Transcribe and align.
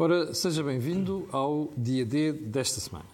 Ora, 0.00 0.32
seja 0.32 0.62
bem-vindo 0.62 1.28
ao 1.32 1.72
dia 1.76 2.04
D 2.04 2.32
desta 2.32 2.78
semana. 2.78 3.08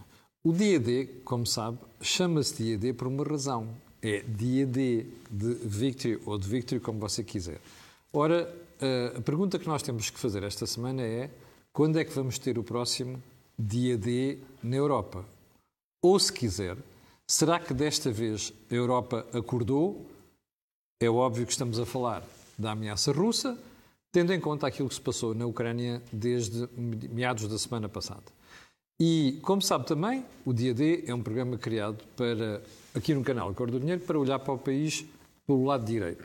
O 0.44 0.52
dia 0.52 0.78
D, 0.78 1.06
como 1.24 1.46
sabe, 1.46 1.78
chama-se 2.02 2.62
dia 2.62 2.76
D 2.76 2.92
por 2.92 3.08
uma 3.08 3.24
razão. 3.24 3.74
É 4.02 4.20
dia 4.20 4.66
D 4.66 5.06
de 5.30 5.54
Victory 5.64 6.20
ou 6.26 6.36
de 6.36 6.46
Victory, 6.46 6.78
como 6.82 6.98
você 6.98 7.24
quiser. 7.24 7.58
Ora, 8.12 8.54
a 9.16 9.20
pergunta 9.22 9.58
que 9.58 9.66
nós 9.66 9.82
temos 9.82 10.10
que 10.10 10.18
fazer 10.18 10.42
esta 10.42 10.66
semana 10.66 11.00
é 11.00 11.30
quando 11.72 11.98
é 11.98 12.04
que 12.04 12.12
vamos 12.12 12.38
ter 12.38 12.58
o 12.58 12.62
próximo 12.62 13.18
dia 13.58 13.96
D 13.96 14.36
na 14.62 14.76
Europa? 14.76 15.24
Ou, 16.02 16.20
se 16.20 16.30
quiser, 16.30 16.76
será 17.26 17.58
que 17.58 17.72
desta 17.72 18.12
vez 18.12 18.52
a 18.70 18.74
Europa 18.74 19.26
acordou? 19.32 20.04
É 21.00 21.08
óbvio 21.08 21.46
que 21.46 21.52
estamos 21.52 21.78
a 21.78 21.86
falar 21.86 22.22
da 22.58 22.72
ameaça 22.72 23.10
russa, 23.10 23.58
tendo 24.14 24.32
em 24.32 24.38
conta 24.38 24.64
aquilo 24.64 24.88
que 24.88 24.94
se 24.94 25.00
passou 25.00 25.34
na 25.34 25.44
Ucrânia 25.44 26.00
desde 26.12 26.68
meados 27.10 27.48
da 27.48 27.58
semana 27.58 27.88
passada. 27.88 28.22
E, 29.00 29.40
como 29.42 29.60
sabe 29.60 29.86
também, 29.86 30.24
o 30.46 30.52
Dia 30.52 30.72
D 30.72 31.02
é 31.04 31.12
um 31.12 31.20
programa 31.20 31.58
criado 31.58 31.98
para, 32.16 32.62
aqui 32.94 33.12
no 33.12 33.24
canal 33.24 33.52
Cor 33.52 33.68
do 33.68 33.80
Dinheiro 33.80 34.00
para 34.02 34.16
olhar 34.16 34.38
para 34.38 34.54
o 34.54 34.58
país 34.58 35.04
pelo 35.44 35.64
lado 35.64 35.84
direito. 35.84 36.22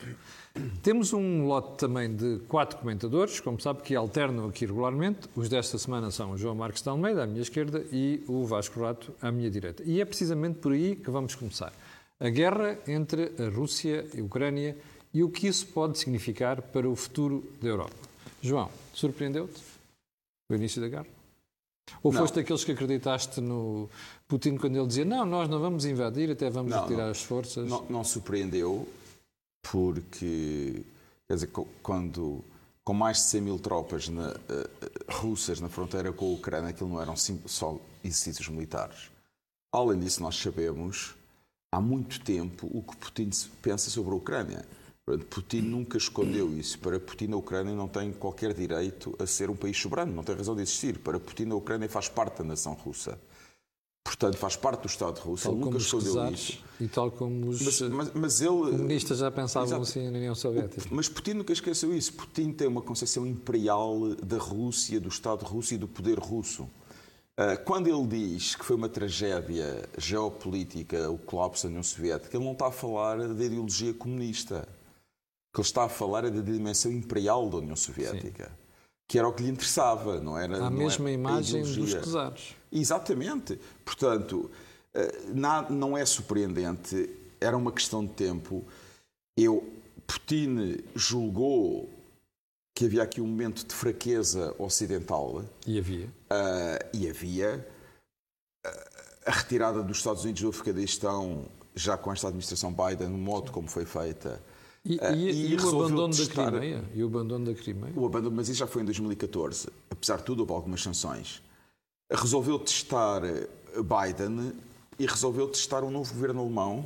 Temos 0.83 1.13
um 1.13 1.47
lote 1.47 1.79
também 1.79 2.15
de 2.15 2.37
quatro 2.47 2.77
comentadores, 2.77 3.39
como 3.39 3.59
sabe, 3.59 3.81
que 3.81 3.95
alternam 3.95 4.47
aqui 4.47 4.67
regularmente. 4.67 5.27
Os 5.35 5.49
desta 5.49 5.79
semana 5.79 6.11
são 6.11 6.33
o 6.33 6.37
João 6.37 6.53
Marcos 6.53 6.83
de 6.83 6.89
Almeida, 6.89 7.23
à 7.23 7.25
minha 7.25 7.41
esquerda, 7.41 7.83
e 7.91 8.23
o 8.27 8.45
Vasco 8.45 8.79
Rato, 8.81 9.11
à 9.19 9.31
minha 9.31 9.49
direita. 9.49 9.81
E 9.83 9.99
é 9.99 10.05
precisamente 10.05 10.59
por 10.59 10.73
aí 10.73 10.95
que 10.95 11.09
vamos 11.09 11.33
começar. 11.33 11.73
A 12.19 12.29
guerra 12.29 12.77
entre 12.87 13.31
a 13.39 13.49
Rússia 13.49 14.05
e 14.13 14.19
a 14.19 14.23
Ucrânia 14.23 14.77
e 15.13 15.23
o 15.23 15.29
que 15.29 15.47
isso 15.47 15.67
pode 15.67 15.97
significar 15.97 16.61
para 16.61 16.87
o 16.87 16.95
futuro 16.95 17.43
da 17.61 17.67
Europa. 17.67 17.95
João, 18.41 18.69
surpreendeu-te 18.93 19.61
o 20.49 20.55
início 20.55 20.81
da 20.81 20.87
guerra? 20.87 21.07
Ou 22.03 22.13
não. 22.13 22.21
foste 22.21 22.35
daqueles 22.35 22.63
que 22.63 22.71
acreditaste 22.71 23.41
no 23.41 23.89
Putin 24.27 24.57
quando 24.57 24.77
ele 24.77 24.87
dizia 24.87 25.05
não, 25.05 25.25
nós 25.25 25.49
não 25.49 25.59
vamos 25.59 25.85
invadir, 25.85 26.29
até 26.29 26.49
vamos 26.49 26.71
não, 26.71 26.83
retirar 26.83 27.05
não, 27.05 27.11
as 27.11 27.21
forças? 27.21 27.67
Não, 27.67 27.83
não 27.89 28.03
surpreendeu, 28.03 28.87
porque, 29.63 30.83
quer 31.27 31.33
dizer, 31.33 31.49
quando 31.81 32.43
com 32.89 32.93
mais 32.95 33.17
de 33.17 33.23
100 33.25 33.41
mil 33.41 33.59
tropas 33.59 34.09
na, 34.09 34.31
uh, 34.31 34.37
russas 35.07 35.59
na 35.59 35.69
fronteira 35.69 36.11
com 36.11 36.25
a 36.25 36.33
Ucrânia, 36.33 36.71
aquilo 36.71 36.89
não 36.89 36.99
eram 36.99 37.15
só 37.15 37.77
exercícios 38.03 38.47
militares. 38.49 39.11
Além 39.71 39.99
disso, 39.99 40.23
nós 40.23 40.35
sabemos 40.35 41.13
há 41.71 41.79
muito 41.79 42.19
tempo 42.21 42.67
o 42.73 42.81
que 42.81 42.97
Putin 42.97 43.29
pensa 43.61 43.91
sobre 43.91 44.11
a 44.11 44.15
Ucrânia. 44.15 44.65
Putin 45.17 45.61
nunca 45.61 45.97
escondeu 45.97 46.51
isso. 46.57 46.77
Para 46.79 46.99
Putin, 46.99 47.31
a 47.31 47.37
Ucrânia 47.37 47.73
não 47.73 47.87
tem 47.87 48.11
qualquer 48.11 48.53
direito 48.53 49.15
a 49.19 49.25
ser 49.25 49.49
um 49.49 49.55
país 49.55 49.77
soberano, 49.77 50.13
não 50.13 50.23
tem 50.23 50.35
razão 50.35 50.55
de 50.55 50.61
existir. 50.61 50.99
Para 50.99 51.19
Putin, 51.19 51.49
a 51.49 51.55
Ucrânia 51.55 51.89
faz 51.89 52.07
parte 52.07 52.39
da 52.39 52.43
nação 52.43 52.73
russa. 52.73 53.19
Portanto, 54.03 54.37
faz 54.37 54.55
parte 54.55 54.81
do 54.81 54.87
Estado 54.87 55.19
russo. 55.19 55.43
Tal 55.43 55.53
ele 55.53 55.61
nunca 55.61 55.77
escondeu 55.77 56.31
isso. 56.31 56.59
E 56.79 56.87
tal 56.87 57.11
como 57.11 57.49
os 57.49 57.61
mas, 57.61 57.81
mas, 57.81 58.11
mas 58.13 58.41
ele, 58.41 58.49
comunistas 58.49 59.19
já 59.19 59.29
pensavam 59.29 59.67
exato, 59.67 59.83
assim 59.83 60.09
na 60.09 60.17
União 60.17 60.33
Soviética. 60.33 60.87
Mas 60.89 61.07
Putin 61.07 61.33
nunca 61.33 61.53
esqueceu 61.53 61.93
isso. 61.93 62.13
Putin 62.13 62.51
tem 62.51 62.67
uma 62.67 62.81
concepção 62.81 63.25
imperial 63.27 64.15
da 64.15 64.37
Rússia, 64.37 64.99
do 64.99 65.09
Estado 65.09 65.43
russo 65.45 65.73
e 65.73 65.77
do 65.77 65.87
poder 65.87 66.17
russo. 66.17 66.67
Ah, 67.41 67.55
quando 67.55 67.87
ele 67.87 68.05
diz 68.05 68.53
que 68.53 68.65
foi 68.65 68.75
uma 68.75 68.89
tragédia 68.89 69.87
geopolítica 69.97 71.09
o 71.09 71.17
colapso 71.17 71.63
da 71.63 71.69
União 71.69 71.83
Soviética, 71.83 72.35
ele 72.35 72.43
não 72.43 72.51
está 72.51 72.67
a 72.67 72.71
falar 72.71 73.17
da 73.17 73.45
ideologia 73.45 73.93
comunista 73.93 74.67
que 75.53 75.59
ele 75.59 75.67
está 75.67 75.83
a 75.85 75.89
falar 75.89 76.25
é 76.25 76.29
da 76.29 76.41
dimensão 76.41 76.91
imperial 76.91 77.49
da 77.49 77.57
União 77.57 77.75
Soviética. 77.75 78.45
Sim. 78.45 78.51
Que 79.07 79.17
era 79.17 79.27
o 79.27 79.33
que 79.33 79.41
lhe 79.41 79.49
interessava, 79.49 80.19
não 80.19 80.37
era? 80.37 80.57
A 80.57 80.69
não 80.69 80.77
mesma 80.77 81.09
imagem 81.09 81.63
dos 81.63 81.93
czares. 81.93 82.55
Exatamente. 82.71 83.59
Portanto, 83.83 84.51
eh, 84.93 85.23
não 85.69 85.97
é 85.97 86.05
surpreendente, 86.05 87.09
era 87.41 87.57
uma 87.57 87.71
questão 87.71 88.05
de 88.05 88.13
tempo. 88.13 88.63
Eu, 89.35 89.67
Putin 90.05 90.77
julgou 90.95 91.89
que 92.75 92.85
havia 92.85 93.03
aqui 93.03 93.19
um 93.19 93.27
momento 93.27 93.65
de 93.65 93.73
fraqueza 93.73 94.55
ocidental. 94.57 95.43
E 95.65 95.77
havia. 95.77 96.05
Uh, 96.05 96.89
e 96.97 97.09
havia. 97.09 97.67
Uh, 98.65 98.99
a 99.25 99.31
retirada 99.31 99.83
dos 99.83 99.97
Estados 99.97 100.23
Unidos 100.23 100.41
do 100.41 100.49
Afeganistão, 100.49 101.45
já 101.75 101.97
com 101.97 102.11
esta 102.11 102.27
administração 102.27 102.73
Biden, 102.73 103.09
no 103.09 103.17
modo 103.17 103.51
como 103.51 103.67
foi 103.67 103.85
feita, 103.85 104.41
e, 104.85 104.95
uh, 104.95 105.15
e, 105.15 105.53
e, 105.53 105.55
o 105.55 105.69
abandono 105.69 106.13
testar, 106.13 106.45
da 106.45 106.51
Crimeia? 106.51 106.83
E 106.95 107.03
o 107.03 107.07
abandono 107.07 107.45
da 107.45 107.53
Crimeia? 107.53 107.93
O 107.95 108.05
abandono, 108.05 108.35
mas 108.35 108.49
isso 108.49 108.59
já 108.59 108.67
foi 108.67 108.81
em 108.81 108.85
2014. 108.85 109.69
Apesar 109.89 110.17
de 110.17 110.23
tudo, 110.23 110.41
houve 110.41 110.53
algumas 110.53 110.81
sanções. 110.81 111.41
Resolveu 112.11 112.57
testar 112.59 113.23
eh, 113.23 113.47
Biden 113.75 114.53
e 114.97 115.05
resolveu 115.05 115.47
testar 115.47 115.83
um 115.83 115.91
novo 115.91 116.13
governo 116.13 116.41
alemão, 116.41 116.85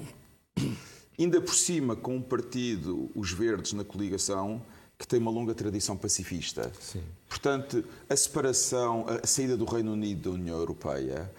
ainda 1.18 1.40
por 1.40 1.54
cima 1.54 1.96
com 1.96 2.18
um 2.18 2.22
partido, 2.22 3.10
os 3.16 3.32
Verdes, 3.32 3.74
na 3.74 3.84
coligação, 3.84 4.62
que 4.98 5.08
tem 5.08 5.20
uma 5.20 5.32
longa 5.32 5.54
tradição 5.54 5.96
pacifista. 5.96 6.72
Sim. 6.80 7.04
Portanto, 7.28 7.84
a 8.10 8.16
separação, 8.16 9.06
a 9.22 9.26
saída 9.26 9.56
do 9.56 9.66
Reino 9.66 9.94
Unido 9.94 10.30
da 10.30 10.36
União 10.36 10.58
Europeia 10.58 11.32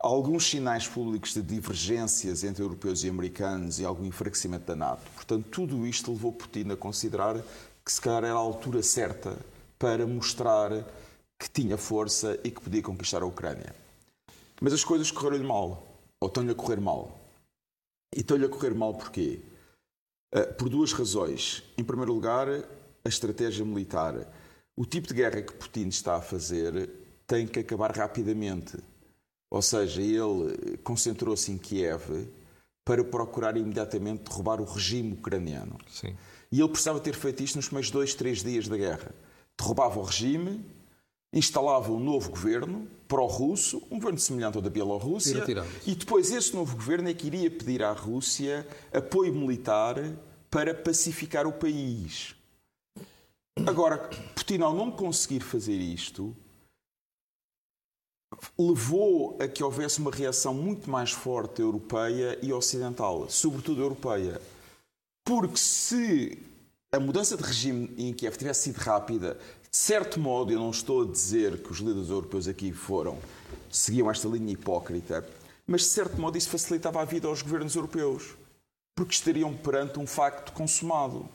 alguns 0.00 0.48
sinais 0.48 0.86
públicos 0.86 1.34
de 1.34 1.42
divergências 1.42 2.44
entre 2.44 2.62
europeus 2.62 3.02
e 3.02 3.08
americanos 3.08 3.80
e 3.80 3.84
algum 3.84 4.04
enfraquecimento 4.04 4.66
da 4.66 4.76
NATO. 4.76 5.02
Portanto, 5.14 5.48
tudo 5.50 5.86
isto 5.86 6.12
levou 6.12 6.32
Putin 6.32 6.70
a 6.70 6.76
considerar 6.76 7.42
que 7.84 7.92
se 7.92 8.00
calhar 8.00 8.24
era 8.24 8.34
a 8.34 8.36
altura 8.36 8.82
certa 8.82 9.36
para 9.78 10.06
mostrar 10.06 10.70
que 11.38 11.50
tinha 11.50 11.76
força 11.76 12.38
e 12.44 12.50
que 12.50 12.60
podia 12.60 12.82
conquistar 12.82 13.22
a 13.22 13.26
Ucrânia. 13.26 13.74
Mas 14.60 14.72
as 14.72 14.84
coisas 14.84 15.10
correram-lhe 15.10 15.46
mal, 15.46 15.86
ou 16.20 16.28
estão-lhe 16.28 16.50
a 16.50 16.54
correr 16.54 16.80
mal. 16.80 17.18
E 18.14 18.20
estão-lhe 18.20 18.44
a 18.44 18.48
correr 18.48 18.74
mal 18.74 18.94
porquê? 18.94 19.40
Eh, 20.32 20.46
por 20.46 20.68
duas 20.68 20.92
razões. 20.92 21.62
Em 21.76 21.84
primeiro 21.84 22.12
lugar, 22.12 22.48
a 22.48 23.08
estratégia 23.08 23.64
militar. 23.64 24.14
O 24.76 24.84
tipo 24.84 25.06
de 25.06 25.14
guerra 25.14 25.42
que 25.42 25.52
Putin 25.52 25.88
está 25.88 26.16
a 26.16 26.20
fazer 26.20 26.90
tem 27.26 27.46
que 27.46 27.60
acabar 27.60 27.96
rapidamente 27.96 28.78
ou 29.50 29.62
seja, 29.62 30.02
ele 30.02 30.76
concentrou-se 30.78 31.50
em 31.50 31.58
Kiev 31.58 32.28
para 32.84 33.04
procurar 33.04 33.56
imediatamente 33.56 34.24
derrubar 34.28 34.60
o 34.60 34.64
regime 34.64 35.12
ucraniano. 35.12 35.78
Sim. 35.88 36.16
E 36.50 36.60
ele 36.60 36.68
precisava 36.68 36.98
ter 37.00 37.14
feito 37.14 37.42
isto 37.42 37.56
nos 37.56 37.66
primeiros 37.66 37.90
dois, 37.90 38.14
três 38.14 38.42
dias 38.42 38.66
da 38.66 38.76
guerra. 38.76 39.14
Derrubava 39.58 39.98
o 39.98 40.02
regime, 40.02 40.64
instalava 41.32 41.92
um 41.92 42.00
novo 42.00 42.30
governo 42.30 42.88
pró-russo, 43.06 43.82
um 43.90 43.96
governo 43.96 44.18
semelhante 44.18 44.56
ao 44.56 44.62
da 44.62 44.70
Bielorrússia, 44.70 45.42
e, 45.86 45.92
e 45.92 45.94
depois 45.94 46.30
esse 46.30 46.54
novo 46.54 46.76
governo 46.76 47.08
é 47.08 47.14
que 47.14 47.26
iria 47.26 47.50
pedir 47.50 47.82
à 47.82 47.92
Rússia 47.92 48.66
apoio 48.92 49.34
militar 49.34 49.96
para 50.50 50.74
pacificar 50.74 51.46
o 51.46 51.52
país. 51.52 52.34
Agora, 53.66 53.98
Putin, 54.34 54.60
ao 54.60 54.74
não 54.74 54.90
conseguir 54.90 55.40
fazer 55.40 55.76
isto, 55.76 56.36
levou 58.58 59.36
a 59.40 59.48
que 59.48 59.62
houvesse 59.62 60.00
uma 60.00 60.10
reação 60.10 60.52
muito 60.52 60.90
mais 60.90 61.12
forte 61.12 61.62
europeia 61.62 62.38
e 62.42 62.52
ocidental, 62.52 63.28
sobretudo 63.28 63.80
europeia. 63.80 64.40
Porque 65.24 65.56
se 65.56 66.38
a 66.92 66.98
mudança 66.98 67.36
de 67.36 67.42
regime 67.42 67.92
em 67.96 68.12
Kiev 68.12 68.36
tivesse 68.36 68.64
sido 68.64 68.78
rápida, 68.78 69.38
de 69.70 69.76
certo 69.76 70.18
modo, 70.18 70.50
eu 70.52 70.58
não 70.58 70.70
estou 70.70 71.02
a 71.02 71.06
dizer 71.06 71.62
que 71.62 71.70
os 71.70 71.78
líderes 71.78 72.08
europeus 72.08 72.48
aqui 72.48 72.72
foram, 72.72 73.18
seguiam 73.70 74.10
esta 74.10 74.26
linha 74.28 74.52
hipócrita, 74.52 75.28
mas 75.66 75.82
de 75.82 75.88
certo 75.88 76.18
modo 76.18 76.38
isso 76.38 76.48
facilitava 76.48 77.02
a 77.02 77.04
vida 77.04 77.28
aos 77.28 77.42
governos 77.42 77.74
europeus, 77.74 78.34
porque 78.96 79.14
estariam 79.14 79.54
perante 79.54 79.98
um 79.98 80.06
facto 80.06 80.52
consumado. 80.52 81.28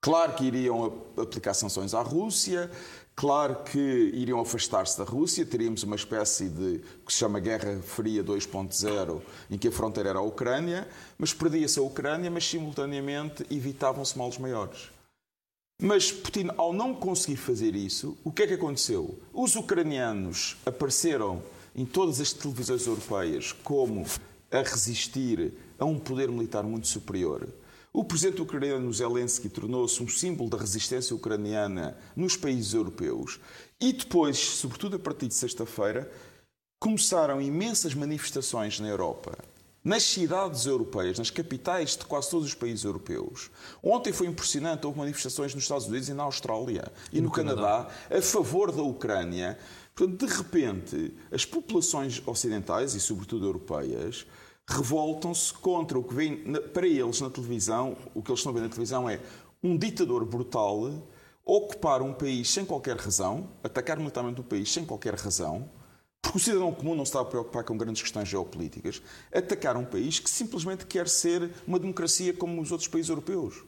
Claro 0.00 0.34
que 0.34 0.44
iriam 0.44 1.02
aplicar 1.16 1.54
sanções 1.54 1.94
à 1.94 2.02
Rússia, 2.02 2.70
Claro 3.18 3.64
que 3.64 4.12
iriam 4.14 4.38
afastar-se 4.38 4.96
da 4.96 5.02
Rússia, 5.02 5.44
teríamos 5.44 5.82
uma 5.82 5.96
espécie 5.96 6.48
de 6.48 6.80
que 7.04 7.12
se 7.12 7.18
chama 7.18 7.40
Guerra 7.40 7.82
Fria 7.82 8.22
2.0, 8.22 9.20
em 9.50 9.58
que 9.58 9.66
a 9.66 9.72
fronteira 9.72 10.10
era 10.10 10.20
a 10.20 10.22
Ucrânia, 10.22 10.86
mas 11.18 11.34
perdia-se 11.34 11.80
a 11.80 11.82
Ucrânia, 11.82 12.30
mas 12.30 12.48
simultaneamente 12.48 13.44
evitavam-se 13.50 14.16
males 14.16 14.38
maiores. 14.38 14.88
Mas 15.82 16.12
Putin, 16.12 16.50
ao 16.56 16.72
não 16.72 16.94
conseguir 16.94 17.38
fazer 17.38 17.74
isso, 17.74 18.16
o 18.22 18.30
que 18.30 18.44
é 18.44 18.46
que 18.46 18.54
aconteceu? 18.54 19.18
Os 19.32 19.56
ucranianos 19.56 20.56
apareceram 20.64 21.42
em 21.74 21.84
todas 21.84 22.20
as 22.20 22.32
televisões 22.32 22.86
europeias 22.86 23.50
como 23.50 24.06
a 24.48 24.58
resistir 24.58 25.54
a 25.76 25.84
um 25.84 25.98
poder 25.98 26.28
militar 26.30 26.62
muito 26.62 26.86
superior. 26.86 27.48
O 27.98 28.04
presidente 28.04 28.40
ucraniano 28.40 28.92
Zelensky 28.92 29.48
tornou-se 29.48 30.00
um 30.00 30.06
símbolo 30.06 30.48
da 30.48 30.56
resistência 30.56 31.16
ucraniana 31.16 31.98
nos 32.14 32.36
países 32.36 32.72
europeus 32.72 33.40
e 33.80 33.92
depois, 33.92 34.38
sobretudo 34.38 34.94
a 34.94 34.98
partir 35.00 35.26
de 35.26 35.34
sexta-feira, 35.34 36.08
começaram 36.78 37.42
imensas 37.42 37.94
manifestações 37.94 38.78
na 38.78 38.86
Europa, 38.86 39.36
nas 39.82 40.04
cidades 40.04 40.64
europeias, 40.64 41.18
nas 41.18 41.28
capitais 41.32 41.96
de 41.96 42.04
quase 42.04 42.30
todos 42.30 42.46
os 42.46 42.54
países 42.54 42.84
europeus. 42.84 43.50
Ontem 43.82 44.12
foi 44.12 44.28
impressionante, 44.28 44.86
houve 44.86 45.00
manifestações 45.00 45.52
nos 45.52 45.64
Estados 45.64 45.88
Unidos 45.88 46.08
e 46.08 46.14
na 46.14 46.22
Austrália 46.22 46.92
e 47.12 47.20
no, 47.20 47.24
no 47.24 47.32
Canadá, 47.32 47.60
Canadá 47.60 48.16
a 48.16 48.22
favor 48.22 48.70
da 48.70 48.80
Ucrânia. 48.80 49.58
Portanto, 49.96 50.24
de 50.24 50.32
repente, 50.32 51.14
as 51.32 51.44
populações 51.44 52.22
ocidentais 52.24 52.94
e, 52.94 53.00
sobretudo, 53.00 53.44
europeias, 53.44 54.24
revoltam-se 54.68 55.52
contra 55.54 55.98
o 55.98 56.04
que 56.04 56.14
vem 56.14 56.36
para 56.74 56.86
eles 56.86 57.20
na 57.20 57.30
televisão. 57.30 57.96
O 58.14 58.22
que 58.22 58.30
eles 58.30 58.40
estão 58.40 58.52
a 58.52 58.54
ver 58.54 58.60
na 58.60 58.68
televisão 58.68 59.08
é 59.08 59.18
um 59.62 59.76
ditador 59.76 60.24
brutal 60.24 60.92
ocupar 61.44 62.02
um 62.02 62.12
país 62.12 62.50
sem 62.50 62.64
qualquer 62.64 62.96
razão, 62.96 63.48
atacar 63.64 63.96
militarmente 63.96 64.38
o 64.38 64.44
país 64.44 64.70
sem 64.70 64.84
qualquer 64.84 65.14
razão, 65.14 65.68
porque 66.20 66.36
o 66.36 66.40
cidadão 66.40 66.70
comum 66.70 66.94
não 66.94 67.06
se 67.06 67.08
está 67.08 67.20
a 67.20 67.24
preocupar 67.24 67.64
com 67.64 67.76
grandes 67.78 68.02
questões 68.02 68.28
geopolíticas, 68.28 69.00
atacar 69.32 69.74
um 69.78 69.84
país 69.84 70.18
que 70.18 70.28
simplesmente 70.28 70.84
quer 70.84 71.08
ser 71.08 71.50
uma 71.66 71.78
democracia 71.78 72.34
como 72.34 72.60
os 72.60 72.70
outros 72.70 72.86
países 72.86 73.08
europeus. 73.08 73.64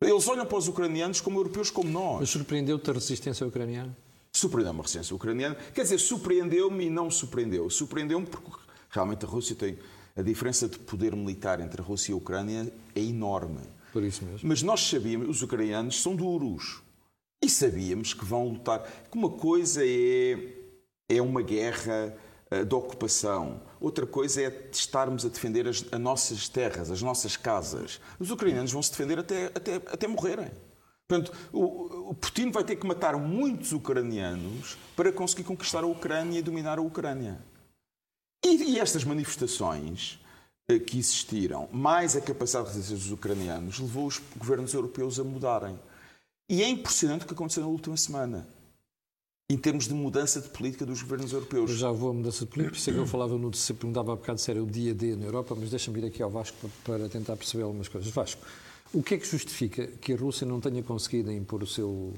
Eles 0.00 0.28
olham 0.28 0.46
para 0.46 0.56
os 0.56 0.68
ucranianos 0.68 1.20
como 1.20 1.40
europeus 1.40 1.68
como 1.68 1.90
nós. 1.90 2.20
Mas 2.20 2.30
surpreendeu-te 2.30 2.88
a 2.88 2.94
resistência 2.94 3.44
ucraniana? 3.44 3.94
Surpreendeu-me 4.32 4.78
a 4.78 4.82
resistência 4.82 5.16
ucraniana. 5.16 5.56
Quer 5.74 5.82
dizer, 5.82 5.98
surpreendeu-me 5.98 6.86
e 6.86 6.90
não 6.90 7.06
me 7.06 7.12
surpreendeu. 7.12 7.68
Surpreendeu-me 7.68 8.24
porque 8.24 8.50
realmente 8.88 9.24
a 9.24 9.28
Rússia 9.28 9.56
tem. 9.56 9.76
A 10.16 10.22
diferença 10.22 10.68
de 10.68 10.78
poder 10.78 11.14
militar 11.14 11.60
entre 11.60 11.80
a 11.80 11.84
Rússia 11.84 12.12
e 12.12 12.14
a 12.14 12.16
Ucrânia 12.16 12.72
é 12.94 13.00
enorme. 13.00 13.60
Por 13.92 14.02
isso 14.02 14.24
mesmo. 14.24 14.48
Mas 14.48 14.62
nós 14.62 14.80
sabíamos, 14.80 15.28
os 15.28 15.42
ucranianos 15.42 16.00
são 16.00 16.14
duros. 16.14 16.82
E 17.42 17.48
sabíamos 17.48 18.12
que 18.14 18.24
vão 18.24 18.48
lutar. 18.48 18.82
Que 19.10 19.16
uma 19.16 19.30
coisa 19.30 19.82
é 19.84 20.60
é 21.10 21.20
uma 21.20 21.42
guerra 21.42 22.16
uh, 22.50 22.64
de 22.64 22.74
ocupação. 22.74 23.60
Outra 23.80 24.06
coisa 24.06 24.42
é 24.42 24.68
estarmos 24.72 25.26
a 25.26 25.28
defender 25.28 25.66
as, 25.66 25.84
as, 25.90 26.00
nossas 26.00 26.48
terras, 26.48 26.90
as 26.90 27.02
nossas 27.02 27.36
casas. 27.36 28.00
Os 28.18 28.30
ucranianos 28.30 28.72
vão 28.72 28.82
se 28.82 28.92
defender 28.92 29.18
até, 29.18 29.46
até, 29.46 29.74
até 29.76 30.06
morrerem. 30.06 30.50
Portanto, 31.08 31.32
o, 31.52 32.10
o 32.10 32.14
Putin 32.14 32.52
vai 32.52 32.62
ter 32.62 32.76
que 32.76 32.86
matar 32.86 33.16
muitos 33.16 33.72
ucranianos 33.72 34.78
para 34.94 35.10
conseguir 35.10 35.42
conquistar 35.42 35.82
a 35.82 35.86
Ucrânia 35.86 36.38
e 36.38 36.42
dominar 36.42 36.78
a 36.78 36.82
Ucrânia. 36.82 37.40
E, 38.44 38.72
e 38.72 38.78
estas 38.78 39.04
manifestações 39.04 40.18
uh, 40.70 40.80
que 40.80 40.98
existiram, 40.98 41.68
mais 41.72 42.16
a 42.16 42.20
capacidade 42.20 42.68
de 42.68 42.74
resistência 42.74 43.04
dos 43.04 43.12
ucranianos, 43.12 43.78
levou 43.78 44.06
os 44.06 44.20
governos 44.36 44.72
europeus 44.72 45.18
a 45.20 45.24
mudarem. 45.24 45.78
E 46.48 46.62
é 46.62 46.68
impressionante 46.68 47.24
o 47.24 47.28
que 47.28 47.34
aconteceu 47.34 47.62
na 47.62 47.68
última 47.68 47.96
semana 47.96 48.48
em 49.50 49.56
termos 49.56 49.88
de 49.88 49.94
mudança 49.94 50.40
de 50.40 50.48
política 50.48 50.86
dos 50.86 51.02
governos 51.02 51.32
europeus. 51.32 51.70
Eu 51.70 51.76
já 51.76 51.90
vou 51.90 52.10
a 52.10 52.14
mudança 52.14 52.44
de 52.44 52.50
política, 52.52 52.70
por 52.70 52.78
isso 52.78 52.90
é 52.90 52.92
que 52.92 52.98
eu 53.00 53.06
falava 53.06 53.36
no 53.36 53.52
se 53.52 53.74
perguntava 53.74 54.12
há 54.12 54.16
bocado 54.16 54.40
se 54.40 54.48
era 54.48 54.62
o 54.62 54.66
dia 54.66 54.94
D 54.94 55.16
na 55.16 55.24
Europa, 55.24 55.56
mas 55.58 55.70
deixa-me 55.70 55.98
ir 55.98 56.06
aqui 56.06 56.22
ao 56.22 56.30
Vasco 56.30 56.70
para, 56.84 57.08
tentar 57.08 57.36
perceber 57.36 57.64
algumas 57.64 57.88
coisas. 57.88 58.08
Vasco, 58.12 58.40
o 58.92 59.02
que 59.02 59.14
é 59.14 59.18
que 59.18 59.26
justifica 59.26 59.88
que 59.88 60.12
a 60.12 60.16
Rússia 60.16 60.46
não 60.46 60.60
tenha 60.60 60.84
conseguido 60.84 61.32
impor 61.32 61.64
o 61.64 61.66
seu, 61.66 62.14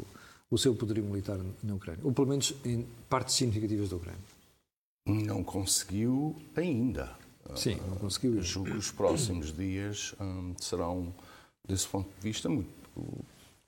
o 0.50 0.58
seu 0.58 0.75
poderio 0.75 1.04
militar 1.04 1.38
na 1.62 1.75
Ucrânia? 1.75 2.02
Ou 2.04 2.12
pelo 2.12 2.28
menos 2.28 2.54
em 2.66 2.86
partes 3.08 3.34
significativas 3.34 3.88
da 3.88 3.96
Ucrânia? 3.96 4.20
Não 5.06 5.43
conseguiu 5.43 6.37
ainda. 6.56 7.16
Sim, 7.56 7.76
não 7.88 7.96
conseguiu. 7.96 8.38
Uh, 8.38 8.43
julgo 8.43 8.70
que 8.70 8.76
os 8.76 8.90
próximos 8.90 9.52
dias 9.52 10.14
um, 10.20 10.54
serão, 10.58 11.12
desse 11.66 11.87
ponto 11.88 12.08
de 12.08 12.20
vista, 12.22 12.49
muito, 12.49 12.70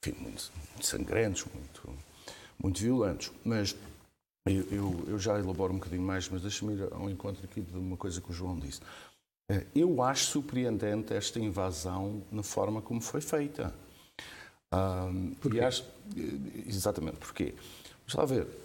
enfim, 0.00 0.16
muito 0.20 0.50
sangrentos, 0.80 1.44
muito 1.52 1.98
muito 2.62 2.80
violentos. 2.80 3.30
Mas 3.44 3.76
eu, 4.46 4.62
eu, 4.70 5.04
eu, 5.08 5.18
já 5.18 5.38
elaboro 5.38 5.72
um 5.72 5.78
bocadinho 5.78 6.02
mais, 6.02 6.28
mas 6.28 6.42
deixa-me 6.42 6.74
ir 6.74 6.88
ao 6.92 7.08
encontro 7.10 7.44
aqui 7.44 7.60
de 7.60 7.76
uma 7.76 7.96
coisa 7.96 8.20
que 8.20 8.30
o 8.30 8.32
João 8.32 8.58
disse. 8.58 8.80
Eh, 9.50 9.66
eu 9.74 10.02
acho 10.02 10.26
surpreendente 10.26 11.12
esta 11.12 11.38
invasão 11.38 12.22
na 12.30 12.42
forma 12.42 12.80
como 12.80 13.00
foi 13.00 13.20
feita. 13.20 13.74
Um, 14.72 15.34
porquê? 15.34 15.60
Acho, 15.60 15.84
eh, 16.16 16.64
exatamente, 16.66 17.18
porquê? 17.18 17.54
Vamos 18.06 18.14
lá 18.14 18.24
ver. 18.24 18.63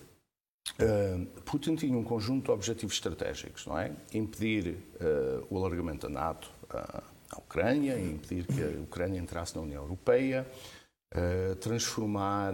Uh, 0.78 1.26
Putin 1.42 1.76
tinha 1.76 1.98
um 1.98 2.04
conjunto 2.04 2.46
de 2.46 2.52
objetivos 2.52 2.96
estratégicos, 2.96 3.66
não 3.66 3.78
é? 3.78 3.92
Impedir 4.14 4.78
uh, 5.02 5.46
o 5.50 5.58
alargamento 5.58 6.08
da 6.08 6.14
NATO 6.14 6.52
à, 6.70 7.04
à 7.32 7.38
Ucrânia, 7.38 8.00
impedir 8.00 8.46
que 8.46 8.62
a 8.62 8.82
Ucrânia 8.82 9.20
entrasse 9.20 9.56
na 9.56 9.62
União 9.62 9.84
Europeia, 9.84 10.48
uh, 11.16 11.56
transformar 11.56 12.54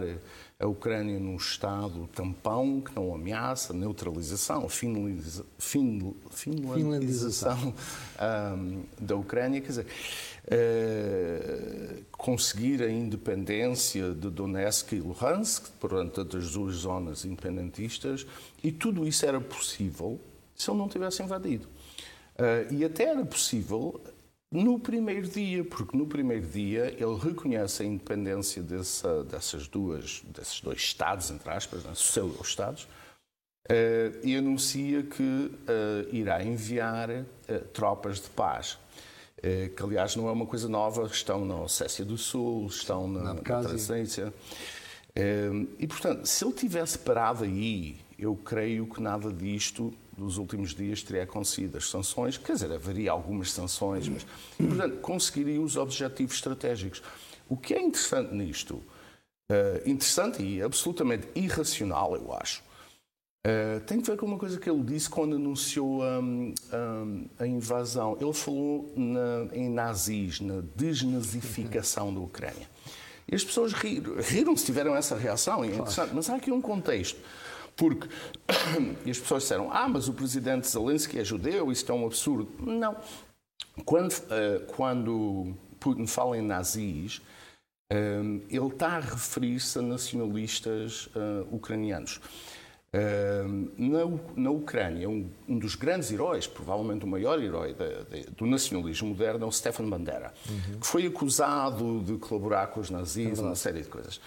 a 0.58 0.66
Ucrânia 0.66 1.18
num 1.18 1.36
Estado 1.36 2.08
tampão 2.14 2.80
que 2.80 2.94
não 2.94 3.14
ameaça, 3.14 3.74
neutralização, 3.74 4.68
finaliza, 4.68 5.44
fin, 5.58 6.14
finlandização 6.30 7.74
um, 8.56 8.82
da 8.98 9.16
Ucrânia, 9.16 9.60
quer 9.60 9.68
dizer, 9.68 9.86
uh, 10.46 12.02
conseguir 12.12 12.82
a 12.82 12.90
independência 12.90 14.14
de 14.14 14.30
Donetsk 14.30 14.92
e 14.92 15.00
Luhansk, 15.00 15.68
portanto, 15.78 16.24
das 16.24 16.52
duas 16.52 16.76
zonas 16.76 17.24
independentistas, 17.24 18.26
e 18.64 18.72
tudo 18.72 19.06
isso 19.06 19.26
era 19.26 19.40
possível 19.40 20.18
se 20.54 20.70
ele 20.70 20.78
não 20.78 20.88
tivesse 20.88 21.22
invadido. 21.22 21.66
Uh, 22.36 22.72
e 22.72 22.84
até 22.84 23.04
era 23.04 23.24
possível 23.24 24.00
no 24.50 24.78
primeiro 24.78 25.28
dia, 25.28 25.64
porque 25.64 25.96
no 25.96 26.06
primeiro 26.06 26.46
dia 26.46 26.94
ele 26.98 27.16
reconhece 27.20 27.82
a 27.82 27.86
independência 27.86 28.62
dessa, 28.62 29.24
dessas 29.24 29.66
duas, 29.66 30.22
desses 30.26 30.60
dois 30.60 30.78
Estados, 30.78 31.30
entre 31.30 31.50
aspas, 31.50 31.84
né, 31.84 31.92
pseudo-Estados, 31.92 32.84
uh, 32.84 34.18
e 34.22 34.36
anuncia 34.36 35.02
que 35.02 35.22
uh, 35.22 36.14
irá 36.14 36.42
enviar 36.44 37.10
uh, 37.10 37.24
tropas 37.72 38.20
de 38.20 38.30
paz. 38.30 38.78
que, 39.76 39.82
aliás, 39.82 40.16
não 40.16 40.28
é 40.28 40.32
uma 40.32 40.46
coisa 40.46 40.68
nova, 40.68 41.06
estão 41.06 41.44
na 41.44 41.60
Ossécia 41.60 42.04
do 42.04 42.16
Sul, 42.16 42.66
estão 42.66 43.06
na, 43.06 43.34
na 43.34 43.40
Transnistria. 43.40 44.32
e, 45.78 45.86
portanto, 45.86 46.26
se 46.26 46.44
ele 46.44 46.54
tivesse 46.54 46.98
parado 46.98 47.44
aí, 47.44 47.96
eu 48.18 48.34
creio 48.34 48.86
que 48.86 49.00
nada 49.00 49.32
disto 49.32 49.92
dos 50.16 50.38
últimos 50.38 50.74
dias 50.74 51.02
teria 51.02 51.24
acontecido. 51.24 51.76
As 51.76 51.88
sanções, 51.88 52.36
quer 52.38 52.54
dizer, 52.54 52.72
haveria 52.72 53.12
algumas 53.12 53.52
sanções, 53.52 54.08
mas, 54.08 54.26
portanto, 54.56 54.98
conseguiria 55.00 55.60
os 55.60 55.76
objetivos 55.76 56.34
estratégicos. 56.34 57.02
O 57.48 57.56
que 57.56 57.74
é 57.74 57.80
interessante 57.80 58.34
nisto, 58.34 58.74
uh, 58.74 59.88
interessante 59.88 60.42
e 60.42 60.62
absolutamente 60.62 61.28
irracional, 61.34 62.16
eu 62.16 62.32
acho, 62.32 62.62
uh, 63.46 63.80
tem 63.86 63.98
a 63.98 64.02
ver 64.02 64.16
com 64.16 64.26
uma 64.26 64.38
coisa 64.38 64.58
que 64.58 64.68
ele 64.68 64.82
disse 64.82 65.08
quando 65.08 65.36
anunciou 65.36 66.02
um, 66.02 66.54
um, 66.72 67.28
a 67.38 67.46
invasão. 67.46 68.16
Ele 68.20 68.32
falou 68.32 68.92
na, 68.96 69.54
em 69.54 69.68
nazis, 69.68 70.40
na 70.40 70.62
desnazificação 70.74 72.12
da 72.12 72.20
Ucrânia. 72.20 72.68
E 73.28 73.34
as 73.34 73.44
pessoas 73.44 73.72
riram, 73.72 74.16
riram 74.20 74.56
se 74.56 74.64
tiveram 74.64 74.94
essa 74.94 75.16
reação, 75.16 75.64
é 75.64 75.68
interessante, 75.68 76.14
mas 76.14 76.30
há 76.30 76.36
aqui 76.36 76.52
um 76.52 76.60
contexto. 76.60 77.20
Porque 77.76 78.08
e 79.04 79.10
as 79.10 79.18
pessoas 79.18 79.42
disseram: 79.42 79.70
ah, 79.70 79.86
mas 79.86 80.08
o 80.08 80.14
presidente 80.14 80.66
Zelensky 80.66 81.18
é 81.18 81.24
judeu, 81.24 81.70
isso 81.70 81.90
é 81.92 81.94
um 81.94 82.06
absurdo. 82.06 82.50
Não. 82.58 82.96
Quando, 83.84 84.12
uh, 84.12 84.64
quando 84.74 85.54
Putin 85.78 86.06
fala 86.06 86.38
em 86.38 86.42
nazis, 86.42 87.18
uh, 87.92 88.42
ele 88.48 88.66
está 88.66 88.96
a 88.96 89.00
referir-se 89.00 89.78
a 89.78 89.82
nacionalistas 89.82 91.06
uh, 91.08 91.54
ucranianos. 91.54 92.20
Na, 93.76 93.98
na, 94.34 94.50
Ucrânia, 94.50 95.06
um, 95.06 95.28
um, 95.46 95.58
dos 95.58 95.74
grandes 95.74 96.10
heróis, 96.10 96.46
provavelmente 96.46 97.04
o 97.04 97.06
maior 97.06 97.42
herói 97.42 97.74
de, 97.74 98.22
de, 98.22 98.30
do 98.30 98.46
nacionalismo 98.46 99.08
moderno, 99.08 99.44
é 99.44 99.46
o 99.46 99.52
Stefan 99.52 99.90
Bandera, 99.90 100.32
uhum. 100.48 100.80
que 100.80 100.86
foi 100.86 101.06
acusado 101.06 102.00
de 102.02 102.16
colaborar 102.16 102.68
com 102.68 102.80
os 102.80 102.88
nazis, 102.88 103.38
é 103.38 103.42
uma 103.42 103.54
série 103.54 103.82
de 103.82 103.88
coisas. 103.88 104.18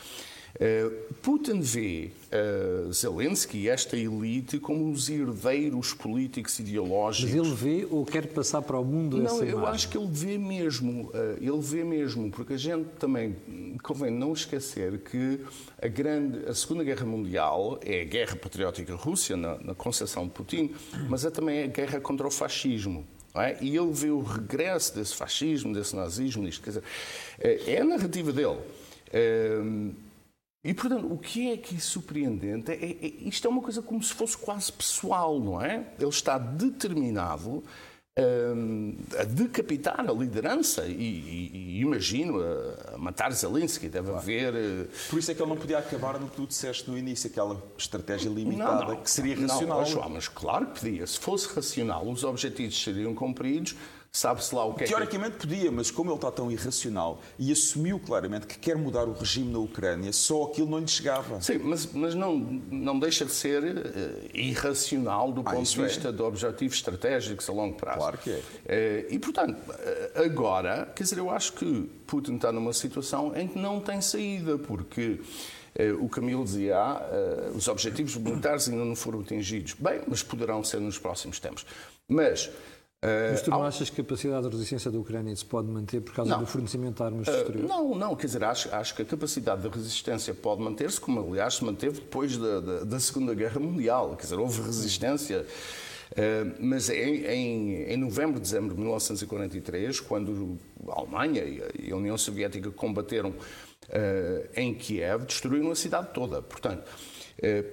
Eh, 0.58 0.90
Putin 1.22 1.60
vê 1.60 2.12
uh, 2.32 2.92
Zelensky 2.92 3.60
e 3.60 3.70
esta 3.70 3.96
elite 3.98 4.58
como 4.58 4.90
os 4.92 5.10
herdeiros 5.10 5.94
políticos 5.94 6.58
ideológicos. 6.60 7.34
Mas 7.34 7.46
ele 7.46 7.56
vê 7.56 7.88
ou 7.90 8.06
quer 8.06 8.28
passar 8.28 8.62
para 8.62 8.80
o 8.80 8.86
mundo 8.86 9.18
não, 9.18 9.26
essa 9.26 9.46
eu 9.46 9.66
acho 9.68 9.90
que 9.90 9.98
ele 9.98 10.10
vê 10.10 10.38
mesmo. 10.38 11.10
Uh, 11.10 11.38
ele 11.40 11.60
vê 11.60 11.84
mesmo, 11.84 12.32
porque 12.32 12.54
a 12.54 12.58
gente 12.58 12.86
também 12.98 13.36
convém 13.84 14.12
não 14.12 14.34
esquecer 14.34 15.00
que 15.00 15.42
a 15.82 15.88
grande, 15.88 16.46
a 16.48 16.54
Segunda 16.54 16.84
Guerra 16.84 17.06
Mundial 17.06 17.80
é 17.86 18.02
a 18.02 18.06
guerra 18.06 18.36
patriótica 18.36 18.96
Rússia 18.96 19.38
na, 19.38 19.58
na 19.60 19.76
concepção 19.76 20.24
de 20.24 20.32
Putin, 20.32 20.72
mas 21.10 21.26
é 21.26 21.30
também 21.30 21.64
a 21.64 21.68
guerra 21.68 22.00
contra 22.00 22.26
o 22.26 22.32
fascismo. 22.32 23.06
É? 23.36 23.58
E 23.62 23.78
ele 23.78 23.92
vê 23.94 24.10
o 24.10 24.22
regresso 24.22 24.96
desse 24.96 25.16
fascismo, 25.16 25.72
desse 25.74 25.96
nazismo, 25.96 26.44
disto. 26.44 26.64
Quer 26.64 26.70
dizer, 26.72 26.84
é 27.40 27.80
a 27.80 27.86
narrativa 27.86 28.34
dele. 28.34 28.58
E, 30.64 30.74
portanto, 30.74 31.12
o 31.12 31.18
que 31.18 31.52
é 31.52 31.58
que 31.58 31.76
é 31.76 31.80
surpreendente 31.80 32.72
é, 32.72 32.76
é, 32.76 33.08
isto 33.28 33.48
é 33.48 33.50
uma 33.50 33.62
coisa 33.62 33.82
como 33.82 34.04
se 34.04 34.14
fosse 34.14 34.38
quase 34.38 34.72
pessoal, 34.72 35.40
não 35.40 35.62
é? 35.62 35.94
Ele 35.98 36.10
está 36.10 36.38
determinado 36.38 37.64
um, 38.20 38.98
a 39.18 39.24
decapitar 39.24 40.02
a 40.02 40.12
liderança 40.12 40.86
e, 40.86 40.92
e, 40.92 41.52
e 41.54 41.82
imagino, 41.82 42.42
a, 42.42 42.96
a, 42.96 42.98
matar 42.98 43.32
Zelensky. 43.32 43.88
Deve 43.88 44.08
claro. 44.08 44.22
haver. 44.22 44.54
Uh... 44.54 44.88
Por 45.10 45.20
isso 45.20 45.32
é 45.32 45.34
que 45.34 45.42
ele 45.42 45.50
não 45.50 45.58
podia 45.58 45.78
acabar 45.78 46.20
no 46.20 46.28
que 46.30 46.36
tu 46.36 46.46
disseste 46.46 46.90
no 46.90 46.98
início, 46.98 47.30
aquela 47.30 47.62
estratégia 47.78 48.30
limitada 48.30 48.86
não, 48.86 48.94
não, 48.96 49.02
que 49.02 49.10
seria 49.10 49.40
racional. 49.40 49.80
Não, 49.80 49.86
João, 49.86 50.10
mas 50.10 50.28
claro 50.28 50.68
que 50.68 50.82
podia. 50.82 51.08
Se 51.08 51.20
fosse 51.20 51.48
racional, 51.54 52.06
os 52.06 52.24
objetivos 52.24 52.82
seriam 52.82 53.16
cumpridos 53.16 53.76
Sabe-se 54.12 54.56
lá 54.56 54.66
o 54.66 54.74
que 54.74 54.84
é 54.84 54.88
que... 54.88 54.92
Teoricamente 54.92 55.38
podia, 55.38 55.72
mas 55.72 55.92
como 55.92 56.10
ele 56.10 56.16
está 56.16 56.32
tão 56.32 56.52
irracional 56.52 57.22
e 57.38 57.52
assumiu 57.52 58.00
claramente 58.00 58.48
que 58.48 58.58
quer 58.58 58.76
mudar 58.76 59.04
o 59.04 59.14
regime 59.14 59.54
na 59.54 59.60
Ucrânia, 59.60 60.12
só 60.12 60.46
aquilo 60.46 60.68
não 60.68 60.80
lhe 60.80 60.88
chegava. 60.88 61.40
Sim, 61.42 61.60
mas, 61.60 61.86
mas 61.94 62.16
não, 62.16 62.36
não 62.72 62.98
deixa 62.98 63.24
de 63.24 63.32
ser 63.32 63.64
uh, 63.64 64.30
irracional 64.34 65.32
do 65.32 65.42
Ah, 65.42 65.52
ponto 65.52 65.70
de 65.70 65.80
é. 65.80 65.86
vista 65.86 66.12
de 66.12 66.22
objetivos 66.24 66.76
estratégicos 66.78 67.48
a 67.48 67.54
longo 67.54 67.76
prazo. 67.76 68.00
Claro 68.00 68.18
que 68.18 68.32
é. 68.32 68.42
Eh, 68.66 69.06
e, 69.12 69.20
portanto, 69.20 69.58
eh, 69.78 70.24
agora, 70.26 70.92
quer 70.96 71.04
dizer, 71.04 71.20
eu 71.20 71.30
acho 71.30 71.54
que 71.54 71.84
Putin 72.08 72.36
está 72.36 72.52
numa 72.52 72.74
situação 72.74 73.36
em 73.38 73.48
que 73.48 73.60
não 73.60 73.80
tem 73.80 74.02
saída, 74.02 74.58
porque 74.58 75.22
o 76.02 76.10
Camilo 76.10 76.44
dizia, 76.44 76.78
ah, 76.78 77.52
os 77.56 77.68
objetivos 77.68 78.16
militares 78.16 78.68
ainda 78.68 78.84
não 78.84 78.96
foram 78.96 79.20
atingidos. 79.20 79.74
Bem, 79.74 80.02
mas 80.08 80.24
poderão 80.24 80.64
ser 80.64 80.80
nos 80.82 80.98
próximos 80.98 81.40
tempos. 81.40 81.64
Mas... 82.08 82.50
eh, 83.02 83.30
Mas 83.32 83.42
tu 83.42 83.50
não 83.50 83.64
achas 83.64 83.90
que 83.90 84.02
a 84.02 84.04
capacidade 84.04 84.44
de 84.48 84.50
resistência 84.52 84.92
da 84.92 84.98
Ucrânia 85.00 85.36
se 85.36 85.46
pode 85.46 85.68
manter 85.68 86.02
por 86.02 86.14
causa 86.14 86.32
Não. 86.32 86.40
do 86.40 86.46
fornecimento 86.46 86.98
de 86.98 87.04
armas 87.04 87.28
Uh? 87.28 87.68
Não, 87.68 87.96
não, 87.96 88.16
quer 88.16 88.28
dizer, 88.28 88.44
acho, 88.44 88.74
acho 88.76 88.96
que 88.96 89.02
a 89.02 89.06
capacidade 89.06 89.62
de 89.62 89.68
resistência 89.70 90.34
pode 90.34 90.62
manter-se, 90.62 91.00
como 91.00 91.22
aliás 91.22 91.56
se 91.56 91.64
manteve 91.64 92.00
depois 92.02 92.38
da, 92.38 92.60
da, 92.60 92.84
da 92.84 93.00
Segunda 93.00 93.34
Guerra 93.34 93.60
Mundial. 93.60 94.16
Quer 94.16 94.24
dizer, 94.24 94.40
houve 94.40 94.62
resistência. 94.62 95.46
uh, 96.12 96.56
mas 96.60 96.90
em, 96.90 97.26
em, 97.26 97.84
em 97.84 97.98
novembro, 97.98 98.40
dezembro 98.40 98.74
de 98.76 98.80
1943, 98.82 100.00
quando 100.02 100.58
a 100.90 101.00
Alemanha 101.00 101.44
e 101.44 101.92
a- 101.92 101.96
União 101.96 102.18
Soviética 102.18 102.70
combateram 102.72 103.30
uh, 103.30 104.50
em 104.56 104.74
Kiev, 104.74 105.26
destruíram 105.26 105.72
a 105.72 105.76
cidade 105.76 106.10
toda. 106.14 106.42
Portanto, 106.42 106.84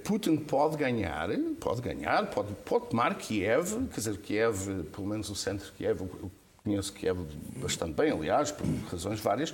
Putin 0.03 0.37
pode 0.37 0.77
ganhar, 0.77 1.29
pode 1.59 1.81
ganhar, 1.81 2.27
pode, 2.31 2.53
pode 2.65 2.87
tomar 2.89 3.15
Kiev, 3.15 3.73
quer 3.89 3.95
dizer, 3.97 4.17
Kiev, 4.17 4.83
pelo 4.95 5.07
menos 5.07 5.29
o 5.29 5.35
centro 5.35 5.65
de 5.65 5.71
Kiev, 5.73 6.01
eu- 6.01 6.31
conheço 6.63 6.91
Kiev 6.93 7.17
bastante 7.61 7.93
bem, 7.93 8.11
aliás, 8.11 8.51
por 8.51 8.65
razões 8.91 9.19
várias, 9.21 9.53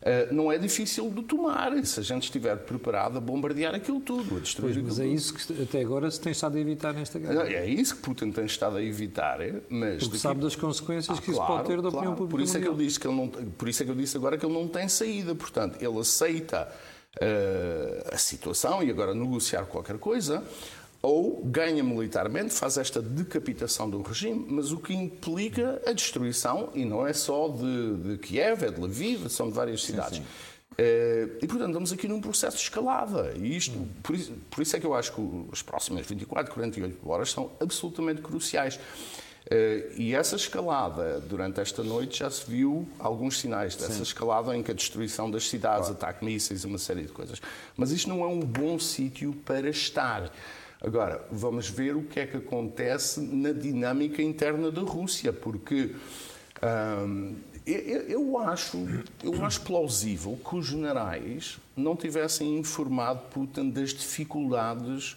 eh, 0.00 0.28
não 0.32 0.50
é 0.52 0.56
difícil 0.58 1.10
de 1.10 1.22
tomar 1.22 1.72
se 1.84 2.00
a 2.00 2.02
gente 2.02 2.24
estiver 2.24 2.56
preparado 2.56 3.16
a 3.18 3.20
bombardear 3.20 3.74
aquilo 3.74 4.00
tudo, 4.00 4.36
a 4.36 4.40
destruir 4.40 4.72
Pois, 4.74 4.84
mas 4.86 5.00
é 5.00 5.06
isso 5.06 5.32
que 5.34 5.62
até 5.62 5.80
agora 5.82 6.10
se 6.10 6.20
tem 6.20 6.32
estado 6.32 6.56
a 6.56 6.60
evitar 6.60 6.92
nesta 6.94 7.18
guerra. 7.18 7.46
É 7.50 7.66
isso 7.66 7.96
que 7.96 8.02
Putin 8.02 8.32
tem 8.32 8.44
estado 8.46 8.76
a 8.76 8.82
evitar, 8.82 9.40
eh, 9.42 9.60
mas 9.68 9.94
Porque 9.96 10.06
daqui- 10.06 10.18
sabe 10.18 10.40
das 10.40 10.56
consequências 10.56 11.18
Ah, 11.18 11.20
que 11.22 11.30
isso 11.30 11.38
claro, 11.38 11.54
pode 11.56 11.68
ter 11.68 11.82
da 11.82 11.88
opinião 11.88 12.02
claro. 12.14 12.16
pública 12.16 12.30
Por 12.36 12.40
isso, 12.42 12.56
é 12.56 12.60
que 12.60 12.68
eu 12.68 12.74
disse 12.74 13.00
que 13.00 13.06
ele 13.06 13.16
não, 13.16 13.28
por 13.28 13.68
isso 13.68 13.82
é 13.82 13.86
que 13.86 13.90
eu 13.92 13.96
disse 13.96 14.16
agora 14.16 14.36
que 14.38 14.44
ele 14.46 14.54
não 14.54 14.68
tem 14.68 14.88
saída. 14.88 15.34
Portanto, 15.34 15.76
ele 15.82 15.98
aceita 15.98 16.66
eh, 16.70 16.93
a 18.12 18.18
situação 18.18 18.82
e 18.82 18.90
agora 18.90 19.14
negociar 19.14 19.64
qualquer 19.66 19.98
coisa, 19.98 20.42
ou 21.00 21.44
ganha 21.44 21.84
militarmente, 21.84 22.54
faz 22.54 22.78
esta 22.78 23.02
decapitação 23.02 23.90
do 23.90 24.00
regime, 24.00 24.46
mas 24.48 24.72
o 24.72 24.78
que 24.78 24.94
implica 24.94 25.80
a 25.86 25.92
destruição, 25.92 26.70
e 26.74 26.84
não 26.84 27.06
é 27.06 27.12
só 27.12 27.48
de, 27.48 27.96
de 27.96 28.18
Kiev, 28.18 28.64
é 28.64 28.70
de 28.70 28.80
Lviv, 28.80 29.28
são 29.28 29.48
de 29.48 29.54
várias 29.54 29.82
cidades. 29.84 30.22
Eh, 30.76 31.28
e, 31.42 31.46
portanto, 31.46 31.68
estamos 31.68 31.92
aqui 31.92 32.08
num 32.08 32.20
processo 32.20 32.56
de 32.56 32.62
escalada. 32.62 33.32
E 33.36 33.56
isto, 33.56 33.78
por, 34.02 34.14
isso, 34.14 34.32
por 34.50 34.62
isso 34.62 34.76
é 34.76 34.80
que 34.80 34.86
eu 34.86 34.94
acho 34.94 35.12
que 35.12 35.20
as 35.52 35.62
próximas 35.62 36.06
24, 36.06 36.52
48 36.52 37.08
horas 37.08 37.30
são 37.30 37.50
absolutamente 37.60 38.20
cruciais. 38.22 38.78
Eh, 39.50 39.92
e 39.96 40.14
essa 40.14 40.36
escalada, 40.36 41.20
durante 41.20 41.60
esta 41.60 41.82
noite, 41.82 42.20
já 42.20 42.30
se 42.30 42.50
viu 42.50 42.88
alguns 42.98 43.38
sinais 43.40 43.76
dessa 43.76 44.02
escalada 44.02 44.56
em 44.56 44.62
que 44.62 44.70
a 44.70 44.74
destruição 44.74 45.30
das 45.30 45.48
cidades, 45.48 45.90
ataque 45.90 46.20
de 46.20 46.32
mísseis, 46.32 46.64
uma 46.64 46.78
série 46.78 47.02
de 47.02 47.08
coisas. 47.12 47.42
Mas 47.76 47.90
isto 47.90 48.08
não 48.08 48.22
é 48.24 48.26
um 48.26 48.40
bom 48.40 48.78
sítio 48.78 49.34
para 49.44 49.68
estar. 49.68 50.32
Agora, 50.80 51.22
vamos 51.30 51.68
ver 51.68 51.94
o 51.96 52.02
que 52.02 52.20
é 52.20 52.26
que 52.26 52.36
acontece 52.38 53.20
na 53.20 53.52
dinâmica 53.52 54.22
interna 54.22 54.70
da 54.70 54.80
Rússia, 54.82 55.32
porque 55.32 55.94
hum, 57.06 57.34
eu, 57.66 57.78
eu- 57.80 58.02
eu 58.08 58.38
acho, 58.38 58.78
eu 59.22 59.44
acho 59.44 59.60
plausível 59.62 60.38
que 60.48 60.56
os 60.56 60.66
generais 60.66 61.58
não 61.76 61.96
tivessem 61.96 62.58
informado 62.58 63.20
Putin 63.30 63.70
das 63.70 63.90
dificuldades 63.90 65.16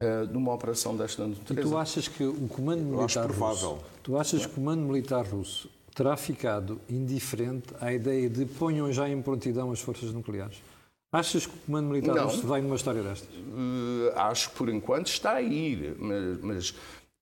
eh, 0.00 0.26
de 0.26 0.36
uma 0.36 0.52
operação 0.52 0.96
desta 0.96 1.24
E 1.24 1.28
natureza. 1.28 1.68
tu 1.68 1.76
achas 1.76 2.08
que 2.08 2.24
o 2.24 2.48
comando 2.48 2.80
Eu 2.82 3.02
acho 3.04 3.18
militar 3.18 3.24
provável. 3.26 3.70
russo, 3.70 3.84
tu 4.02 4.18
achas 4.18 4.44
que 4.46 4.52
o 4.52 4.54
comando 4.54 4.82
militar 4.82 5.24
russo 5.26 5.70
terá 5.94 6.16
ficado 6.16 6.78
indiferente 6.90 7.68
à 7.80 7.92
ideia 7.92 8.28
de 8.28 8.44
ponham 8.44 8.92
já 8.92 9.08
em 9.08 9.20
prontidão 9.22 9.70
as 9.72 9.80
forças 9.80 10.12
nucleares? 10.12 10.58
Achas 11.12 11.46
que 11.46 11.54
o 11.54 11.58
comando 11.66 11.88
militar 11.88 12.14
Não. 12.14 12.24
russo 12.26 12.46
vai 12.46 12.60
numa 12.60 12.76
história 12.76 13.02
destas? 13.02 13.28
Eh, 13.34 14.12
acho 14.16 14.50
que 14.50 14.56
por 14.56 14.68
enquanto 14.68 15.06
está 15.06 15.32
a 15.34 15.40
ir, 15.42 15.96
mas, 15.98 16.40
mas, 16.42 16.74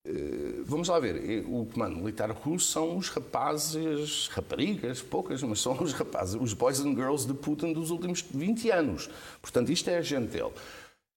eh, 0.05 0.63
vamos 0.65 0.89
lá 0.89 0.99
ver. 0.99 1.45
O 1.47 1.67
comando 1.73 1.97
militar 1.99 2.29
russo 2.33 2.73
são 2.73 2.97
os 2.97 3.09
rapazes, 3.11 4.27
raparigas, 4.33 5.01
poucas, 5.01 5.41
mas 5.45 5.61
são 5.61 5.81
os 5.81 5.93
rapazes, 5.93 6.35
os 6.41 6.53
boys 6.55 6.81
and 6.81 6.95
girls 6.97 7.25
de 7.25 7.35
Putin 7.35 7.73
dos 7.73 7.91
últimos 7.91 8.23
20 8.23 8.69
anos. 8.71 9.09
Portanto, 9.41 9.71
isto 9.71 9.89
é 9.91 9.99
a 9.99 10.03
gente 10.03 10.29
dele. 10.31 10.51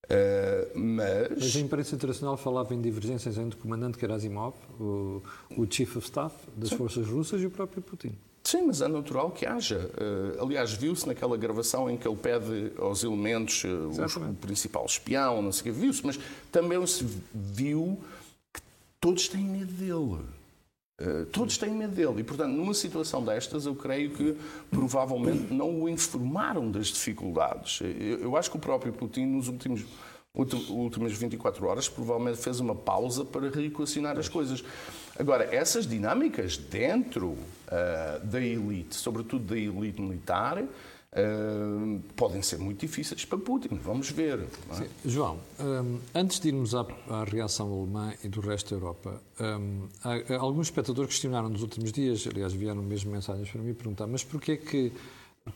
Eh, 0.09 0.71
Mas 0.73 1.29
mas. 1.31 1.55
a 1.55 1.59
imprensa 1.59 1.95
internacional 1.95 2.37
falava 2.37 2.73
em 2.73 2.81
divergências 2.81 3.37
entre 3.37 3.59
o 3.59 3.61
comandante 3.61 3.99
Gerasimov, 3.99 4.55
o, 4.79 5.21
o 5.57 5.67
Chief 5.69 5.95
of 5.97 6.05
Staff 6.05 6.33
das 6.55 6.71
forças 6.71 7.07
russas 7.07 7.41
e 7.41 7.45
o 7.45 7.51
próprio 7.51 7.81
Putin. 7.81 8.13
Sim, 8.43 8.61
mas 8.67 8.79
é 8.81 8.87
natural 8.87 9.31
que 9.31 9.45
haja. 9.45 9.91
Eh, 9.97 10.37
aliás, 10.41 10.71
viu-se 10.71 11.05
naquela 11.05 11.35
gravação 11.35 11.89
em 11.89 11.97
que 11.97 12.07
ele 12.07 12.15
pede 12.15 12.71
aos 12.77 13.03
elementos 13.03 13.65
eh, 13.65 13.67
os- 13.67 14.15
o 14.15 14.33
principal 14.35 14.85
espião, 14.85 15.41
não 15.41 15.51
sei 15.51 15.71
o 15.71 15.75
quê, 15.75 15.81
viu-se, 15.81 16.05
mas 16.05 16.17
também 16.49 16.85
se 16.87 17.05
viu 17.33 17.99
que 18.53 18.61
todos 19.01 19.27
têm 19.27 19.43
medo 19.43 19.73
dele. 19.73 20.23
Eh, 20.99 21.25
todos 21.31 21.57
têm 21.57 21.71
medo 21.71 21.93
dele. 21.93 22.21
E, 22.21 22.23
portanto, 22.23 22.53
numa 22.53 22.73
situação 22.73 23.23
destas, 23.23 23.65
eu 23.65 23.75
creio 23.75 24.09
que 24.11 24.35
provavelmente 24.71 25.53
não 25.53 25.83
o 25.83 25.89
informaram 25.89 26.71
das 26.71 26.87
dificuldades. 26.87 27.81
Eu, 28.19 28.35
acho 28.35 28.49
que 28.49 28.57
o 28.57 28.59
próprio 28.59 28.91
Putin, 28.91 29.25
nos 29.25 29.47
últimos 29.47 29.85
últimas 30.69 31.13
24 31.13 31.65
horas, 31.65 31.89
provavelmente 31.89 32.37
fez 32.37 32.59
uma 32.59 32.75
pausa 32.75 33.25
para 33.25 33.49
reequacionar 33.49 34.19
as 34.19 34.29
coisas. 34.29 34.63
Agora, 35.17 35.43
essas 35.51 35.87
dinâmicas 35.87 36.57
dentro 36.57 37.35
ah, 37.67 38.19
da 38.23 38.39
elite, 38.39 38.95
sobretudo 38.95 39.45
da 39.45 39.57
elite 39.57 39.99
militar, 39.99 40.63
ah, 41.13 41.99
podem 42.15 42.41
ser 42.41 42.57
muito 42.59 42.79
difíceis 42.81 43.25
para 43.25 43.37
Putin. 43.37 43.75
Vamos 43.81 44.09
ver. 44.11 44.39
é? 44.79 44.87
João, 45.05 45.37
hum, 45.59 45.99
antes 46.13 46.39
de 46.39 46.49
irmos 46.49 46.75
à, 46.75 46.85
à 47.09 47.23
reação 47.23 47.71
alemã 47.71 48.13
e 48.23 48.27
do 48.27 48.41
resto 48.41 48.69
da 48.71 48.75
Europa, 48.75 49.21
hum, 49.39 49.87
há- 50.03 50.33
há 50.35 50.39
alguns 50.39 50.67
espectadores 50.67 51.11
questionaram 51.11 51.49
nos 51.49 51.61
últimos 51.61 51.91
dias, 51.91 52.27
aliás, 52.27 52.53
vieram 52.53 52.81
mesmo 52.81 53.11
mensagens 53.11 53.49
para 53.49 53.61
mim 53.61 53.73
perguntar, 53.73 54.07
mas 54.07 54.23
porquê 54.23 54.53
é 54.53 54.57
que 54.57 54.91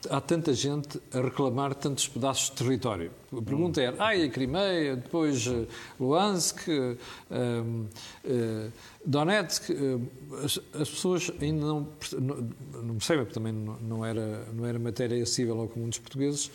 há 0.09 0.21
tanta 0.21 0.53
gente 0.53 0.99
a 1.13 1.21
reclamar 1.21 1.73
tantos 1.75 2.07
pedaços 2.07 2.49
de 2.49 2.55
território? 2.57 3.11
A 3.31 3.41
pergunta 3.41 3.81
era, 3.81 3.95
ai, 3.99 4.23
a 4.23 4.29
Crimeia, 4.29 4.95
depois 4.95 5.47
eh, 5.47 5.65
Luhansk, 5.99 6.67
eh, 6.67 6.97
hum, 7.31 7.87
eh, 8.25 8.69
Donetsk, 9.05 9.69
eh, 9.69 10.43
as, 10.43 10.59
as 10.73 10.89
pessoas 10.89 11.31
ainda 11.41 11.65
não, 11.65 11.87
não, 12.19 12.49
não 12.83 12.95
percebem, 12.95 13.25
porque 13.25 13.33
também 13.33 13.53
não, 13.53 13.77
não 13.81 14.05
era, 14.05 14.45
não 14.53 14.65
era 14.65 14.77
matéria 14.77 15.21
acessível 15.21 15.59
ao 15.59 15.67
comum 15.67 15.89
dos 15.89 15.99
portugueses, 15.99 16.51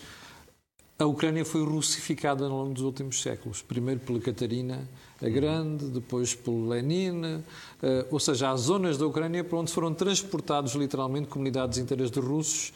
a 0.98 1.04
Ucrânia 1.04 1.44
foi 1.44 1.62
russificada 1.62 2.44
ao 2.44 2.50
longo 2.50 2.72
dos 2.72 2.82
últimos 2.82 3.20
séculos. 3.20 3.60
Primeiro 3.60 4.00
pela 4.00 4.18
Catarina 4.18 4.88
a 5.22 5.28
Grande, 5.28 5.86
depois 5.86 6.34
pelo 6.34 6.68
Lenin, 6.68 7.42
eh, 7.82 8.06
ou 8.10 8.18
seja, 8.18 8.50
há 8.50 8.56
zonas 8.56 8.96
da 8.96 9.06
Ucrânia 9.06 9.44
para 9.44 9.58
onde 9.58 9.72
foram 9.72 9.92
transportados 9.92 10.74
literalmente 10.74 11.28
comunidades 11.28 11.78
inteiras 11.78 12.10
de 12.10 12.18
russos 12.18 12.72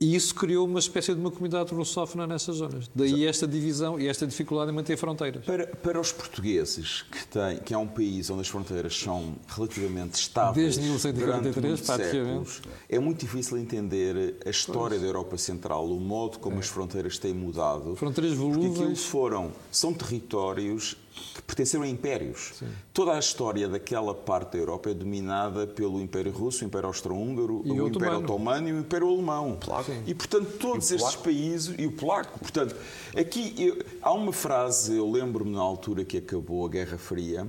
e 0.00 0.16
isso 0.16 0.34
criou 0.34 0.66
uma 0.66 0.80
espécie 0.80 1.14
de 1.14 1.20
uma 1.20 1.30
comunidade 1.30 1.72
russófona 1.72 2.26
nessas 2.26 2.56
zonas. 2.56 2.90
Daí 2.94 3.24
esta 3.26 3.46
divisão 3.46 3.98
e 3.98 4.08
esta 4.08 4.26
dificuldade 4.26 4.70
em 4.70 4.74
manter 4.74 4.96
fronteiras. 4.96 5.44
Para, 5.44 5.66
para 5.68 6.00
os 6.00 6.10
portugueses, 6.10 7.02
que, 7.02 7.26
têm, 7.28 7.58
que 7.58 7.72
é 7.72 7.78
um 7.78 7.86
país 7.86 8.28
onde 8.28 8.40
as 8.40 8.48
fronteiras 8.48 8.98
são 8.98 9.36
relativamente 9.46 10.14
estáveis 10.14 10.76
Desde 10.76 10.82
1143, 10.82 11.54
durante 11.54 11.60
muitos 11.66 11.86
praticamente. 11.86 12.50
séculos, 12.50 12.62
é 12.88 12.98
muito 12.98 13.20
difícil 13.20 13.56
entender 13.56 14.36
a 14.44 14.50
história 14.50 14.98
da 14.98 15.06
Europa 15.06 15.38
Central, 15.38 15.86
o 15.88 16.00
modo 16.00 16.38
como 16.38 16.58
as 16.58 16.66
fronteiras 16.66 17.16
têm 17.16 17.32
mudado. 17.32 17.94
Fronteiras 17.94 18.34
Porque 18.36 18.50
aquilo 18.52 18.74
volúveis. 18.74 19.04
foram, 19.04 19.52
são 19.70 19.94
territórios 19.94 20.96
que 21.34 21.42
pertenceram 21.42 21.84
a 21.84 21.88
impérios. 21.88 22.62
Toda 22.92 23.12
a 23.14 23.18
história 23.18 23.68
daquela 23.68 24.14
parte 24.14 24.52
da 24.52 24.58
Europa 24.58 24.90
é 24.90 24.94
dominada 24.94 25.66
pelo 25.66 26.00
Império 26.00 26.32
Russo, 26.32 26.64
o 26.64 26.66
Império 26.66 26.86
Austro-Húngaro, 26.88 27.56
o 27.56 27.60
o 27.84 27.88
Império 27.88 28.18
otomano. 28.18 28.68
E 28.68 28.72
o 28.72 28.78
Império 28.80 29.08
Alemão. 29.08 29.58
Sim. 29.84 30.02
E, 30.06 30.14
portanto, 30.14 30.58
todos 30.58 30.90
E 30.90 30.96
estes 30.96 31.16
países 31.16 31.74
e 31.78 31.86
o 31.86 31.92
polaco. 31.92 32.38
Portanto, 32.38 32.74
aqui 33.16 33.54
eu- 33.58 33.78
há 34.02 34.12
uma 34.12 34.32
frase, 34.32 34.96
eu 34.96 35.10
lembro-me 35.10 35.52
na 35.52 35.60
altura 35.62 36.04
que 36.04 36.18
acabou 36.18 36.66
a 36.66 36.68
Guerra 36.68 36.98
Fria, 36.98 37.46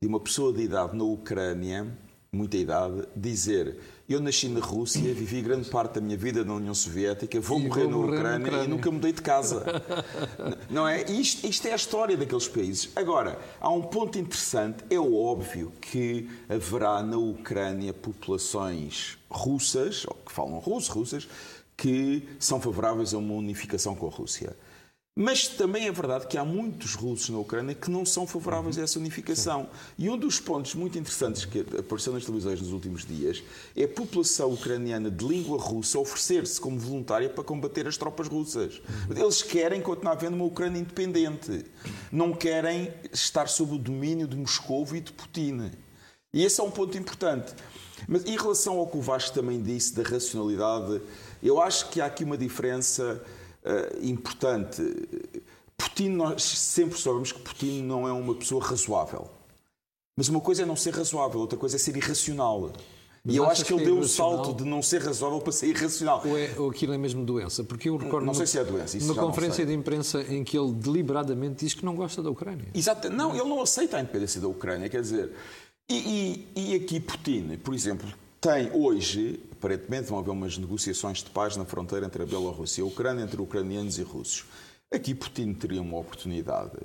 de 0.00 0.06
uma 0.06 0.20
pessoa 0.20 0.52
de 0.52 0.62
idade 0.62 0.96
na 0.96 1.04
Ucrânia 1.04 1.86
muita 2.30 2.56
idade, 2.58 3.04
dizer 3.16 3.78
eu 4.14 4.20
nasci 4.20 4.48
na 4.48 4.60
Rússia, 4.60 5.12
vivi 5.12 5.42
grande 5.42 5.68
parte 5.68 5.94
da 5.94 6.00
minha 6.00 6.16
vida 6.16 6.42
na 6.42 6.54
União 6.54 6.74
Soviética, 6.74 7.38
vou, 7.40 7.58
morrer, 7.58 7.82
vou 7.82 7.90
na, 7.90 7.96
morrer 7.98 8.16
Ucrânia 8.16 8.38
na 8.38 8.46
Ucrânia 8.46 8.64
e 8.64 8.68
nunca 8.68 8.90
mudei 8.90 9.12
de 9.12 9.20
casa. 9.20 9.64
não 10.70 10.88
é? 10.88 11.02
Isto, 11.10 11.46
isto 11.46 11.68
é 11.68 11.72
a 11.72 11.76
história 11.76 12.16
daqueles 12.16 12.48
países. 12.48 12.90
Agora, 12.96 13.38
há 13.60 13.70
um 13.70 13.82
ponto 13.82 14.18
interessante. 14.18 14.82
É 14.88 14.98
óbvio 14.98 15.72
que 15.78 16.26
haverá 16.48 17.02
na 17.02 17.18
Ucrânia 17.18 17.92
populações 17.92 19.18
russas, 19.30 20.06
ou 20.06 20.14
que 20.14 20.32
falam 20.32 20.58
russo, 20.58 20.90
russas, 20.90 21.28
que 21.76 22.26
são 22.40 22.60
favoráveis 22.60 23.12
a 23.12 23.18
uma 23.18 23.34
unificação 23.34 23.94
com 23.94 24.06
a 24.06 24.10
Rússia. 24.10 24.56
Mas 25.20 25.48
também 25.48 25.88
é 25.88 25.90
verdade 25.90 26.28
que 26.28 26.38
há 26.38 26.44
muitos 26.44 26.94
russos 26.94 27.28
na 27.30 27.38
Ucrânia 27.38 27.74
que 27.74 27.90
não 27.90 28.06
são 28.06 28.24
favoráveis 28.24 28.76
uhum. 28.76 28.82
a 28.82 28.84
essa 28.84 29.00
unificação. 29.00 29.62
Sim. 29.62 30.04
E 30.04 30.08
um 30.08 30.16
dos 30.16 30.38
pontos 30.38 30.76
muito 30.76 30.96
interessantes 30.96 31.44
que 31.44 31.66
apareceu 31.76 32.12
nas 32.12 32.24
televisões 32.24 32.60
nos 32.60 32.70
últimos 32.70 33.04
dias 33.04 33.42
é 33.76 33.82
a 33.82 33.88
população 33.88 34.52
ucraniana 34.52 35.10
de 35.10 35.26
língua 35.26 35.58
russa 35.58 35.98
oferecer-se 35.98 36.60
como 36.60 36.78
voluntária 36.78 37.28
para 37.28 37.42
combater 37.42 37.88
as 37.88 37.96
tropas 37.96 38.28
russas. 38.28 38.80
Uhum. 39.10 39.18
Eles 39.20 39.42
querem 39.42 39.82
continuar 39.82 40.12
havendo 40.12 40.36
uma 40.36 40.44
Ucrânia 40.44 40.78
independente. 40.78 41.64
Não 42.12 42.32
querem 42.32 42.94
estar 43.12 43.48
sob 43.48 43.74
o 43.74 43.78
domínio 43.78 44.28
de 44.28 44.36
Moscou 44.36 44.86
e 44.94 45.00
de 45.00 45.10
Putin. 45.10 45.72
E 46.32 46.44
esse 46.44 46.60
é 46.60 46.62
um 46.62 46.70
ponto 46.70 46.96
importante. 46.96 47.56
Mas 48.06 48.24
em 48.24 48.36
relação 48.36 48.78
ao 48.78 48.86
que 48.86 48.96
o 48.96 49.00
Vasco 49.00 49.34
também 49.34 49.60
disse 49.60 49.96
da 49.96 50.04
racionalidade, 50.04 51.02
eu 51.42 51.60
acho 51.60 51.88
que 51.88 52.00
há 52.00 52.06
aqui 52.06 52.22
uma 52.22 52.38
diferença 52.38 53.20
uh, 53.68 54.06
importante. 54.06 54.82
Putin, 55.76 56.10
nós 56.10 56.42
sempre 56.42 56.98
soubemos 56.98 57.30
que 57.32 57.40
Putin 57.40 57.82
não 57.82 58.08
é 58.08 58.12
uma 58.12 58.34
pessoa 58.34 58.64
razoável. 58.64 59.28
Mas 60.16 60.28
uma 60.28 60.40
coisa 60.40 60.62
é 60.62 60.66
não 60.66 60.74
ser 60.74 60.92
razoável, 60.94 61.40
outra 61.40 61.56
coisa 61.56 61.76
é 61.76 61.78
ser 61.78 61.96
irracional. 61.96 62.72
Mas 63.24 63.34
e 63.34 63.38
eu 63.38 63.48
acho 63.48 63.64
que 63.64 63.72
ele 63.72 63.84
deu 63.84 63.98
o 63.98 64.08
salto 64.08 64.52
de 64.52 64.68
não 64.68 64.82
ser 64.82 65.02
razoável 65.02 65.40
para 65.40 65.52
ser 65.52 65.66
irracional. 65.66 66.22
Ou, 66.24 66.36
é, 66.36 66.54
ou 66.56 66.70
aquilo 66.70 66.92
é 66.92 66.98
mesmo 66.98 67.24
doença? 67.24 67.62
Porque 67.62 67.88
eu 67.88 67.96
recordo. 67.96 68.24
Não 68.24 68.34
sei 68.34 68.46
se 68.46 68.58
é 68.58 68.64
doença. 68.64 68.96
Isso 68.96 69.06
numa 69.06 69.22
conferência 69.22 69.64
de 69.64 69.72
imprensa 69.72 70.22
em 70.22 70.42
que 70.42 70.58
ele 70.58 70.72
deliberadamente 70.72 71.64
diz 71.64 71.74
que 71.74 71.84
não 71.84 71.94
gosta 71.94 72.22
da 72.22 72.30
Ucrânia. 72.30 72.66
Exato. 72.74 73.10
Não, 73.10 73.34
ele 73.34 73.48
não 73.48 73.62
aceita 73.62 73.98
a 73.98 74.00
independência 74.00 74.40
da 74.40 74.48
Ucrânia. 74.48 74.88
Quer 74.88 75.02
dizer. 75.02 75.30
E, 75.88 76.46
e, 76.56 76.72
e 76.72 76.74
aqui 76.74 77.00
Putin, 77.00 77.56
por 77.62 77.74
exemplo, 77.74 78.08
tem 78.40 78.70
hoje, 78.72 79.40
aparentemente 79.58 80.08
vão 80.08 80.20
haver 80.20 80.30
umas 80.30 80.56
negociações 80.56 81.18
de 81.18 81.30
paz 81.30 81.56
na 81.56 81.64
fronteira 81.64 82.06
entre 82.06 82.22
a 82.22 82.26
Bielorrússia 82.26 82.80
e 82.80 82.84
a 82.84 82.86
Ucrânia, 82.86 83.24
entre 83.24 83.40
ucranianos 83.42 83.98
e 83.98 84.02
russos. 84.02 84.46
Aqui 84.92 85.14
Putin 85.14 85.52
teria 85.52 85.82
uma 85.82 85.98
oportunidade 85.98 86.78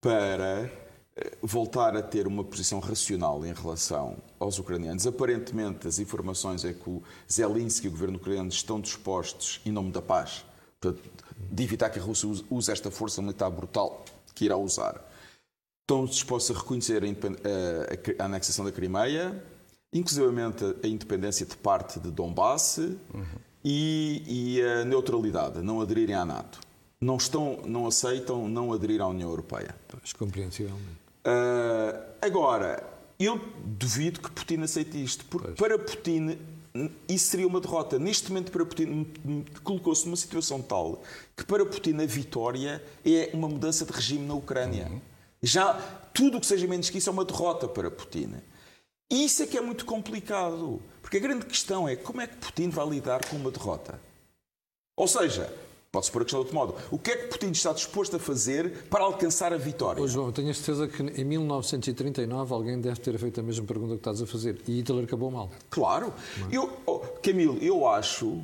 para 0.00 0.70
eh, 1.14 1.36
voltar 1.42 1.94
a 1.94 2.02
ter 2.02 2.26
uma 2.26 2.42
posição 2.42 2.80
racional 2.80 3.44
em 3.44 3.52
relação 3.52 4.16
aos 4.38 4.58
ucranianos. 4.58 5.06
Aparentemente, 5.06 5.86
as 5.86 5.98
informações 5.98 6.64
é 6.64 6.72
que 6.72 6.88
o 6.88 7.02
Zelensky 7.30 7.86
e 7.86 7.88
o 7.88 7.92
governo 7.92 8.16
ucraniano 8.16 8.48
estão 8.48 8.80
dispostos, 8.80 9.60
em 9.66 9.70
nome 9.70 9.92
da 9.92 10.00
paz, 10.00 10.44
de 11.38 11.62
evitar 11.62 11.90
que 11.90 11.98
a 11.98 12.02
Rússia 12.02 12.28
use 12.50 12.72
esta 12.72 12.90
força 12.90 13.20
militar 13.20 13.50
brutal 13.50 14.04
que 14.34 14.46
irá 14.46 14.56
usar, 14.56 15.06
estão 15.82 16.04
dispostos 16.04 16.56
a 16.56 16.58
reconhecer 16.58 17.02
a, 18.18 18.24
anexação 18.24 18.64
da 18.64 18.72
Crimeia, 18.72 19.42
inclusivamente 19.92 20.64
a 20.82 20.86
independência 20.86 21.46
de 21.46 21.56
parte 21.56 21.98
de 22.00 22.10
Donbass 22.10 22.78
uhum. 22.78 23.24
e, 23.64 24.22
e, 24.26 24.62
a 24.62 24.84
neutralidade, 24.84 25.60
não 25.62 25.80
aderirem 25.80 26.14
à 26.14 26.24
NATO. 26.24 26.60
Não, 27.00 27.16
estão, 27.16 27.60
não 27.66 27.86
aceitam 27.86 28.48
não 28.48 28.72
aderir 28.72 29.00
à 29.00 29.06
União 29.06 29.28
Europeia. 29.28 29.74
Pois, 29.88 30.12
compreensivelmente. 30.12 31.06
Uh, 31.26 32.02
agora, 32.22 32.82
eu 33.18 33.40
duvido 33.64 34.20
que 34.20 34.30
Putin 34.30 34.62
aceite 34.62 35.02
isto, 35.02 35.24
porque 35.26 35.48
pois. 35.48 35.58
para 35.58 35.78
Putin 35.78 36.38
isso 37.08 37.30
seria 37.30 37.46
uma 37.46 37.60
derrota. 37.60 37.98
Neste 37.98 38.28
momento, 38.30 38.52
para 38.52 38.64
Putin, 38.64 39.06
colocou-se 39.62 40.04
numa 40.04 40.16
situação 40.16 40.60
tal 40.60 41.02
que 41.36 41.44
para 41.44 41.64
Putin 41.64 42.02
a 42.02 42.06
vitória 42.06 42.82
é 43.04 43.30
uma 43.32 43.48
mudança 43.48 43.84
de 43.84 43.92
regime 43.92 44.26
na 44.26 44.34
Ucrânia. 44.34 44.88
Uhum. 44.90 45.00
Já 45.42 45.74
tudo 46.12 46.38
o 46.38 46.40
que 46.40 46.46
seja 46.46 46.66
menos 46.66 46.90
que 46.90 46.98
isso 46.98 47.08
é 47.08 47.12
uma 47.12 47.24
derrota 47.24 47.68
para 47.68 47.90
Putin. 47.90 48.34
Isso 49.10 49.42
é 49.42 49.46
que 49.46 49.56
é 49.56 49.60
muito 49.60 49.84
complicado. 49.84 50.80
Porque 51.00 51.18
a 51.18 51.20
grande 51.20 51.46
questão 51.46 51.88
é 51.88 51.94
como 51.94 52.20
é 52.20 52.26
que 52.26 52.36
Putin 52.36 52.68
vai 52.70 52.88
lidar 52.88 53.24
com 53.26 53.36
uma 53.36 53.50
derrota. 53.50 54.00
Ou 54.96 55.06
seja, 55.06 55.52
pode-se 55.92 56.10
pôr 56.10 56.22
a 56.22 56.24
questão 56.24 56.40
de 56.40 56.46
outro 56.46 56.54
modo. 56.54 56.74
O 56.90 56.98
que 56.98 57.10
é 57.12 57.16
que 57.16 57.28
Putin 57.28 57.50
está 57.52 57.72
disposto 57.72 58.16
a 58.16 58.18
fazer 58.18 58.84
para 58.90 59.04
alcançar 59.04 59.52
a 59.52 59.56
vitória? 59.56 60.02
Ô, 60.02 60.08
João, 60.08 60.32
tenho 60.32 60.50
a 60.50 60.54
certeza 60.54 60.88
que 60.88 61.02
em 61.02 61.24
1939 61.24 62.52
alguém 62.52 62.80
deve 62.80 62.98
ter 63.00 63.16
feito 63.18 63.38
a 63.38 63.42
mesma 63.42 63.64
pergunta 63.64 63.92
que 63.92 64.00
estás 64.00 64.20
a 64.20 64.26
fazer. 64.26 64.60
E 64.66 64.78
Hitler 64.78 65.04
acabou 65.04 65.30
mal. 65.30 65.50
Claro. 65.70 66.12
Eu, 66.50 66.76
oh, 66.84 66.98
Camilo, 67.22 67.56
eu 67.62 67.86
acho 67.86 68.42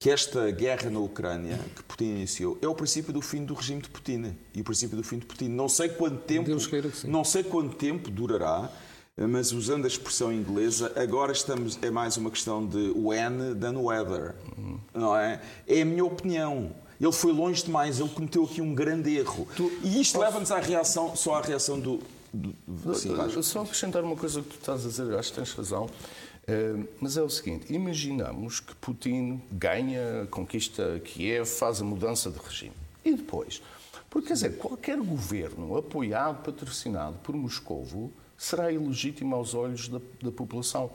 que 0.00 0.10
esta 0.10 0.50
guerra 0.50 0.90
na 0.90 0.98
Ucrânia 0.98 1.60
que 1.76 1.82
Putin 1.84 2.04
iniciou 2.06 2.58
é 2.60 2.66
o 2.66 2.74
princípio 2.74 3.12
do 3.12 3.20
fim 3.20 3.44
do 3.44 3.54
regime 3.54 3.82
de 3.82 3.90
Putin 3.90 4.34
e 4.54 4.60
o 4.60 4.64
princípio 4.64 4.96
do 4.96 5.04
fim 5.04 5.18
de 5.18 5.26
Putin. 5.26 5.48
Não 5.48 5.68
sei 5.68 5.90
quanto 5.90 6.22
tempo, 6.22 6.50
não 7.06 7.22
sei 7.22 7.44
quanto 7.44 7.76
tempo 7.76 8.10
durará, 8.10 8.68
mas 9.16 9.52
usando 9.52 9.84
a 9.84 9.88
expressão 9.88 10.32
inglesa, 10.32 10.92
agora 10.96 11.32
estamos 11.32 11.78
é 11.82 11.90
mais 11.90 12.16
uma 12.16 12.30
questão 12.30 12.66
de 12.66 12.92
when 12.96 13.54
than 13.60 13.78
whether, 13.78 14.34
não 14.94 15.16
é? 15.16 15.40
É 15.66 15.82
a 15.82 15.84
minha 15.84 16.04
opinião. 16.04 16.74
Ele 16.98 17.12
foi 17.12 17.32
longe 17.32 17.64
demais, 17.64 17.98
ele 17.98 18.08
cometeu 18.08 18.44
aqui 18.44 18.62
um 18.62 18.74
grande 18.74 19.16
erro. 19.16 19.46
Tu, 19.56 19.70
e 19.82 20.00
isto 20.00 20.14
posso... 20.14 20.24
leva-nos 20.24 20.50
à 20.52 20.60
reação, 20.60 21.16
só 21.16 21.34
à 21.34 21.40
reação 21.42 21.78
do. 21.78 22.00
do, 22.32 22.54
do 22.66 22.94
Sim, 22.94 23.14
só 23.42 23.62
acrescentar 23.62 24.04
uma 24.04 24.16
coisa 24.16 24.40
que 24.40 24.48
tu 24.48 24.56
estás 24.56 24.86
a 24.86 24.88
dizer, 24.88 25.12
acho 25.18 25.30
que 25.30 25.36
tens 25.36 25.52
razão. 25.52 25.86
Uh, 25.86 26.88
mas 27.00 27.16
é 27.16 27.22
o 27.22 27.28
seguinte: 27.28 27.72
imaginamos 27.72 28.60
que 28.60 28.74
Putin 28.76 29.42
ganha, 29.50 30.26
conquista 30.30 31.00
Kiev, 31.00 31.46
faz 31.46 31.80
a 31.80 31.84
mudança 31.84 32.30
de 32.30 32.38
regime. 32.38 32.74
E 33.04 33.14
depois? 33.14 33.60
Porque, 34.08 34.28
quer 34.28 34.34
dizer, 34.34 34.56
qualquer 34.58 34.98
governo 34.98 35.76
apoiado, 35.76 36.42
patrocinado 36.44 37.16
por 37.22 37.34
Moscovo, 37.34 38.12
será 38.42 38.72
ilegítimo 38.72 39.36
aos 39.36 39.54
olhos 39.54 39.88
da, 39.88 40.00
da 40.20 40.32
população. 40.32 40.90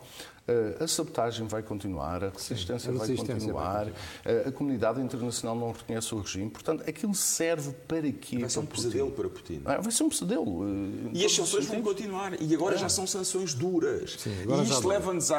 Uh, 0.46 0.82
a 0.84 0.88
sabotagem 0.88 1.46
vai 1.46 1.62
continuar, 1.62 2.24
a 2.24 2.30
resistência, 2.30 2.78
Sim, 2.78 2.88
a 2.88 2.92
resistência 2.92 3.24
vai 3.24 3.34
continuar, 3.34 3.84
vai 4.24 4.34
uh, 4.34 4.48
a 4.48 4.52
comunidade 4.52 5.00
internacional 5.00 5.56
não 5.56 5.72
reconhece 5.72 6.14
o 6.14 6.20
regime. 6.20 6.50
Portanto, 6.50 6.84
aquilo 6.86 7.14
serve 7.14 7.72
para 7.86 8.10
quê? 8.12 8.38
Vai 8.38 8.50
ser 8.50 8.58
um 8.60 8.66
pesadelo 8.66 9.10
para 9.10 9.28
Putin. 9.28 9.62
Ah, 9.64 9.78
vai 9.78 9.92
ser 9.92 10.02
um 10.04 10.08
pesadelo. 10.08 10.62
Uh, 10.62 11.10
e 11.12 11.24
as 11.24 11.32
sanções 11.34 11.66
vão 11.66 11.82
continuar. 11.82 12.40
E 12.40 12.54
agora 12.54 12.74
é. 12.74 12.78
já 12.78 12.88
são 12.88 13.06
sanções 13.06 13.54
duras. 13.54 14.16
Sim, 14.18 14.30
e 14.30 14.62
isto 14.62 14.86
leva-nos 14.86 15.30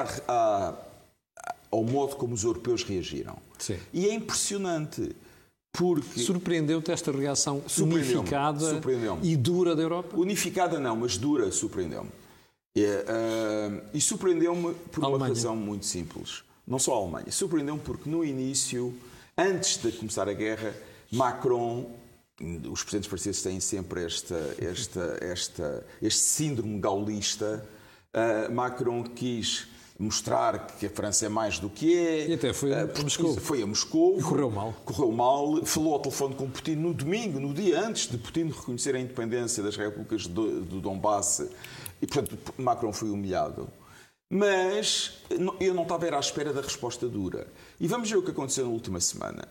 ao 1.71 1.83
modo 1.83 2.15
como 2.15 2.33
os 2.33 2.43
europeus 2.43 2.83
reagiram. 2.83 3.37
Sim. 3.59 3.77
E 3.93 4.07
é 4.07 4.13
impressionante. 4.13 5.15
Porque... 5.71 6.19
Surpreendeu-te 6.19 6.91
esta 6.91 7.11
reação 7.11 7.63
unificada 7.79 8.71
surpreendeu 8.71 9.19
e 9.21 9.35
dura 9.35 9.75
da 9.75 9.81
Europa? 9.81 10.17
Unificada 10.17 10.79
não, 10.79 10.95
mas 10.95 11.17
dura 11.17 11.51
surpreendeu-me. 11.51 12.09
É, 12.75 12.81
uh, 12.81 13.87
e 13.93 14.01
surpreendeu-me 14.01 14.73
por 14.91 15.03
uma 15.03 15.27
razão 15.27 15.55
muito 15.55 15.85
simples. 15.85 16.43
Não 16.67 16.79
só 16.79 16.93
a 16.93 16.97
Alemanha. 16.97 17.31
Surpreendeu-me 17.31 17.81
porque 17.81 18.09
no 18.09 18.23
início, 18.23 18.93
antes 19.37 19.77
de 19.77 19.91
começar 19.91 20.29
a 20.29 20.33
guerra, 20.33 20.75
Macron, 21.11 21.91
os 22.71 22.83
presidentes 22.83 23.09
franceses 23.09 23.41
têm 23.41 23.59
sempre 23.59 24.05
esta, 24.05 24.55
esta, 24.59 25.17
esta, 25.21 25.85
este 26.01 26.21
síndrome 26.21 26.79
gaulista, 26.79 27.67
uh, 28.13 28.51
Macron 28.53 29.03
quis 29.03 29.67
mostrar 29.99 30.65
que 30.77 30.85
a 30.85 30.89
França 30.89 31.25
é 31.25 31.29
mais 31.29 31.59
do 31.59 31.69
que 31.69 31.97
é. 31.97 32.29
E 32.29 32.33
até 32.33 32.53
foi 32.53 32.73
a 32.73 32.87
Moscou. 32.87 33.35
Foi 33.35 33.61
a 33.61 33.67
Moscou. 33.67 34.17
E 34.17 34.23
correu 34.23 34.49
mal. 34.49 34.73
Correu 34.85 35.11
mal. 35.11 35.65
Falou 35.65 35.93
ao 35.93 35.99
telefone 35.99 36.35
com 36.35 36.49
Putin 36.49 36.75
no 36.75 36.93
domingo, 36.93 37.37
no 37.37 37.53
dia 37.53 37.81
antes 37.81 38.07
de 38.07 38.17
Putin 38.17 38.45
reconhecer 38.45 38.95
a 38.95 38.99
independência 38.99 39.61
das 39.61 39.75
repúblicas 39.75 40.25
do, 40.25 40.61
do 40.61 40.79
Donbass. 40.79 41.49
E, 42.01 42.07
portanto, 42.07 42.37
Macron 42.57 42.93
foi 42.93 43.09
humilhado. 43.09 43.67
Mas 44.31 45.17
eu 45.59 45.73
não 45.73 45.83
estava 45.83 46.15
à 46.15 46.19
espera 46.19 46.53
da 46.53 46.61
resposta 46.61 47.07
dura. 47.07 47.47
E 47.77 47.87
vamos 47.87 48.09
ver 48.09 48.17
o 48.17 48.23
que 48.23 48.31
aconteceu 48.31 48.65
na 48.65 48.71
última 48.71 49.01
semana. 49.01 49.49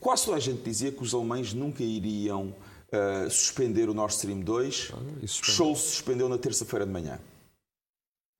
Quase 0.00 0.24
toda 0.24 0.38
a 0.38 0.40
gente 0.40 0.62
dizia 0.62 0.90
que 0.90 1.02
os 1.02 1.14
alemães 1.14 1.52
nunca 1.52 1.84
iriam 1.84 2.54
uh, 2.90 3.30
suspender 3.30 3.88
o 3.88 3.94
Nord 3.94 4.14
Stream 4.14 4.40
2. 4.40 4.92
Ah, 4.92 5.26
Scholz 5.26 5.80
suspendeu 5.80 6.28
na 6.28 6.38
terça-feira 6.38 6.86
de 6.86 6.90
manhã. 6.90 7.20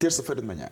Terça-feira 0.00 0.40
de 0.40 0.46
manhã. 0.46 0.70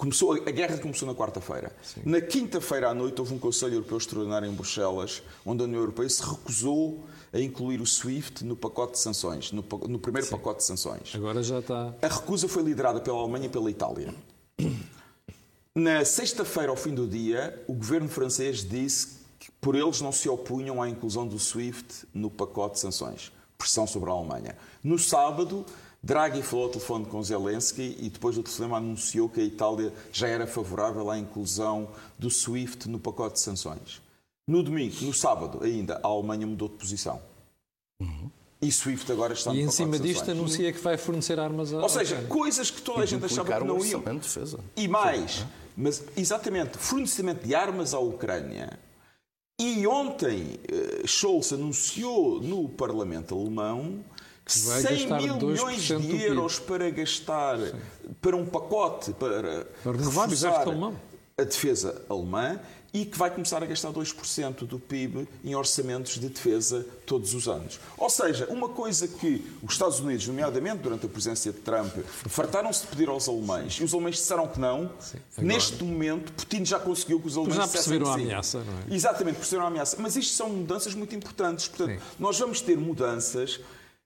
Começou, 0.00 0.32
a 0.32 0.50
guerra 0.50 0.78
começou 0.78 1.06
na 1.06 1.14
quarta-feira. 1.14 1.70
Na 2.06 2.22
quinta-feira 2.22 2.88
à 2.88 2.94
noite 2.94 3.20
houve 3.20 3.34
um 3.34 3.38
Conselho 3.38 3.74
Europeu 3.74 3.98
Extraordinário 3.98 4.48
em 4.48 4.54
Bruxelas, 4.54 5.22
onde 5.44 5.60
a 5.60 5.66
União 5.66 5.78
Europeia 5.78 6.08
se 6.08 6.22
recusou 6.22 7.04
a 7.30 7.38
incluir 7.38 7.82
o 7.82 7.86
SWIFT 7.86 8.42
no 8.42 8.56
pacote 8.56 8.92
de 8.92 8.98
sanções, 9.00 9.52
no, 9.52 9.62
no 9.86 9.98
primeiro 9.98 10.26
Sim. 10.26 10.32
pacote 10.32 10.60
de 10.60 10.64
sanções. 10.64 11.14
Agora 11.14 11.42
já 11.42 11.58
está. 11.58 11.94
A 12.00 12.08
recusa 12.08 12.48
foi 12.48 12.62
liderada 12.62 12.98
pela 12.98 13.18
Alemanha 13.18 13.44
e 13.44 13.48
pela 13.50 13.70
Itália. 13.70 14.14
Na 15.74 16.02
sexta-feira, 16.02 16.70
ao 16.70 16.76
fim 16.76 16.94
do 16.94 17.06
dia, 17.06 17.62
o 17.68 17.74
governo 17.74 18.08
francês 18.08 18.66
disse 18.66 19.18
que 19.38 19.52
por 19.60 19.74
eles 19.74 20.00
não 20.00 20.12
se 20.12 20.30
opunham 20.30 20.80
à 20.80 20.88
inclusão 20.88 21.26
do 21.26 21.38
SWIFT 21.38 22.06
no 22.14 22.30
pacote 22.30 22.76
de 22.76 22.80
sanções. 22.80 23.30
Pressão 23.58 23.86
sobre 23.86 24.08
a 24.08 24.14
Alemanha. 24.14 24.56
No 24.82 24.98
sábado, 24.98 25.66
Draghi 26.02 26.42
falou 26.42 26.66
ao 26.66 26.70
telefone 26.70 27.04
com 27.04 27.22
Zelensky 27.22 27.96
e 28.00 28.08
depois 28.08 28.34
do 28.34 28.42
telefonema 28.42 28.78
anunciou 28.78 29.28
que 29.28 29.40
a 29.40 29.44
Itália 29.44 29.92
já 30.12 30.26
era 30.28 30.46
favorável 30.46 31.10
à 31.10 31.18
inclusão 31.18 31.88
do 32.18 32.30
SWIFT 32.30 32.88
no 32.88 32.98
pacote 32.98 33.34
de 33.34 33.40
sanções. 33.40 34.00
No 34.48 34.62
domingo, 34.62 34.96
no 35.04 35.12
sábado 35.12 35.62
ainda, 35.62 36.00
a 36.02 36.06
Alemanha 36.08 36.46
mudou 36.46 36.68
de 36.68 36.74
posição. 36.76 37.20
Uhum. 38.00 38.30
E 38.62 38.72
SWIFT 38.72 39.12
agora 39.12 39.34
está 39.34 39.50
no 39.52 39.56
E 39.58 39.62
em 39.62 39.70
cima 39.70 39.98
disto 39.98 40.20
sanções. 40.20 40.38
anuncia 40.38 40.72
que 40.72 40.80
vai 40.80 40.96
fornecer 40.96 41.38
armas 41.38 41.72
a 41.72 41.78
Ou 41.80 41.88
seja, 41.88 42.16
coisas 42.28 42.70
que 42.70 42.80
toda 42.80 43.02
a 43.02 43.06
gente 43.06 43.24
achava 43.24 43.52
que 43.58 43.64
não 43.64 43.78
iam. 43.84 43.98
orçamento 44.00 44.22
de 44.22 44.28
defesa. 44.28 44.60
E 44.76 44.88
mais, 44.88 45.44
mas 45.76 46.02
exatamente, 46.16 46.76
fornecimento 46.78 47.46
de 47.46 47.54
armas 47.54 47.92
à 47.94 47.98
Ucrânia. 47.98 48.78
E 49.58 49.86
ontem 49.86 50.58
eh, 50.70 51.06
Scholz 51.06 51.52
anunciou 51.52 52.40
no 52.40 52.66
Parlamento 52.68 53.34
alemão 53.38 54.02
Vai 54.58 54.82
100 54.82 55.08
gastar 55.08 55.22
mil 55.22 55.34
2% 55.36 55.40
milhões 55.40 55.82
de 55.82 56.22
euros 56.22 56.58
para 56.58 56.90
gastar 56.90 57.58
para 58.20 58.36
um 58.36 58.46
pacote 58.46 59.12
para, 59.12 59.66
Para 59.82 59.92
reforçar 59.96 60.62
alemão. 60.62 60.94
a 61.38 61.42
defesa 61.44 62.02
alemã 62.08 62.58
e 62.92 63.04
que 63.06 63.16
vai 63.16 63.30
começar 63.30 63.62
a 63.62 63.66
gastar 63.66 63.92
2% 63.92 64.66
do 64.66 64.76
PIB 64.76 65.28
em 65.44 65.54
orçamentos 65.54 66.18
de 66.18 66.28
defesa 66.28 66.84
todos 67.06 67.34
os 67.34 67.46
anos. 67.46 67.78
Ou 67.96 68.10
seja, 68.10 68.46
uma 68.50 68.68
coisa 68.68 69.06
que 69.06 69.46
os 69.62 69.74
Estados 69.74 70.00
Unidos, 70.00 70.26
nomeadamente 70.26 70.78
durante 70.78 71.06
a 71.06 71.08
presença 71.08 71.52
de 71.52 71.58
Trump, 71.60 71.94
fartaram-se 72.26 72.80
de 72.82 72.86
pedir 72.88 73.08
aos 73.08 73.28
alemães 73.28 73.74
e 73.80 73.84
os 73.84 73.94
alemães 73.94 74.16
disseram 74.16 74.48
que 74.48 74.58
não, 74.58 74.76
agora- 74.86 74.92
neste 75.38 75.84
momento 75.84 76.32
Putin 76.32 76.64
já 76.64 76.80
conseguiu 76.80 77.20
que 77.20 77.28
os 77.28 77.36
alemães 77.36 77.56
já 77.58 77.68
perceberam 77.68 78.10
a 78.10 78.14
sim. 78.16 78.22
ameaça, 78.24 78.58
não 78.58 78.72
é? 78.92 78.94
Exatamente, 78.94 79.36
perceberam 79.36 79.64
a 79.66 79.68
ameaça. 79.68 79.96
Mas 80.00 80.16
isto 80.16 80.34
são 80.34 80.48
mudanças 80.50 80.92
muito 80.92 81.14
importantes. 81.14 81.68
Portanto, 81.68 81.96
Sim. 81.96 82.04
nós 82.18 82.36
vamos 82.40 82.60
ter 82.60 82.76
mudanças 82.76 83.60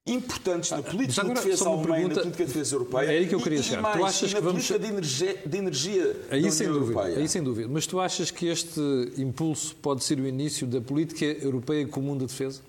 importantes 0.07 0.71
na 0.71 0.83
política 0.83 1.23
agora, 1.23 1.41
de 1.41 1.47
defesa 1.47 1.65
alemã 1.69 1.81
na 1.81 2.09
política 2.15 2.31
de 2.31 2.37
defesa 2.53 2.75
europeia. 2.75 3.07
É 3.07 3.19
aí 3.19 3.27
que 3.29 3.35
eu 3.35 3.41
queria 3.41 3.63
chegar. 3.63 3.93
Tu 3.97 4.05
achas 4.05 4.33
na 4.33 4.39
que 4.39 4.45
vamos- 4.45 4.67
política 4.67 4.79
de 4.79 4.87
energia, 4.93 5.43
de 5.47 5.59
energia 5.59 6.17
Aí 6.31 6.43
da 6.43 6.51
sem 6.51 6.67
dúvida, 6.69 6.93
Europeia. 6.93 7.19
aí 7.19 7.29
sem 7.29 7.43
dúvida. 7.43 7.69
Mas 7.71 7.87
tu 7.87 7.99
achas 8.01 8.31
que 8.31 8.47
este 8.47 8.81
impulso 9.17 9.75
pode 9.77 10.05
ser 10.05 10.19
o 10.21 10.27
início 10.27 10.67
da 10.67 10.81
política 10.81 11.25
europeia 11.25 11.87
comum 11.87 12.17
de 12.19 12.27
defesa? 12.27 12.61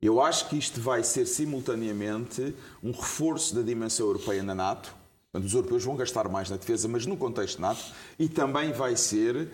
Eu 0.00 0.20
acho 0.22 0.48
que 0.48 0.56
isto 0.56 0.80
vai 0.80 1.02
ser 1.02 1.26
simultaneamente 1.26 2.54
um 2.82 2.92
reforço 2.92 3.54
da 3.54 3.62
dimensão 3.62 4.06
europeia 4.06 4.42
na 4.42 4.54
NATO. 4.54 4.94
Os 5.32 5.52
europeus 5.52 5.82
vão 5.82 5.96
gastar 5.96 6.28
mais 6.28 6.48
na 6.48 6.56
defesa, 6.56 6.86
mas 6.86 7.06
no 7.06 7.16
contexto 7.16 7.60
NATO. 7.60 7.80
E 8.18 8.28
também 8.28 8.70
vai 8.72 8.94
ser, 8.94 9.48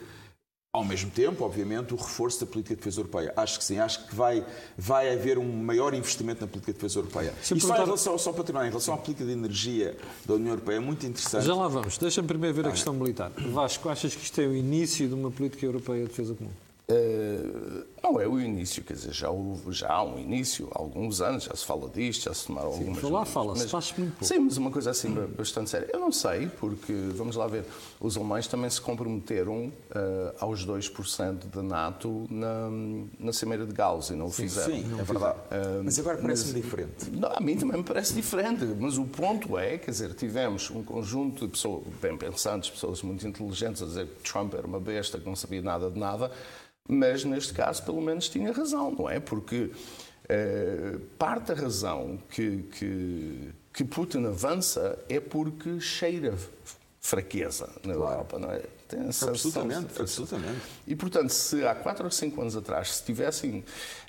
ao 0.73 0.85
mesmo 0.85 1.11
tempo, 1.11 1.45
obviamente, 1.45 1.93
o 1.93 1.97
reforço 1.97 2.41
da 2.41 2.47
política 2.47 2.75
de 2.77 2.79
defesa 2.79 3.01
europeia. 3.01 3.33
Acho 3.37 3.59
que 3.59 3.65
sim. 3.65 3.79
Acho 3.79 4.07
que 4.07 4.15
vai, 4.15 4.47
vai 4.79 5.13
haver 5.13 5.37
um 5.37 5.45
maior 5.53 5.93
investimento 5.95 6.43
na 6.43 6.47
política 6.47 6.73
de 6.73 6.79
defesa 6.79 7.01
europeia. 7.01 7.35
Se 7.43 7.55
em 7.55 7.59
perguntar- 7.59 7.85
relação, 7.85 8.17
só 8.17 8.33
para 8.33 8.45
terminar, 8.45 8.67
em 8.67 8.69
relação 8.71 8.95
à 8.95 8.97
política 8.97 9.25
de 9.25 9.33
energia 9.33 9.97
da 10.25 10.35
União 10.35 10.51
Europeia, 10.53 10.77
é 10.77 10.81
muito 10.81 11.05
interessante. 11.05 11.45
Já 11.45 11.55
lá 11.57 11.67
vamos. 11.67 11.99
Deixa-me 11.99 12.29
primeiro 12.29 12.55
ver 12.55 12.69
a 12.69 12.71
questão 12.71 12.95
militar. 12.95 13.33
Vasco, 13.53 13.89
achas 13.89 14.15
que 14.15 14.23
isto 14.23 14.41
é 14.41 14.47
o 14.47 14.55
início 14.55 15.09
de 15.09 15.15
uma 15.15 15.31
política 15.31 15.67
europeia 15.67 16.03
de 16.05 16.09
defesa 16.11 16.35
comum? 16.35 16.51
Eh, 16.91 17.85
não 18.03 18.21
é 18.21 18.27
o 18.27 18.41
início, 18.41 18.83
quer 18.83 18.95
dizer, 18.95 19.13
já, 19.13 19.31
houve, 19.31 19.73
já 19.73 19.93
há 19.93 20.03
um 20.03 20.19
início, 20.19 20.69
há 20.75 20.79
alguns 20.81 21.21
anos, 21.21 21.45
já 21.45 21.55
se 21.55 21.65
fala 21.65 21.89
disto, 21.89 22.25
já 22.25 22.35
se 22.35 22.47
tomaram 22.47 22.69
algumas 22.69 22.99
falar 22.99 23.11
medidas, 23.21 23.33
fala-se, 23.35 23.63
mas- 23.63 23.71
faz-se 23.71 24.01
muito 24.01 24.13
pouco. 24.13 24.25
Sim, 24.25 24.39
mas 24.41 24.57
uma 24.57 24.71
coisa 24.71 24.91
assim 24.91 25.15
bastante 25.37 25.71
séria. 25.71 25.89
Eu 25.93 26.01
não 26.01 26.11
sei, 26.11 26.49
porque, 26.59 26.93
vamos 27.15 27.37
lá 27.37 27.47
ver, 27.47 27.65
os 28.01 28.17
alemães 28.17 28.47
também 28.47 28.69
se 28.71 28.81
comprometeram 28.81 29.73
eh, 29.95 30.35
aos 30.41 30.65
2% 30.67 31.47
da 31.55 31.63
NATO 31.63 32.27
na, 32.31 32.69
na 33.19 33.33
Cimeira 33.33 33.65
de 33.67 33.73
Gauss 33.73 34.11
e 34.11 34.15
não 34.15 34.27
o 34.27 34.31
fizeram. 34.31 34.71
Sim, 34.75 34.85
é 34.99 35.03
verdade. 35.03 35.39
mas 35.85 35.99
agora 35.99 36.19
parece-me 36.19 36.61
diferente. 36.61 37.11
Não, 37.13 37.31
a 37.33 37.41
mim 37.41 37.57
também 37.57 37.77
me 37.79 37.85
parece 37.85 38.15
diferente, 38.15 38.65
mas 38.79 38.99
o 38.99 39.05
ponto 39.05 39.57
é, 39.59 39.79
quer 39.79 39.91
dizer, 39.91 40.15
tivemos 40.15 40.71
um 40.71 40.83
conjunto 40.83 41.47
de 41.47 41.53
pessoas 41.53 41.83
bem 42.01 42.17
pensantes, 42.17 42.71
pessoas 42.71 43.03
muito 43.03 43.27
inteligentes 43.27 43.83
a 43.83 43.87
dizer 43.87 44.07
que 44.07 44.23
Trump 44.31 44.55
era 44.55 44.67
uma 44.67 44.81
besta 44.81 45.19
que 45.19 45.27
não 45.27 45.37
sabia 45.37 45.63
nada 45.63 45.91
de 45.91 45.99
nada, 45.99 46.31
mas 46.91 47.25
neste 47.25 47.53
caso 47.55 47.83
pelo 47.85 48.01
menos 48.01 48.29
tinha 48.29 48.53
razão, 48.53 48.91
não 48.91 49.09
é? 49.09 49.21
Porque 49.21 49.71
eh, 50.29 50.97
parte 51.19 51.47
da 51.49 51.55
razão 51.55 52.19
que, 52.31 52.63
que, 52.79 53.51
que 53.73 53.85
Putin 53.85 54.27
avança 54.27 54.99
é 55.09 55.21
porque 55.21 55.81
cheira 55.81 56.35
fraqueza 57.01 57.69
na 57.85 57.95
Europa, 57.95 58.39
não 58.39 58.51
é? 58.51 58.63
Tem 58.87 59.01
Absolutamente, 59.07 60.01
absolutamente. 60.01 60.61
e, 60.87 60.97
portanto, 60.97 61.31
se 61.31 61.65
há 61.65 61.75
4 61.77 62.05
ou 62.05 62.11
5 62.11 62.41
anos 62.41 62.57
atrás 62.57 62.97
se 62.97 63.05
tivessem 63.05 63.65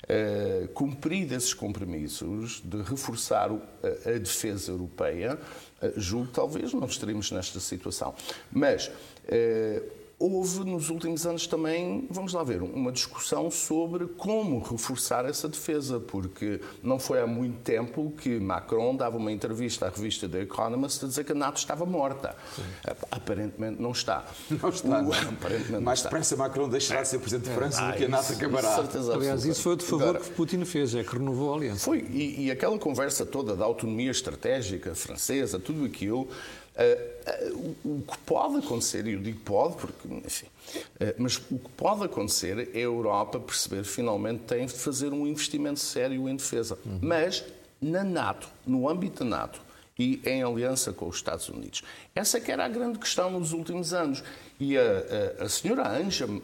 eh, 0.08 0.68
cumprido 0.74 1.34
esses 1.36 1.54
compromissos 1.54 2.60
de 2.64 2.82
reforçar 2.82 3.52
o- 3.52 3.62
a, 3.82 4.10
a 4.10 4.18
defesa 4.18 4.72
europeia, 4.72 5.38
eh, 5.80 5.92
julgo 5.96 6.26
que 6.26 6.32
talvez 6.34 6.72
não 6.74 6.84
estaríamos 6.86 7.30
nesta 7.30 7.60
situação. 7.60 8.12
Mas 8.50 8.90
eh, 9.28 9.82
houve 10.24 10.64
nos 10.64 10.88
últimos 10.88 11.26
anos 11.26 11.46
também, 11.46 12.06
vamos 12.08 12.32
lá 12.32 12.44
ver, 12.44 12.62
uma 12.62 12.92
discussão 12.92 13.50
sobre 13.50 14.06
como 14.06 14.60
reforçar 14.60 15.24
essa 15.24 15.48
defesa, 15.48 15.98
porque 15.98 16.60
não 16.82 16.98
foi 16.98 17.20
há 17.20 17.26
muito 17.26 17.58
tempo 17.62 18.12
que 18.16 18.38
Macron 18.38 18.94
dava 18.94 19.16
uma 19.16 19.32
entrevista 19.32 19.86
à 19.86 19.88
revista 19.90 20.28
The 20.28 20.42
Economist 20.42 21.04
a 21.04 21.08
dizer 21.08 21.24
que 21.24 21.32
a 21.32 21.34
NATO 21.34 21.56
estava 21.58 21.84
morta. 21.84 22.36
Aparentemente 23.10 23.80
não 23.82 23.90
está. 23.90 24.24
Não 24.50 24.68
está. 24.68 24.88
O- 25.00 25.02
não. 25.02 25.12
aparentemente 25.12 25.82
Mais 25.84 26.02
depressa 26.02 26.36
Macron 26.36 26.68
deixará 26.68 27.02
de 27.02 27.08
ser 27.08 27.18
Presidente 27.18 27.48
de 27.48 27.54
França 27.54 27.82
Ah, 27.82 27.90
do 27.90 27.96
que 27.96 28.04
a 28.04 28.08
NATO 28.08 28.24
isso- 28.24 28.32
acabará. 28.34 28.68
isso 28.68 28.76
certeza 28.82 29.14
Aliás, 29.14 29.44
isso 29.44 29.62
foi 29.62 29.72
outro 29.72 29.86
favor 29.86 30.08
Agora, 30.10 30.20
que 30.24 30.30
Putin 30.30 30.64
fez, 30.64 30.94
é 30.94 31.02
que 31.02 31.12
renovou 31.16 31.52
a 31.52 31.56
aliança. 31.56 31.84
Foi, 31.84 31.98
e, 31.98 32.44
e 32.46 32.50
aquela 32.50 32.78
conversa 32.78 33.24
toda 33.26 33.56
da 33.56 33.64
autonomia 33.64 34.10
estratégica 34.10 34.94
francesa, 34.94 35.58
tudo 35.58 35.84
aquilo, 35.84 36.28
eh, 36.74 37.22
eh, 37.26 37.52
o, 37.84 38.02
que 38.02 38.18
pode 38.18 38.56
acontecer, 38.56 39.06
e 39.06 39.12
eu 39.12 39.20
digo 39.20 39.40
pode 39.40 39.76
porque, 39.76 40.08
enfim, 40.08 40.46
eh, 40.98 41.14
mas 41.18 41.36
o 41.36 41.58
que 41.58 41.68
pode 41.76 42.04
acontecer 42.04 42.70
é 42.74 42.78
a 42.78 42.82
Europa 42.82 43.38
perceber 43.38 43.84
finalmente 43.84 44.44
tem 44.44 44.64
de 44.64 44.72
fazer 44.72 45.12
um 45.12 45.26
investimento 45.26 45.80
sério 45.80 46.28
em 46.28 46.36
defesa. 46.36 46.78
Mas 47.00 47.44
na 47.80 48.02
NATO, 48.04 48.48
no 48.66 48.88
âmbito 48.88 49.24
da 49.24 49.30
NATO, 49.30 49.60
e 49.98 50.20
em 50.24 50.42
aliança 50.42 50.92
com 50.92 51.06
os 51.06 51.16
Estados 51.16 51.48
Unidos. 51.48 51.82
Essa 52.14 52.40
que 52.40 52.50
era 52.50 52.64
a 52.64 52.68
grande 52.68 52.98
questão 52.98 53.30
nos 53.30 53.52
últimos 53.52 53.92
anos. 53.92 54.24
E 54.58 54.76
a, 54.78 54.82
a, 55.40 55.44
a 55.44 55.48
senhora 55.48 55.88
Angela, 55.88 56.40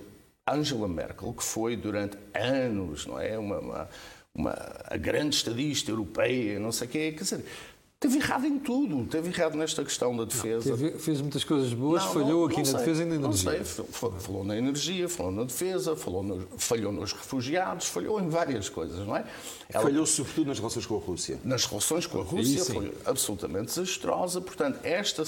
Angela 0.47 0.89
Merkel, 0.89 1.33
que 1.33 1.43
foi 1.43 1.77
durante 1.77 2.17
anos, 2.35 3.07
não 3.07 3.19
é, 3.19 3.39
uma, 3.39 3.59
uma, 3.59 3.89
uma 4.35 4.77
a 4.85 4.97
grande 4.97 5.35
estadista 5.35 5.91
europeia, 5.91 6.59
não 6.59 6.73
sei 6.73 6.87
o 6.87 6.91
quê, 6.91 7.13
quer 7.13 7.23
dizer, 7.23 7.45
teve 8.01 8.19
errado 8.19 8.47
em 8.47 8.59
tudo, 8.59 9.05
teve 9.07 9.29
errado 9.29 9.57
nesta 9.57 9.83
questão 9.85 10.17
da 10.17 10.25
defesa. 10.25 10.71
Teve- 10.77 10.99
fez 10.99 11.21
muitas 11.21 11.43
coisas 11.43 11.73
boas, 11.75 12.05
Não, 12.05 12.13
falhou 12.13 12.41
não- 12.41 12.45
aqui 12.47 12.57
não 12.63 12.63
na 12.63 12.65
sei, 12.67 12.79
defesa 12.79 13.03
e 13.03 13.07
na 13.07 13.15
não 13.17 13.25
energia. 13.31 13.65
sei, 13.65 13.85
fal- 13.85 14.13
falou 14.13 14.45
na 14.45 14.57
energia, 14.57 15.09
falou 15.09 15.33
na 15.33 15.45
defesa, 15.45 15.97
falou 15.97 16.23
no- 16.23 16.47
falhou 16.57 16.93
nos 16.93 17.13
refugiados, 17.13 17.87
falhou 17.89 18.21
em 18.21 18.29
várias 18.29 18.69
coisas, 18.69 18.99
não 19.07 19.17
é? 19.17 19.25
Ela- 19.69 19.83
Falhou 19.83 20.07
sobretudo 20.07 20.47
nas 20.49 20.59
relações 20.59 20.87
com 20.87 20.97
a 20.97 21.01
Rússia. 21.01 21.39
nas 21.45 21.65
relações 21.67 22.07
com 22.07 22.21
a 22.21 22.25
Rússia 22.25 22.63
sim. 22.63 22.73
foi 22.75 22.93
absolutamente 23.05 23.67
desastrosa. 23.67 24.41
Portanto, 24.41 24.79
esta 24.85 25.25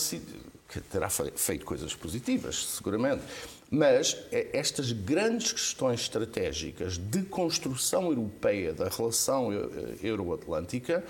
que 0.68 0.80
terá 0.82 1.10
fe- 1.10 1.32
feito 1.34 1.64
coisas 1.66 1.92
positivas, 1.96 2.64
seguramente, 2.76 3.22
mas 3.68 4.16
eh, 4.30 4.46
estas 4.52 4.92
grandes 4.92 5.52
questões 5.52 6.02
estratégicas 6.02 6.96
de 6.96 7.22
construção 7.22 8.04
europeia 8.04 8.72
da 8.72 8.88
relação 8.88 9.48
euro-atlântica, 10.00 11.04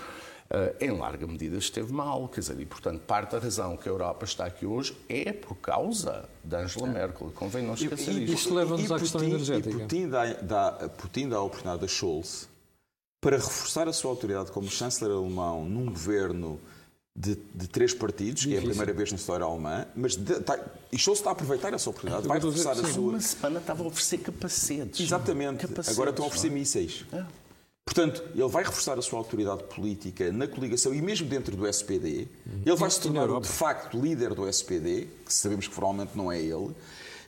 em 0.79 0.91
larga 0.91 1.25
medida 1.25 1.57
esteve 1.57 1.93
mal. 1.93 2.27
Quer 2.27 2.41
dizer, 2.41 2.59
e, 2.59 2.65
portanto, 2.65 3.01
parte 3.01 3.31
da 3.31 3.39
razão 3.39 3.77
que 3.77 3.87
a 3.87 3.91
Europa 3.91 4.25
está 4.25 4.45
aqui 4.45 4.65
hoje 4.65 4.97
é 5.07 5.31
por 5.31 5.55
causa 5.55 6.27
da 6.43 6.59
Angela 6.61 6.87
Merkel. 6.87 7.31
Convém 7.33 7.63
não 7.63 7.73
esquecer 7.73 8.13
e- 8.13 8.23
isto. 8.25 8.33
isto 8.33 8.53
leva-nos 8.53 8.89
e 8.89 8.93
à 8.93 8.99
questão 8.99 9.23
energética. 9.23 9.69
E 9.69 9.79
Putin 9.79 10.09
dá, 10.09 10.33
dá, 10.33 10.89
Putin 10.97 11.29
dá 11.29 11.37
a 11.37 11.41
oportunidade 11.41 11.85
a 11.85 11.87
Scholz 11.87 12.49
para 13.21 13.37
reforçar 13.37 13.87
a 13.87 13.93
sua 13.93 14.11
autoridade 14.11 14.51
como 14.51 14.67
chanceler 14.69 15.15
alemão 15.15 15.63
num 15.63 15.85
governo 15.85 16.59
de, 17.15 17.35
de 17.53 17.67
três 17.67 17.93
partidos, 17.93 18.45
que 18.45 18.55
é 18.55 18.59
a 18.59 18.61
primeira 18.61 18.93
vez 18.93 19.11
na 19.11 19.17
história 19.17 19.45
alemã, 19.45 19.85
mas 19.95 20.15
de, 20.15 20.39
tá, 20.39 20.57
e 20.91 20.97
Scholz 20.97 21.19
está 21.19 21.29
a 21.29 21.33
aproveitar 21.33 21.73
essa 21.73 21.89
oportunidade, 21.89 22.27
vai 22.27 22.39
reforçar 22.39 22.71
a 22.71 22.87
sua. 22.87 23.09
Uma 23.09 23.19
semana 23.21 23.59
estava 23.59 23.83
a 23.83 23.87
oferecer 23.87 24.17
capacetes. 24.19 24.99
Exatamente. 24.99 25.67
Capacetes, 25.67 25.97
Agora 25.97 26.09
estão 26.09 26.25
a 26.25 26.29
não 26.29 27.19
é? 27.19 27.25
Portanto, 27.93 28.23
ele 28.33 28.47
vai 28.47 28.63
reforçar 28.63 28.97
a 28.97 29.01
sua 29.01 29.19
autoridade 29.19 29.63
política 29.65 30.31
na 30.31 30.47
coligação 30.47 30.93
e 30.93 31.01
mesmo 31.01 31.27
dentro 31.27 31.57
do 31.57 31.67
SPD. 31.67 32.25
Ele 32.65 32.75
vai 32.77 32.89
se 32.89 33.05
na 33.09 33.25
tornar, 33.25 33.41
de 33.41 33.49
facto, 33.49 33.99
líder 33.99 34.33
do 34.33 34.47
SPD, 34.47 35.09
que 35.25 35.33
sabemos 35.33 35.67
que 35.67 35.75
provavelmente 35.75 36.15
não 36.15 36.31
é 36.31 36.39
ele. 36.39 36.73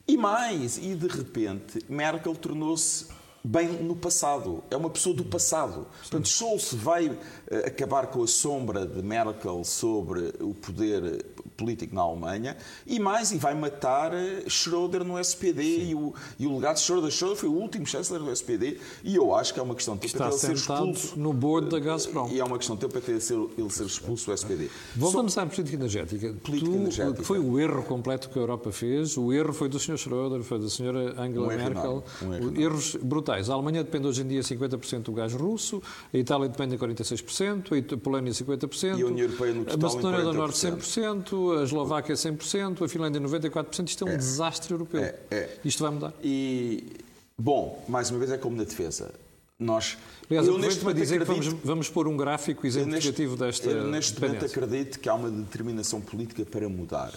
E 0.07 0.15
mais, 0.15 0.77
e 0.77 0.95
de 0.95 1.07
repente, 1.07 1.83
Merkel 1.89 2.33
tornou-se 2.33 3.07
bem 3.43 3.73
no 3.83 3.93
passado. 3.93 4.63
É 4.71 4.77
uma 4.77 4.89
pessoa 4.89 5.13
do 5.13 5.25
passado. 5.25 5.85
Portanto, 5.99 6.29
Scholz 6.29 6.73
vai 6.73 7.11
eh, 7.51 7.67
acabar 7.67 8.07
com 8.07 8.23
a 8.23 8.27
sombra 8.27 8.85
de 8.85 9.03
Merkel 9.03 9.65
sobre 9.65 10.33
o 10.39 10.53
poder 10.53 11.25
político 11.63 11.95
na 11.95 12.01
Alemanha, 12.01 12.57
e 12.85 12.99
mais, 12.99 13.31
e 13.31 13.37
vai 13.37 13.55
matar 13.55 14.13
eh, 14.13 14.43
Schroeder 14.47 15.03
no 15.03 15.17
SPD, 15.17 15.63
e 15.85 15.95
o, 15.95 16.13
e 16.37 16.45
o 16.45 16.53
legado 16.55 16.75
de 16.75 16.81
Schroeder. 16.81 17.09
Schroeder 17.09 17.39
foi 17.39 17.49
o 17.49 17.53
último 17.53 17.85
chanceler 17.85 18.21
do 18.21 18.29
SPD, 18.31 18.77
e 19.03 19.15
eu 19.15 19.33
acho 19.33 19.53
que 19.53 19.59
é 19.59 19.63
uma 19.63 19.75
questão 19.75 19.95
de 19.95 20.05
Está 20.05 20.27
ele 20.27 20.37
ser 20.37 20.57
sentado 20.57 20.91
expulso. 20.91 21.17
no 21.19 21.31
board 21.31 21.69
da 21.69 21.79
Gazprom. 21.79 22.29
E 22.29 22.39
é 22.39 22.43
uma 22.43 22.57
questão 22.57 22.75
de 22.75 22.81
tempo 22.81 22.97
até 22.97 23.19
ser, 23.19 23.37
ele 23.57 23.69
ser 23.69 23.85
expulso 23.85 24.25
do 24.27 24.33
SPD. 24.33 24.69
Voltamos 24.95 25.37
à 25.37 25.45
política 25.45 25.75
energética. 25.75 26.35
Política 26.43 26.71
tu, 26.71 26.77
energética. 26.77 27.23
Foi 27.23 27.39
o 27.39 27.59
erro 27.59 27.83
completo 27.83 28.29
que 28.29 28.37
a 28.37 28.41
Europa 28.41 28.71
fez. 28.71 29.17
O 29.17 29.31
erro 29.31 29.53
foi 29.53 29.69
do 29.69 29.79
Sr. 29.79 29.97
Schroeder, 29.97 30.41
foi 30.43 30.59
da 30.59 30.67
Sra. 30.67 31.13
Angela 31.17 31.45
Um 31.45 31.57
Merkel. 31.57 32.03
um. 32.21 32.59
Erros 32.59 32.95
brutais. 33.01 33.49
A 33.49 33.53
Alemanha 33.53 33.83
depende 33.83 34.07
hoje 34.07 34.21
em 34.21 34.27
dia 34.27 34.41
50% 34.41 35.03
do 35.03 35.13
gás 35.13 35.33
russo, 35.33 35.81
a 36.13 36.17
Itália 36.17 36.49
depende 36.49 36.77
de 36.77 36.83
46%, 36.83 37.71
a 37.71 37.93
a 37.93 37.97
Polónia 37.97 38.31
50%, 38.31 38.97
E 38.97 39.01
a 39.01 39.05
União 39.05 39.25
Europeia 39.25 39.53
no 39.53 39.61
a 39.61 39.65
total 39.65 39.77
em 39.77 39.93
Macedónia 39.93 40.21
do 40.23 40.33
Norte 40.33 40.57
40%. 40.57 40.77
100%, 40.77 41.52
a 41.59 41.63
Eslováquia 41.63 42.15
100%, 42.15 42.83
a 42.83 42.87
Finlândia 42.87 43.21
94%. 43.21 43.87
Isto 43.87 44.07
é 44.07 44.13
um 44.13 44.17
desastre 44.17 44.73
europeu. 44.73 45.01
É, 45.01 45.15
é. 45.31 45.57
Isto 45.63 45.83
vai 45.83 45.91
mudar. 45.91 46.13
E, 46.23 46.97
bom, 47.37 47.83
mais 47.87 48.09
uma 48.09 48.19
vez 48.19 48.31
é 48.31 48.37
como 48.37 48.55
na 48.55 48.63
defesa. 48.63 49.13
Nós, 49.59 49.97
Aliás, 50.29 50.47
eu 50.47 50.57
neste 50.57 50.81
momento 50.81 50.97
dizer 50.97 51.19
que 51.19 51.25
vamos, 51.25 51.47
acredito, 51.47 51.65
vamos 51.65 51.89
pôr 51.89 52.07
um 52.07 52.17
gráfico 52.17 52.65
eu 52.65 52.71
neste, 52.71 52.79
exemplificativo 52.79 53.37
desta 53.37 53.69
eu 53.69 53.87
neste 53.87 54.19
momento 54.19 54.45
acredito 54.45 54.99
que 54.99 55.07
há 55.07 55.13
uma 55.13 55.29
determinação 55.29 56.01
política 56.01 56.43
para 56.43 56.67
mudar. 56.67 57.13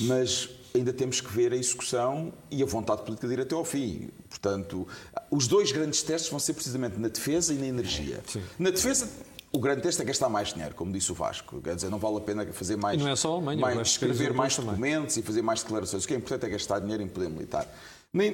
Mas 0.00 0.48
ainda 0.74 0.92
temos 0.92 1.20
que 1.20 1.30
ver 1.30 1.52
a 1.52 1.56
execução 1.56 2.32
e 2.50 2.62
a 2.62 2.66
vontade 2.66 3.02
política 3.02 3.26
de 3.26 3.34
ir 3.34 3.40
até 3.40 3.54
ao 3.54 3.64
fim. 3.64 4.08
Portanto, 4.28 4.86
os 5.30 5.46
dois 5.46 5.70
grandes 5.70 6.02
testes 6.02 6.30
vão 6.30 6.38
ser 6.38 6.54
precisamente 6.54 6.98
na 6.98 7.08
defesa 7.08 7.52
e 7.52 7.58
na 7.58 7.66
energia. 7.66 8.22
Sim. 8.26 8.42
Na 8.58 8.70
defesa, 8.70 9.08
o 9.52 9.58
grande 9.60 9.82
teste 9.82 10.00
é 10.00 10.04
gastar 10.04 10.30
mais 10.30 10.52
dinheiro, 10.52 10.74
como 10.74 10.90
disse 10.92 11.12
o 11.12 11.14
Vasco. 11.14 11.60
Quer 11.60 11.74
dizer, 11.74 11.90
não 11.90 11.98
vale 11.98 12.16
a 12.16 12.20
pena 12.20 12.46
fazer 12.52 12.76
mais. 12.76 12.98
E 12.98 13.04
não 13.04 13.10
é 13.10 13.16
só 13.16 13.32
a 13.32 13.36
Alemanha, 13.36 13.60
mais, 13.60 13.88
escrever 13.88 14.32
mais 14.32 14.56
europeus 14.56 14.56
também. 14.56 14.70
documentos 14.70 15.16
e 15.18 15.22
fazer 15.22 15.42
mais 15.42 15.62
declarações. 15.62 16.04
O 16.04 16.08
que 16.08 16.14
é 16.14 16.16
importante 16.16 16.46
é 16.46 16.48
gastar 16.48 16.78
dinheiro 16.78 17.02
em 17.02 17.08
poder 17.08 17.28
militar. 17.28 17.68
Na, 18.12 18.24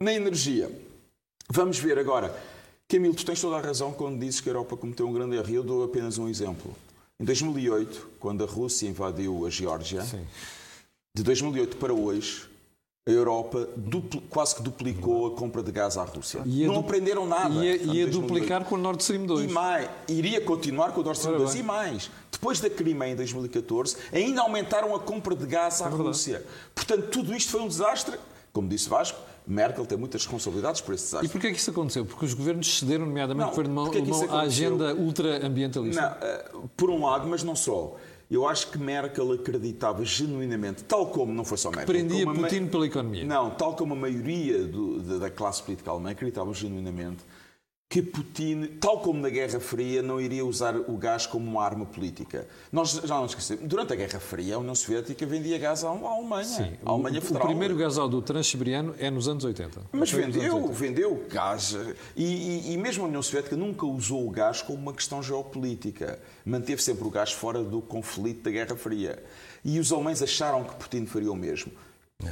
na 0.00 0.12
energia, 0.12 0.70
vamos 1.48 1.78
ver 1.78 1.98
agora. 1.98 2.36
Camilo, 2.88 3.14
tu 3.14 3.24
tens 3.24 3.40
toda 3.40 3.56
a 3.56 3.60
razão 3.60 3.92
quando 3.92 4.18
dizes 4.18 4.40
que 4.40 4.48
a 4.48 4.52
Europa 4.52 4.76
cometeu 4.76 5.08
um 5.08 5.12
grande 5.12 5.36
erro. 5.36 5.50
Eu 5.50 5.62
dou 5.62 5.84
apenas 5.84 6.18
um 6.18 6.28
exemplo. 6.28 6.74
Em 7.18 7.24
2008, 7.24 8.08
quando 8.18 8.42
a 8.42 8.46
Rússia 8.46 8.88
invadiu 8.88 9.46
a 9.46 9.50
Geórgia, 9.50 10.02
Sim. 10.02 10.26
de 11.14 11.22
2008 11.22 11.76
para 11.76 11.94
hoje, 11.94 12.48
a 13.08 13.10
Europa 13.10 13.68
dupli- 13.76 14.20
quase 14.28 14.56
que 14.56 14.62
duplicou 14.62 15.28
a 15.28 15.30
compra 15.36 15.62
de 15.62 15.70
gás 15.70 15.96
à 15.96 16.02
Rússia. 16.02 16.42
Ia 16.44 16.66
não 16.66 16.80
aprenderam 16.80 17.24
nada. 17.24 17.54
Ia, 17.54 17.76
ia 17.76 18.04
2008. 18.06 18.20
duplicar 18.20 18.64
com 18.64 18.74
o 18.74 18.78
Nord 18.78 19.00
Stream 19.00 19.26
2. 19.26 19.48
E 19.48 19.52
mais, 19.54 19.88
iria 20.08 20.40
continuar 20.40 20.90
com 20.90 21.02
o 21.02 21.04
Nord 21.04 21.16
Stream 21.16 21.34
Ora 21.36 21.44
2 21.44 21.54
bem. 21.54 21.62
e 21.62 21.64
mais. 21.64 22.10
Depois 22.32 22.58
da 22.58 22.68
Crimeia 22.68 23.12
em 23.12 23.16
2014, 23.16 23.96
ainda 24.12 24.40
aumentaram 24.42 24.92
a 24.92 24.98
compra 24.98 25.36
de 25.36 25.46
gás 25.46 25.80
à 25.80 25.86
É. 25.86 25.88
Rússia. 25.88 26.44
Portanto, 26.74 27.06
tudo 27.12 27.32
isto 27.32 27.52
foi 27.52 27.60
um 27.60 27.68
desastre. 27.68 28.18
Como 28.52 28.68
disse 28.68 28.88
Vasco, 28.88 29.20
Merkel 29.46 29.86
tem 29.86 29.96
muitas 29.96 30.22
responsabilidades 30.24 30.80
por 30.80 30.92
esse 30.92 31.04
E 31.04 31.06
desastre. 31.06 31.28
porquê 31.28 31.46
é 31.46 31.50
que 31.52 31.58
isso 31.58 31.70
aconteceu? 31.70 32.04
Porque 32.04 32.24
os 32.24 32.34
governos 32.34 32.78
cederam, 32.80 33.06
nomeadamente 33.06 33.40
Não, 33.46 33.52
o 33.52 33.56
governo 33.56 33.84
porque 33.84 33.98
é 33.98 34.00
alemão, 34.00 34.34
à 34.36 34.40
agenda 34.40 34.94
ultra-ambientalista. 34.96 36.00
Não, 36.00 36.26
eh, 36.28 36.44
por 36.76 36.90
um 36.90 37.04
lado, 37.06 37.28
mas 37.28 37.44
não 37.44 37.54
só. 37.54 37.94
Eu 38.28 38.46
acho 38.48 38.72
que 38.72 38.78
Merkel 38.78 39.30
acreditava 39.32 40.04
genuinamente, 40.04 40.82
tal 40.82 41.06
como 41.06 41.32
não 41.32 41.44
foi 41.44 41.56
só 41.56 41.70
Merkel. 41.70 41.86
Prendia 41.86 42.24
a 42.24 42.26
ma- 42.26 42.34
Putin 42.34 42.66
pela 42.66 42.84
economia. 42.86 43.24
Não, 43.24 43.50
tal 43.50 43.76
como 43.76 43.92
a 43.94 43.96
maioria 43.96 44.64
do- 44.64 45.00
da, 45.00 45.18
da 45.18 45.30
classe 45.30 45.62
política 45.62 45.92
alemã 45.92 46.10
acreditava 46.10 46.52
genuinamente 46.52 47.18
que 47.88 48.02
Putin, 48.02 48.66
tal 48.80 49.00
como 49.00 49.20
na 49.20 49.28
Guerra 49.30 49.60
Fria, 49.60 50.02
não 50.02 50.20
iria 50.20 50.44
usar 50.44 50.74
o 50.76 50.96
gás 50.96 51.24
como 51.24 51.48
uma 51.48 51.62
arma 51.64 51.86
política. 51.86 52.46
Nós 52.72 52.90
já 53.04 53.14
não 53.14 53.26
esquecemos, 53.26 53.64
durante 53.64 53.92
a 53.92 53.96
Guerra 53.96 54.18
Fria, 54.18 54.56
a 54.56 54.58
União 54.58 54.74
Soviética 54.74 55.24
vendia 55.24 55.56
gás 55.56 55.84
à, 55.84 55.88
Alemanha, 55.90 56.44
Sim, 56.44 56.72
à 56.84 56.90
Alemanha 56.90 57.20
o, 57.20 57.22
o 57.22 57.26
Federal. 57.26 57.46
primeiro 57.46 57.76
gasoduto 57.76 58.26
transsiberiano 58.26 58.92
é 58.98 59.08
nos 59.08 59.28
anos 59.28 59.44
80. 59.44 59.82
Mas 59.92 60.10
vendeu, 60.10 60.56
80. 60.56 60.72
vendeu 60.74 61.26
gás. 61.30 61.76
E, 62.16 62.24
e- 62.24 62.72
e 62.72 62.76
mesmo 62.76 63.04
a 63.04 63.06
União 63.06 63.22
Soviética 63.22 63.56
nunca 63.56 63.86
usou 63.86 64.26
o 64.26 64.30
gás 64.30 64.60
como 64.62 64.78
uma 64.78 64.92
questão 64.92 65.22
geopolítica. 65.22 66.18
Manteve 66.44 66.82
sempre 66.82 67.06
o 67.06 67.10
gás 67.10 67.30
fora 67.30 67.62
do 67.62 67.80
conflito 67.80 68.42
da 68.42 68.50
Guerra 68.50 68.74
Fria. 68.76 69.22
E 69.64 69.78
os 69.78 69.92
alemães 69.92 70.20
acharam 70.20 70.64
que 70.64 70.74
Putin 70.74 71.06
faria 71.06 71.30
o 71.30 71.36
mesmo. 71.36 71.70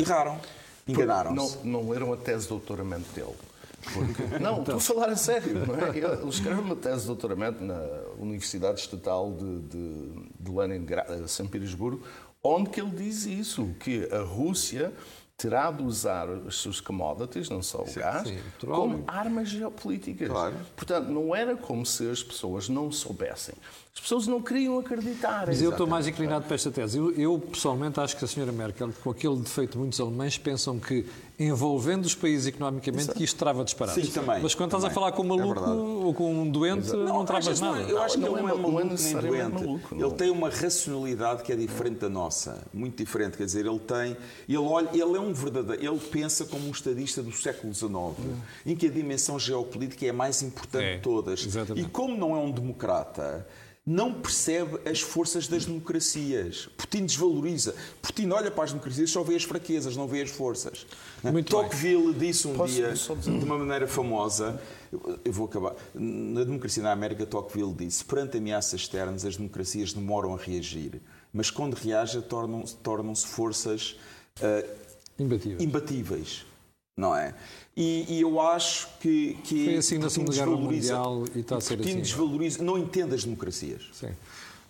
Erraram. 0.00 0.38
Enganaram-se. 0.86 1.58
Não, 1.64 1.80
não 1.82 1.90
leram 1.90 2.12
a 2.12 2.16
tese 2.16 2.42
de 2.42 2.48
doutoramento 2.48 3.06
dele. 3.14 3.32
Porque- 3.92 4.38
não, 4.40 4.60
estou 4.60 4.76
a 4.76 4.80
falar 4.80 5.08
a 5.10 5.16
sério. 5.16 5.66
Não 5.66 5.74
é? 5.74 6.28
Escreve 6.28 6.60
uma 6.60 6.76
tese 6.76 7.02
de 7.02 7.06
doutoramento 7.08 7.62
na 7.62 7.80
Universidade 8.18 8.80
Estatal 8.80 9.32
de, 9.32 9.60
de, 9.60 10.10
de 10.40 10.50
Leningrado, 10.50 11.28
São 11.28 11.46
Petersburgo, 11.46 12.02
onde 12.42 12.70
que 12.70 12.80
ele 12.80 12.90
diz 12.90 13.24
isso, 13.26 13.68
que 13.80 14.08
a 14.12 14.20
Rússia 14.20 14.92
terá 15.36 15.70
de 15.70 15.82
usar 15.82 16.28
as 16.46 16.54
suas 16.56 16.80
commodities, 16.80 17.48
não 17.50 17.60
só 17.62 17.82
o 17.82 17.92
gás, 17.92 18.28
sim, 18.28 18.38
como 18.64 19.02
armas 19.06 19.48
geopolíticas. 19.48 20.28
Claro. 20.28 20.54
Portanto, 20.76 21.08
não 21.08 21.34
era 21.34 21.56
como 21.56 21.84
se 21.84 22.08
as 22.08 22.22
pessoas 22.22 22.68
não 22.68 22.90
soubessem. 22.92 23.54
As 23.94 24.00
pessoas 24.00 24.26
não 24.26 24.42
queriam 24.42 24.76
acreditar. 24.80 25.46
Mas 25.46 25.62
eu 25.62 25.70
estou 25.70 25.86
mais 25.86 26.08
inclinado 26.08 26.44
para 26.46 26.56
esta 26.56 26.68
tese. 26.70 26.98
Eu, 26.98 27.12
eu, 27.12 27.38
pessoalmente 27.38 28.00
acho 28.00 28.16
que 28.16 28.24
a 28.24 28.28
senhora 28.28 28.50
Merkel, 28.50 28.90
com 29.04 29.10
aquele 29.10 29.36
defeito 29.36 29.72
de 29.72 29.78
muitos 29.78 30.00
alemães, 30.00 30.36
pensam 30.36 30.80
que 30.80 31.06
envolvendo 31.38 32.04
os 32.04 32.14
países 32.14 32.46
economicamente 32.48 33.12
que 33.12 33.22
isto 33.22 33.36
trava 33.36 33.64
disparados. 33.64 34.04
Sim, 34.04 34.10
também, 34.10 34.42
Mas 34.42 34.52
quando 34.54 34.70
estás 34.70 34.84
a 34.84 34.88
também. 34.88 34.94
falar 34.94 35.12
com 35.12 35.22
um 35.22 35.26
É 35.26 35.28
maluco 35.28 35.54
verdade. 35.60 35.76
ou 35.78 36.14
com 36.14 36.32
um 36.42 36.50
doente, 36.50 36.90
não, 36.92 37.20
às 37.20 37.26
travas 37.26 37.60
não 37.60 37.74
é- 37.76 37.78
nada. 37.80 37.90
Eu 37.92 38.02
acho 38.02 38.14
que 38.14 38.20
Não, 38.20 38.28
ele 38.32 38.36
não 38.36 38.42
não 38.42 38.48
é 38.48 38.52
é- 38.52 38.54
não 38.56 38.68
é 38.68 38.84
maluco 38.84 39.02
nem 39.02 39.14
doente. 39.30 39.52
maluco, 39.64 39.94
Ele 39.94 40.02
não. 40.02 40.10
tem 40.10 40.30
uma 40.30 40.48
racionalidade 40.50 41.42
que 41.44 41.52
é 41.52 41.56
diferente 41.56 41.98
da 42.00 42.08
nossa, 42.08 42.64
muito 42.72 42.96
diferente. 42.96 43.36
Quer 43.36 43.44
dizer, 43.46 43.64
ele 43.64 43.78
tem, 43.78 44.16
ele 44.48 44.58
olha, 44.58 44.88
ele 44.92 45.16
é 45.16 45.20
um 45.20 45.23
verdadeiro, 45.32 45.82
ele 45.82 46.00
pensa 46.10 46.44
como 46.44 46.66
um 46.68 46.70
estadista 46.70 47.22
do 47.22 47.32
século 47.32 47.72
XIX, 47.72 47.92
em 48.66 48.74
que 48.76 48.86
a 48.86 48.90
dimensão 48.90 49.38
geopolítica 49.38 50.04
é 50.06 50.10
a 50.10 50.12
mais 50.12 50.42
importante 50.42 50.84
É, 50.84 50.96
de 50.96 51.02
todas. 51.02 51.44
exatamente. 51.46 51.86
E 51.86 51.88
como 51.88 52.16
não 52.16 52.34
é 52.34 52.38
um 52.38 52.50
democrata, 52.50 53.46
não 53.86 54.14
percebe 54.14 54.78
as 54.88 55.00
forças 55.00 55.46
das 55.46 55.66
democracias. 55.66 56.70
Putin 56.76 57.04
desvaloriza. 57.04 57.74
Putin 58.00 58.30
olha 58.30 58.50
para 58.50 58.64
as 58.64 58.70
democracias 58.70 59.10
e 59.10 59.12
só 59.12 59.22
vê 59.22 59.36
as 59.36 59.44
fraquezas, 59.44 59.94
não 59.94 60.08
vê 60.08 60.22
as 60.22 60.30
forças. 60.30 60.86
Muito 61.22 61.34
bem. 61.34 61.44
Tocqueville 61.44 62.14
disse 62.14 62.48
um 62.48 62.54
Posso 62.54 62.72
dia, 62.72 62.92
de 62.92 63.44
uma 63.44 63.58
maneira 63.58 63.86
famosa, 63.86 64.58
eu, 65.22 65.32
vou 65.32 65.46
acabar. 65.46 65.74
Na 65.94 66.44
democracia 66.44 66.82
na 66.82 66.92
América, 66.92 67.26
Tocqueville 67.26 67.74
disse: 67.74 68.04
perante 68.04 68.38
ameaças 68.38 68.80
externas, 68.80 69.24
as 69.24 69.36
democracias 69.36 69.92
demoram 69.92 70.34
a 70.34 70.38
reagir, 70.38 71.02
mas 71.30 71.50
quando 71.50 71.74
reagem, 71.74 72.22
tornam-se 72.22 72.76
tornam-se 72.76 73.26
forças 73.26 73.96
ah, 74.40 74.64
Imbatível. 75.18 75.60
imbatíveis. 75.60 76.44
Não 76.96 77.14
é? 77.14 77.34
E, 77.76 78.06
e 78.08 78.20
eu 78.20 78.40
acho 78.40 78.88
que. 79.00 79.36
que 79.42 79.64
Foi 79.64 79.76
assim 79.76 79.98
na 79.98 80.08
Segunda 80.08 80.32
Guerra 80.32 80.46
Mundial 80.46 81.24
e 81.34 81.40
está 81.40 81.56
a 81.56 81.60
ser 81.60 81.80
assim. 81.80 82.00
desvaloriza, 82.00 82.62
não 82.62 82.78
entende 82.78 83.14
as 83.14 83.24
democracias. 83.24 83.90
Sim. 83.92 84.10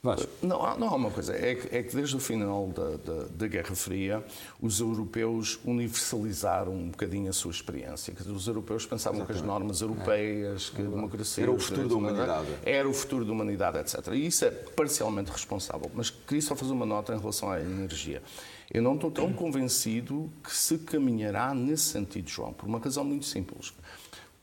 Vasco. 0.04 0.28
Não, 0.42 0.62
há- 0.64 0.76
não 0.76 0.88
há 0.88 0.94
uma 0.96 1.10
coisa, 1.10 1.34
é 1.34 1.54
que, 1.54 1.74
é 1.74 1.82
que 1.82 1.96
desde 1.96 2.14
o 2.14 2.20
final 2.20 2.68
da, 2.68 2.90
da, 2.98 3.24
da 3.30 3.46
Guerra 3.48 3.74
Fria 3.74 4.22
os 4.60 4.78
europeus 4.78 5.58
universalizaram 5.64 6.72
um 6.74 6.90
bocadinho 6.90 7.30
a 7.30 7.32
sua 7.32 7.50
experiência. 7.50 8.12
Os 8.26 8.46
europeus 8.46 8.84
pensavam 8.84 9.24
que 9.24 9.32
as 9.32 9.40
normas 9.40 9.80
europeias, 9.80 10.68
que 10.68 10.82
a 10.82 10.84
democracia... 10.84 11.44
Era 11.44 11.50
o 11.52 11.58
futuro 11.58 11.88
da 11.88 11.94
humanidade. 11.94 12.48
Era 12.66 12.86
o 12.88 12.92
futuro 12.92 13.24
da 13.24 13.32
humanidade, 13.32 13.78
etc. 13.78 14.08
E 14.12 14.26
isso 14.26 14.44
é 14.44 14.50
parcialmente 14.50 15.30
responsável. 15.32 15.90
Mas 15.94 16.10
queria 16.10 16.42
só 16.42 16.54
fazer 16.54 16.72
uma 16.72 16.84
nota 16.84 17.14
em 17.14 17.18
relação 17.18 17.50
à 17.50 17.58
energia. 17.58 18.22
Eu 18.70 18.82
não 18.82 18.94
estou 18.96 19.10
tão 19.10 19.32
convencido 19.32 20.30
que 20.42 20.54
se 20.54 20.78
caminhará 20.78 21.54
nesse 21.54 21.84
sentido, 21.84 22.28
João, 22.28 22.52
por 22.52 22.66
uma 22.68 22.78
razão 22.78 23.04
muito 23.04 23.24
simples. 23.24 23.72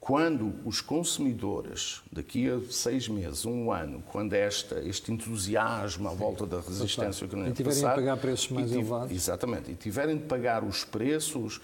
Quando 0.01 0.55
os 0.65 0.81
consumidores, 0.81 2.01
daqui 2.11 2.49
a 2.49 2.59
seis 2.71 3.07
meses, 3.07 3.45
um 3.45 3.71
ano, 3.71 4.03
quando 4.11 4.33
esta, 4.33 4.79
este 4.79 5.11
entusiasmo 5.11 6.09
à 6.09 6.11
volta 6.11 6.43
da 6.43 6.59
resistência 6.59 7.23
ucraniana 7.23 7.51
E 7.51 7.53
tiverem 7.53 7.81
passar, 7.81 7.93
pagar 7.93 8.17
preços 8.17 8.49
mais 8.49 8.71
elevados. 8.71 9.11
Exatamente. 9.11 9.69
E 9.69 9.75
tiverem 9.75 10.17
de 10.17 10.23
pagar 10.23 10.63
os 10.63 10.83
preços, 10.83 11.61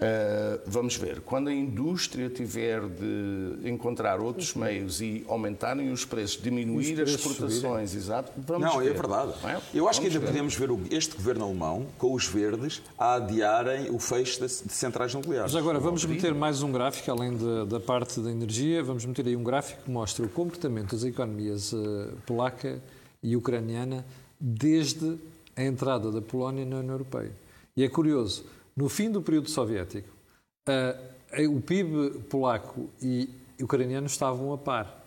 ah, 0.00 0.58
vamos 0.66 0.96
ver, 0.96 1.20
quando 1.20 1.48
a 1.48 1.54
indústria 1.54 2.28
tiver 2.28 2.80
de 2.88 3.68
encontrar 3.70 4.20
outros 4.20 4.54
meios 4.54 5.00
e 5.00 5.24
aumentarem 5.28 5.90
os 5.92 6.04
preços, 6.04 6.42
diminuir 6.42 6.94
Os 6.94 7.00
as 7.00 7.10
preços 7.16 7.30
exportações, 7.32 7.94
exato, 7.94 8.32
vamos 8.36 8.66
Não, 8.66 8.78
ver. 8.80 8.90
é 8.90 8.92
verdade. 8.92 9.32
não 9.42 9.50
é? 9.50 9.60
Eu 9.72 9.88
acho 9.88 10.00
que 10.00 10.08
Vamos 10.08 10.16
ainda 10.16 10.20
ver. 10.20 10.26
podemos 10.26 10.54
ver 10.56 10.94
este 10.96 11.14
governo 11.16 11.44
alemão, 11.44 11.86
com 11.98 12.12
os 12.12 12.26
verdes, 12.26 12.82
a 12.98 13.14
adiarem 13.14 13.90
o 13.90 13.98
fecho 13.98 14.40
de 14.40 14.44
de 14.64 14.72
centrais 14.72 15.14
nucleares. 15.14 15.52
Mas 15.52 15.60
agora 15.60 15.78
vamos 15.78 16.04
meter 16.04 16.34
mais 16.34 16.62
um 16.62 16.70
gráfico, 16.70 17.10
além 17.10 17.36
da, 17.36 17.64
da 17.64 17.80
parte 17.80 18.20
da 18.20 18.30
energia, 18.30 18.82
vamos 18.82 19.04
meter 19.04 19.26
aí 19.26 19.36
um 19.36 19.42
gráfico 19.44 19.82
que 19.84 19.90
mostra 19.90 20.24
o 20.24 20.28
comportamento 20.28 20.90
das 20.92 21.04
economias 21.04 21.72
eh, 21.72 22.10
polaca 22.26 22.82
e 23.22 23.36
ucraniana 23.36 24.04
desde 24.38 25.18
a 25.56 25.62
entrada 25.62 26.10
da 26.10 26.20
Polónia 26.20 26.64
na 26.64 26.76
União 26.78 26.92
Europeia. 26.92 27.32
E 27.76 27.82
é 27.84 27.88
curioso, 27.88 28.44
no 28.76 28.88
fim 28.88 29.10
do 29.10 29.22
período 29.22 29.48
soviético, 29.50 30.08
o 31.50 31.60
PIB 31.60 32.20
polaco 32.28 32.88
e 33.02 33.28
ucraniano 33.60 34.06
estavam 34.06 34.52
a 34.52 34.58
par. 34.58 35.04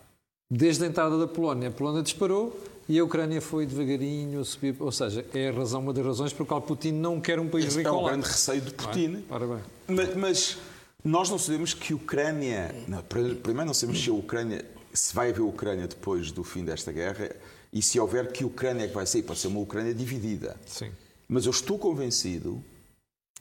Desde 0.49 0.86
a 0.86 0.88
entrada 0.88 1.17
da 1.17 1.27
Polónia, 1.27 1.69
a 1.69 1.71
Polónia 1.71 2.01
disparou, 2.01 2.58
E 2.89 2.97
a 2.99 3.03
Ucrânia 3.03 3.41
foi 3.41 3.65
devagarinho 3.65 4.39
a 4.39 4.45
subir, 4.45 4.73
ou 4.80 4.91
seja, 4.93 5.25
é 5.34 5.49
razão, 5.49 5.82
uma 5.82 5.91
das 5.91 6.06
razões 6.06 6.32
por 6.32 6.45
qual 6.45 6.62
Putin 6.62 6.93
não 6.93 7.19
quer 7.19 7.38
um 7.38 7.49
país 7.49 7.65
Esse 7.65 7.80
rico 7.80 7.89
é 7.89 7.91
um 7.91 8.06
grande 8.06 8.25
receio 8.27 8.62
de 8.62 8.71
Putin. 8.71 9.25
Ora 9.30 9.45
bem. 9.45 9.60
Mas, 9.89 10.15
mas 10.15 10.58
nós 11.03 11.30
não 11.30 11.38
sabemos 11.38 11.73
que 11.73 11.91
a 11.91 11.95
Ucrânia. 11.97 12.73
Não, 12.88 13.01
primeiro, 13.01 13.65
não 13.65 13.73
sabemos 13.73 14.01
se 14.01 14.10
a 14.10 14.13
Ucrânia. 14.13 14.63
Se 14.93 15.13
vai 15.13 15.32
haver 15.32 15.41
Ucrânia 15.41 15.86
depois 15.86 16.32
do 16.32 16.45
fim 16.45 16.63
desta 16.63 16.93
guerra 16.93 17.36
e 17.73 17.82
se 17.82 17.99
houver, 17.99 18.32
que 18.32 18.45
Ucrânia 18.45 18.86
é 18.86 18.88
que 18.88 18.93
vai 18.93 19.06
sair. 19.06 19.21
Pode 19.21 19.39
ser 19.39 19.49
uma 19.49 19.60
Ucrânia 19.60 19.93
dividida. 19.93 20.56
Sim. 20.65 20.89
Mas 21.27 21.45
eu 21.45 21.51
estou 21.51 21.77
convencido 21.77 22.63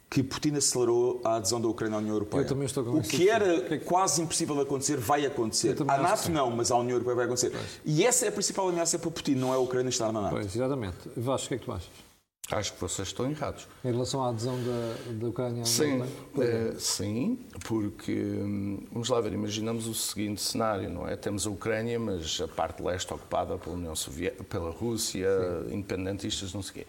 que 0.09 0.23
Putin 0.23 0.55
acelerou 0.55 1.21
a 1.25 1.37
adesão 1.37 1.61
da 1.61 1.67
Ucrânia 1.69 1.97
à 1.97 1.99
União 1.99 2.15
Europeia. 2.15 2.43
Eu 2.43 2.47
também 2.47 2.65
estou 2.67 2.83
O 2.85 2.87
convencido. 2.87 3.17
que 3.17 3.29
era 3.29 3.57
O 3.57 3.65
que 3.65 3.75
é 3.75 3.79
que- 3.79 3.85
quase 3.85 4.23
impossível 4.23 4.61
acontecer 4.61 4.97
vai 4.97 5.27
acontecer. 5.27 5.75
Que 5.75 5.83
NATO 5.85 6.23
sim. 6.23 6.33
não, 6.33 6.51
mas 6.51 6.71
à 6.71 6.77
União 6.77 6.95
Europeia 6.95 7.17
vai 7.17 7.25
acontecer. 7.27 7.53
E 7.85 8.05
essa 8.05 8.25
é 8.25 8.29
a 8.29 8.33
principal 8.33 8.69
ameaça 8.69 8.99
para 8.99 9.11
Putin, 9.11 9.35
não 9.35 9.53
é 9.53 9.57
a 9.57 9.59
Ucrânia 9.59 9.89
estar 9.91 10.13
na 10.13 10.21
NATO. 10.23 10.33
Pois, 10.35 10.55
exatamente. 10.55 10.97
Vasco, 11.17 11.47
o 11.47 11.49
que 11.49 11.55
é 11.55 11.59
que 11.59 11.65
tu 11.65 11.73
achas? 11.73 12.07
Acho 12.49 12.75
que 12.75 12.81
vocês 12.81 13.09
estão 13.09 13.29
errados. 13.29 13.67
Em 13.85 13.91
relação 13.91 14.23
à 14.25 14.29
adesão 14.29 14.57
da, 14.63 15.13
da 15.15 15.27
Ucrânia 15.27 15.51
à 15.51 15.53
União 15.53 15.65
Sim, 15.67 15.99
Europeia? 15.99 16.47
eh, 16.47 16.75
sim, 16.79 17.41
porque 17.65 18.13
hum, 18.13 18.87
vamos 18.93 19.09
lá 19.09 19.21
ver, 19.21 19.33
imaginamos 19.33 19.89
o 19.89 19.95
seguinte 19.95 20.41
cenário, 20.41 20.89
não 20.89 21.09
é? 21.09 21.17
Temos 21.17 21.45
a 21.45 21.51
Ucrânia, 21.51 21.99
mas 21.99 22.41
a 22.41 22.47
parte 22.47 22.81
leste 22.85 23.13
ocupada 23.13 23.59
pela 23.59 23.75
União 23.75 23.97
Soviética, 23.97 24.45
pela 24.45 24.71
Rússia, 24.71 25.29
independentistas, 25.73 26.55
não 26.55 26.63
sei 26.63 26.71
o 26.71 26.75
quê. 26.75 26.87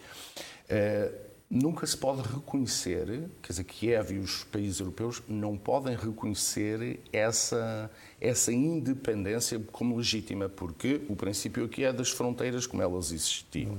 Eh, 0.68 1.10
nunca 1.50 1.86
se 1.86 1.96
pode 1.96 2.22
reconhecer, 2.22 3.06
quer 3.42 3.48
dizer, 3.48 3.64
Kiev 3.64 4.12
e 4.12 4.18
os 4.18 4.44
países 4.44 4.80
europeus 4.80 5.22
não 5.26 5.56
podem 5.56 5.96
reconhecer 5.96 7.00
essa, 7.12 7.90
essa 8.20 8.52
independência 8.52 9.58
como 9.72 9.96
legítima, 9.96 10.48
porque 10.48 11.00
o 11.08 11.16
princípio 11.16 11.64
aqui 11.64 11.84
é 11.84 11.92
das 11.92 12.10
fronteiras 12.10 12.66
como 12.66 12.82
elas 12.82 13.12
existiam. 13.12 13.78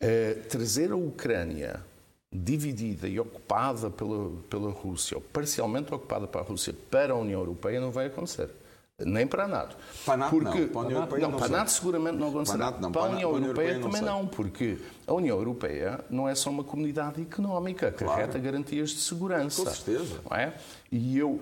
Eh, 0.00 0.34
trazer 0.48 0.92
a 0.92 0.96
Ucrânia 0.96 1.84
dividida 2.32 3.06
e 3.08 3.20
ocupada 3.20 3.90
pela, 3.90 4.30
pela 4.48 4.70
Rússia, 4.70 5.16
ou 5.16 5.20
parcialmente 5.20 5.92
ocupada 5.92 6.26
para 6.26 6.40
a 6.40 6.44
Rússia, 6.44 6.74
para 6.90 7.12
a 7.12 7.16
União 7.16 7.40
Europeia, 7.40 7.80
não 7.80 7.90
vai 7.90 8.06
acontecer. 8.06 8.48
Nem 9.04 9.26
para 9.26 9.44
a 9.44 9.48
NATO. 9.48 9.76
Para 10.04 10.14
a 10.14 10.16
NATO 10.16 10.36
não, 10.36 10.50
Porque, 10.52 10.66
para 10.66 10.80
a 10.80 10.84
União 10.84 10.98
Europeia 11.00 11.22
não, 11.22 11.30
não 11.30 11.38
para. 11.38 11.48
NATO 11.48 11.70
seguramente 11.70 12.16
não 12.18 12.28
acontecerá. 12.28 12.72
Para 12.72 12.90
para 12.90 13.02
a 13.02 13.10
União 13.10 13.36
Europeia 13.36 13.80
também 13.80 14.02
não, 14.02 14.26
porque 14.26 14.78
a 15.06 15.12
União 15.12 15.36
Europeia 15.36 16.00
não 16.10 16.28
é 16.28 16.34
só 16.34 16.50
uma 16.50 16.64
comunidade 16.64 17.20
económica, 17.22 17.90
carreta 17.92 18.38
garantias 18.38 18.90
de 18.90 19.00
segurança. 19.00 19.64
Com 19.64 19.70
certeza. 19.70 20.20
Não 20.28 20.36
é? 20.36 20.54
E 20.90 21.18
eu 21.18 21.40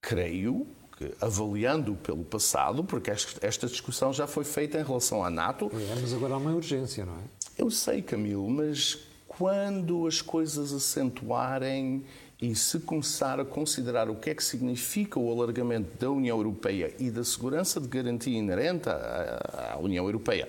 creio 0.00 0.66
que, 0.96 1.12
avaliando 1.20 1.94
pelo 1.94 2.24
passado, 2.24 2.82
porque 2.84 3.10
esta 3.10 3.46
esta 3.46 3.66
discussão 3.66 4.12
já 4.12 4.26
foi 4.26 4.44
feita 4.44 4.78
em 4.78 4.84
relação 4.84 5.24
à 5.24 5.30
NATO, 5.30 5.70
É, 5.74 6.00
mas 6.00 6.12
agora 6.12 6.34
há 6.34 6.36
uma 6.36 6.52
urgência, 6.52 7.04
não 7.04 7.14
é? 7.14 7.22
eu 7.58 7.70
sei, 7.70 8.02
Camilo, 8.02 8.48
mas 8.48 8.98
quando 9.28 10.06
as 10.06 10.20
coisas 10.20 10.72
acentuarem 10.72 12.04
e 12.42 12.56
se 12.56 12.80
começar 12.80 13.38
a 13.38 13.44
considerar 13.44 14.10
o 14.10 14.16
que 14.16 14.30
é 14.30 14.34
que 14.34 14.42
significa 14.42 15.16
o 15.16 15.30
alargamento 15.30 15.96
da 15.96 16.10
União 16.10 16.36
Europeia 16.36 16.92
e 16.98 17.08
da 17.08 17.22
segurança 17.22 17.80
de 17.80 17.86
garantia 17.86 18.36
inerente 18.36 18.88
à, 18.88 19.74
à 19.74 19.78
União 19.78 20.04
Europeia 20.04 20.48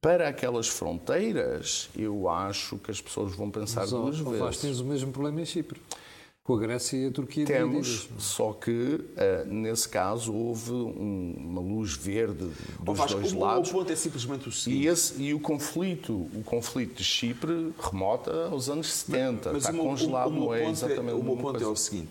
para 0.00 0.28
aquelas 0.28 0.66
fronteiras, 0.66 1.90
eu 1.94 2.28
acho 2.28 2.78
que 2.78 2.90
as 2.90 3.00
pessoas 3.00 3.34
vão 3.34 3.50
pensar 3.50 3.82
Mas, 3.82 3.90
duas 3.90 4.20
ó, 4.20 4.24
vezes. 4.24 4.38
Vasco, 4.38 4.62
tens 4.62 4.80
o 4.80 4.84
mesmo 4.84 5.12
problema 5.12 5.40
em 5.40 5.44
Chipre. 5.44 5.78
Com 6.46 6.54
a 6.54 6.58
Grécia 6.58 6.96
e 6.96 7.06
a 7.06 7.10
Turquia 7.10 7.44
Temos, 7.44 7.86
divididas. 7.88 8.22
só 8.22 8.52
que 8.52 9.00
eh, 9.16 9.44
nesse 9.48 9.88
caso 9.88 10.32
houve 10.32 10.70
um- 10.70 11.34
uma 11.38 11.60
luz 11.60 11.96
verde 11.96 12.48
dos 12.80 12.96
Vasco, 12.98 13.18
dois 13.18 13.32
o, 13.32 13.38
lados. 13.40 13.70
o 13.70 13.72
ponto 13.72 13.92
é 13.92 13.96
simplesmente 13.96 14.48
o 14.48 14.52
seguinte. 14.52 14.84
E, 14.84 14.86
esse, 14.86 15.20
e 15.20 15.34
o 15.34 15.40
conflito, 15.40 16.12
o 16.12 16.42
conflito 16.44 16.94
de 16.98 17.02
Chipre 17.04 17.72
remota 17.80 18.46
aos 18.48 18.68
anos 18.68 18.86
70. 18.92 19.56
Está 19.56 19.70
o 19.70 19.74
meu- 19.74 19.82
congelado, 19.84 20.28
o 20.28 20.30
meu 20.32 20.42
não 20.44 20.54
é 20.54 20.58
ponto 20.60 20.70
exatamente 20.70 21.14
O 21.16 21.20
a 21.20 21.24
meu 21.24 21.36
ponto 21.36 21.48
é 21.48 21.52
coisa. 21.64 21.68
o 21.70 21.76
seguinte: 21.76 22.10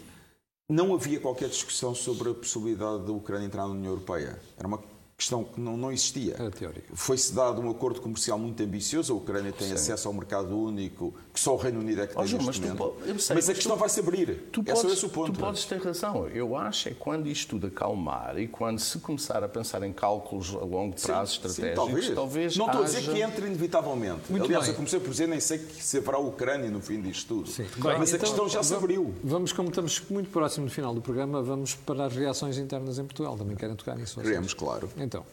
não 0.70 0.94
havia 0.94 1.20
qualquer 1.22 1.48
discussão 1.48 1.96
sobre 1.96 2.30
a 2.32 2.34
possibilidade 2.34 3.06
da 3.06 3.14
Ucrânia 3.14 3.46
entrar 3.46 3.62
na 3.68 3.74
União 3.74 3.92
Europeia. 3.94 4.38
Era 4.58 4.68
uma 4.68 4.80
questão 5.18 5.44
que 5.46 5.60
não, 5.62 5.78
não 5.78 5.92
existia. 5.92 6.36
Era 6.38 6.52
teórica. 6.52 6.88
Foi-se 6.94 7.34
dado 7.34 7.62
um 7.62 7.70
acordo 7.70 8.02
comercial 8.02 8.38
muito 8.38 8.62
ambicioso. 8.62 9.14
A 9.14 9.16
Ucrânia 9.16 9.52
tem 9.54 9.72
acesso 9.72 10.08
ao 10.08 10.14
mercado 10.14 10.58
único, 10.58 11.14
que 11.34 11.40
só 11.40 11.54
o 11.54 11.58
Reino 11.58 11.80
Unido 11.80 12.02
é 12.02 12.08
que 12.08 12.16
tem 12.16 12.28
João, 12.28 12.44
neste 12.46 12.62
mas 12.62 12.78
tu 12.78 13.20
sei, 13.20 13.36
mas 13.36 13.50
a 13.50 13.54
questão 13.54 13.76
tu- 13.78 13.80
vai 13.80 13.90
se 13.90 14.00
abrir. 14.02 14.50
Tu 14.52 14.62
é 14.66 14.76
só 14.76 14.82
podes, 14.82 14.98
esse 14.98 15.06
o 15.06 15.10
ponto. 15.10 15.32
tu 15.32 15.40
podes 15.40 15.64
ter 15.66 15.82
razão. 15.82 16.28
Eu 16.28 16.56
acho 16.58 16.90
é 16.90 16.94
quando 16.94 17.28
isto 17.28 17.52
tudo 17.52 17.68
acalmar 17.68 18.38
e 18.38 18.48
quando 18.48 18.80
se 18.80 19.00
começar 19.00 19.42
a 19.44 19.48
pensar 19.48 19.82
em 19.84 19.94
cálculos 19.94 20.54
a 20.54 20.60
longo 20.66 21.00
prazo 21.00 21.34
Sim, 21.34 21.48
estratégicos, 21.48 22.10
talvez, 22.16 22.58
Não 22.58 22.66
estou 22.66 22.82
a 22.82 22.86
dizer 22.86 23.02
que 23.04 23.22
entre 23.22 23.46
inevitavelmente. 23.48 24.22
Muito 24.30 24.44
Aliás, 24.46 24.66
bem. 24.66 24.72
eu 24.74 24.76
comecei 24.76 25.00
por 25.00 25.10
dizer, 25.12 25.28
nem 25.28 25.40
sei 25.40 25.60
que 25.60 25.82
se 25.84 25.98
haverá 25.98 26.18
a 26.18 26.20
Ucrânia 26.22 26.70
no 26.70 26.82
fim 26.82 27.02
disto 27.02 27.28
tudo. 27.28 27.50
Sim. 27.50 27.66
Mas 27.78 28.10
Bem, 28.12 28.16
a 28.16 28.20
questão 28.20 28.50
já 28.50 28.62
se 28.62 28.74
abriu. 28.74 29.14
Vamos, 29.24 29.54
como 29.54 29.70
estamos 29.70 30.02
muito 30.10 30.30
próximo 30.30 30.66
do 30.66 30.72
final 30.72 30.94
do 30.94 31.02
programa, 31.02 31.42
vamos 31.42 31.74
para 31.76 32.06
as 32.06 32.14
reações 32.16 32.58
internas 32.58 33.00
em 33.00 33.06
Portugal. 33.06 33.38
Também 33.38 33.56
querem 33.56 33.76
tocar 33.76 33.96
nisso? 33.96 34.20
Queremos, 34.20 34.54
claro. 34.54 34.90
Então, 35.06 35.26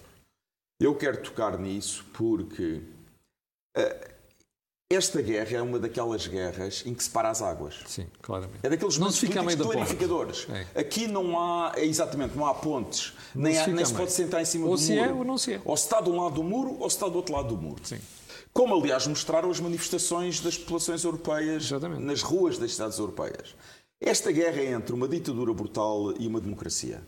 Eu 0.80 0.94
quero 0.94 1.22
tocar 1.22 1.58
nisso 1.58 2.04
porque 2.12 2.82
eh, 3.76 4.10
esta 4.92 5.22
guerra 5.22 5.56
é 5.56 5.62
uma 5.62 5.78
daquelas 5.78 6.26
guerras 6.26 6.82
em 6.84 6.92
que 6.94 7.02
se 7.02 7.08
para 7.10 7.30
as 7.30 7.40
águas. 7.40 7.80
sim, 7.86 8.06
claramente. 8.20 8.58
É 8.62 8.68
daqueles 8.68 8.98
Não 8.98 9.10
se 9.10 9.20
fica 9.20 9.40
a 9.40 9.42
meio 9.42 9.56
da 9.56 9.64
clarificadores. 9.64 10.46
É. 10.74 10.80
Aqui 10.80 11.06
não 11.06 11.38
há, 11.40 11.72
é 11.76 11.86
exatamente, 11.86 12.36
não 12.36 12.44
há 12.46 12.54
pontes. 12.54 13.14
nem 13.34 13.54
se 13.54 13.60
há- 13.60 13.66
nem 13.68 13.84
se 13.84 13.94
pode 13.94 14.12
sentar 14.12 14.42
em 14.42 14.44
cima 14.44 14.66
Ou 14.66 14.72
do 14.74 14.78
se 14.80 14.92
muro. 14.94 15.08
é 15.10 15.12
ou 15.12 15.24
não 15.24 15.38
se 15.38 15.54
é. 15.54 15.62
Ou 15.64 15.76
se 15.76 15.84
está 15.84 16.00
de 16.00 16.10
um 16.10 16.20
lado 16.22 16.34
do 16.34 16.42
muro 16.42 16.76
ou 16.78 16.90
se 16.90 16.96
está 16.96 17.08
do 17.08 17.16
outro 17.16 17.34
lado 17.34 17.48
do 17.54 17.56
muro. 17.56 17.80
Sim. 17.86 17.98
Como, 18.52 18.74
aliás, 18.78 19.06
mostraram 19.06 19.50
as 19.50 19.58
manifestações 19.60 20.40
das 20.40 20.58
populações 20.58 21.02
europeias 21.04 21.64
Exatamente. 21.64 22.02
nas 22.02 22.20
ruas 22.20 22.58
das 22.58 22.72
cidades 22.74 22.98
europeias. 22.98 23.54
Esta 23.98 24.30
guerra 24.30 24.60
é 24.60 24.72
entre 24.72 24.92
uma 24.94 25.08
ditadura 25.08 25.54
brutal 25.54 26.12
e 26.18 26.26
uma 26.26 26.38
democracia. 26.40 27.02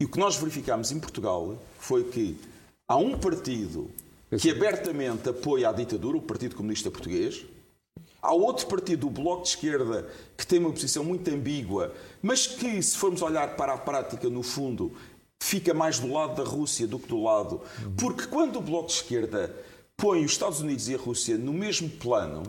E 0.00 0.04
o 0.04 0.08
que 0.08 0.18
nós 0.20 0.36
verificamos 0.36 0.92
em 0.92 1.00
Portugal 1.00 1.60
foi 1.80 2.04
que 2.04 2.38
há 2.86 2.96
um 2.96 3.18
partido 3.18 3.90
que 4.40 4.48
abertamente 4.48 5.28
apoia 5.28 5.68
a 5.68 5.72
ditadura, 5.72 6.16
o 6.16 6.22
Partido 6.22 6.54
Comunista 6.54 6.88
Português. 6.88 7.44
Há 8.22 8.32
outro 8.32 8.68
partido, 8.68 9.08
o 9.08 9.10
Bloco 9.10 9.42
de 9.42 9.48
Esquerda, 9.48 10.08
que 10.36 10.46
tem 10.46 10.60
uma 10.60 10.70
posição 10.70 11.02
muito 11.02 11.28
ambígua, 11.28 11.92
mas 12.22 12.46
que, 12.46 12.80
se 12.80 12.96
formos 12.96 13.22
olhar 13.22 13.56
para 13.56 13.72
a 13.72 13.76
prática, 13.76 14.30
no 14.30 14.44
fundo, 14.44 14.92
fica 15.42 15.74
mais 15.74 15.98
do 15.98 16.12
lado 16.12 16.36
da 16.36 16.48
Rússia 16.48 16.86
do 16.86 17.00
que 17.00 17.08
do 17.08 17.20
lado. 17.20 17.60
Porque 17.98 18.28
quando 18.28 18.60
o 18.60 18.62
Bloco 18.62 18.86
de 18.86 18.92
Esquerda 18.92 19.52
põe 19.98 20.24
os 20.24 20.30
Estados 20.30 20.60
Unidos 20.60 20.88
e 20.88 20.94
a 20.94 20.98
Rússia 20.98 21.36
no 21.36 21.52
mesmo 21.52 21.90
plano 21.90 22.44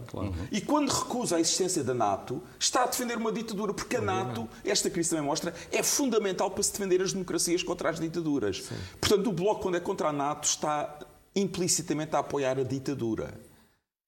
e 0.52 0.62
quando 0.62 0.92
recusa 0.92 1.36
a 1.36 1.40
existência 1.40 1.84
da 1.84 1.96
NATO, 1.96 2.44
está 2.60 2.84
a 2.84 2.86
defender 2.86 3.18
uma 3.18 3.32
ditadura, 3.32 3.74
porque 3.74 3.96
a 3.96 4.02
NATO, 4.02 4.48
esta 4.64 4.88
crise 4.88 5.10
também 5.10 5.26
mostra, 5.26 5.52
é 5.72 5.82
fundamental 5.82 6.52
para 6.52 6.62
se 6.62 6.72
defender 6.72 7.02
as 7.02 7.12
democracias 7.12 7.64
contra 7.64 7.90
as 7.90 8.00
ditaduras. 8.00 8.70
Portanto, 9.02 9.28
o 9.32 9.34
Bloco, 9.34 9.64
quando 9.64 9.78
é 9.78 9.80
contra 9.80 10.10
a 10.10 10.14
NATO, 10.14 10.48
está 10.48 11.00
implicitamente 11.36 12.16
a 12.16 12.20
apoiar 12.20 12.60
a 12.60 12.64
ditadura. 12.64 13.34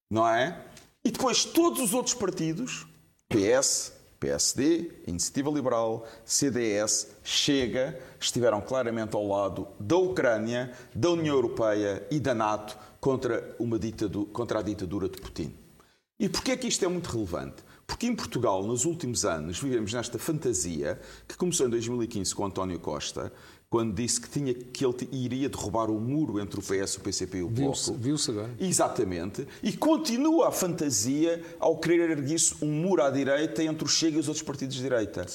Não 0.08 0.27
é? 0.27 0.63
E 1.04 1.10
depois 1.10 1.43
todos 1.43 1.80
os 1.80 1.95
outros 1.95 2.13
partidos, 2.13 2.86
PS, 3.27 3.91
PSD, 4.19 4.91
Iniciativa 5.08 5.49
Liberal, 5.49 6.06
CDS, 6.23 7.08
Chega, 7.23 7.99
estiveram 8.19 8.62
claramente 8.62 9.15
ao 9.15 9.27
lado 9.27 9.67
da 9.80 9.97
Ucrânia, 9.97 10.71
da 10.93 11.10
União 11.10 11.34
Europeia 11.34 12.06
e 12.12 12.19
da 12.19 12.36
NATO 12.36 12.77
contra, 13.01 13.55
uma 13.59 13.79
ditadura, 13.79 14.29
contra 14.31 14.59
a 14.59 14.61
ditadura 14.61 15.09
de 15.09 15.19
Putin. 15.19 15.53
E 16.19 16.29
porquê 16.29 16.51
é 16.51 16.57
que 16.57 16.67
isto 16.67 16.85
é 16.85 16.87
muito 16.87 17.09
relevante? 17.09 17.63
Porque 17.87 18.05
em 18.05 18.15
Portugal, 18.15 18.63
nos 18.63 18.85
últimos 18.85 19.25
anos, 19.25 19.59
vivemos 19.59 19.91
nesta 19.91 20.19
fantasia 20.19 21.01
que 21.27 21.35
começou 21.35 21.65
em 21.65 21.71
2015 21.71 22.33
com 22.35 22.45
António 22.45 22.79
Costa, 22.79 23.33
quando 23.71 23.93
disse 23.95 24.19
que, 24.19 24.27
tinha, 24.29 24.53
que 24.53 24.84
ele 24.86 25.07
iria 25.13 25.47
derrubar 25.47 25.89
o 25.89 25.97
muro 25.97 26.41
entre 26.41 26.60
o 26.60 26.62
PS, 26.62 26.97
o 26.97 26.99
PCP 26.99 27.38
e 27.38 27.43
o 27.43 27.47
Viu-se 27.47 27.86
Bloco. 27.86 28.03
viu 28.03 28.15
agora. 28.27 28.53
Exatamente. 28.60 29.47
E 29.63 29.71
continua 29.71 30.49
a 30.49 30.51
fantasia 30.51 31.41
ao 31.57 31.77
querer 31.77 32.10
erguer-se 32.10 32.53
um 32.62 32.67
muro 32.69 33.01
à 33.01 33.10
direita 33.10 33.63
entre 33.63 33.86
o 33.86 33.88
Chega 33.88 34.17
e 34.17 34.19
os 34.19 34.27
outros 34.27 34.43
partidos 34.43 34.75
de 34.75 34.81
direita. 34.81 35.25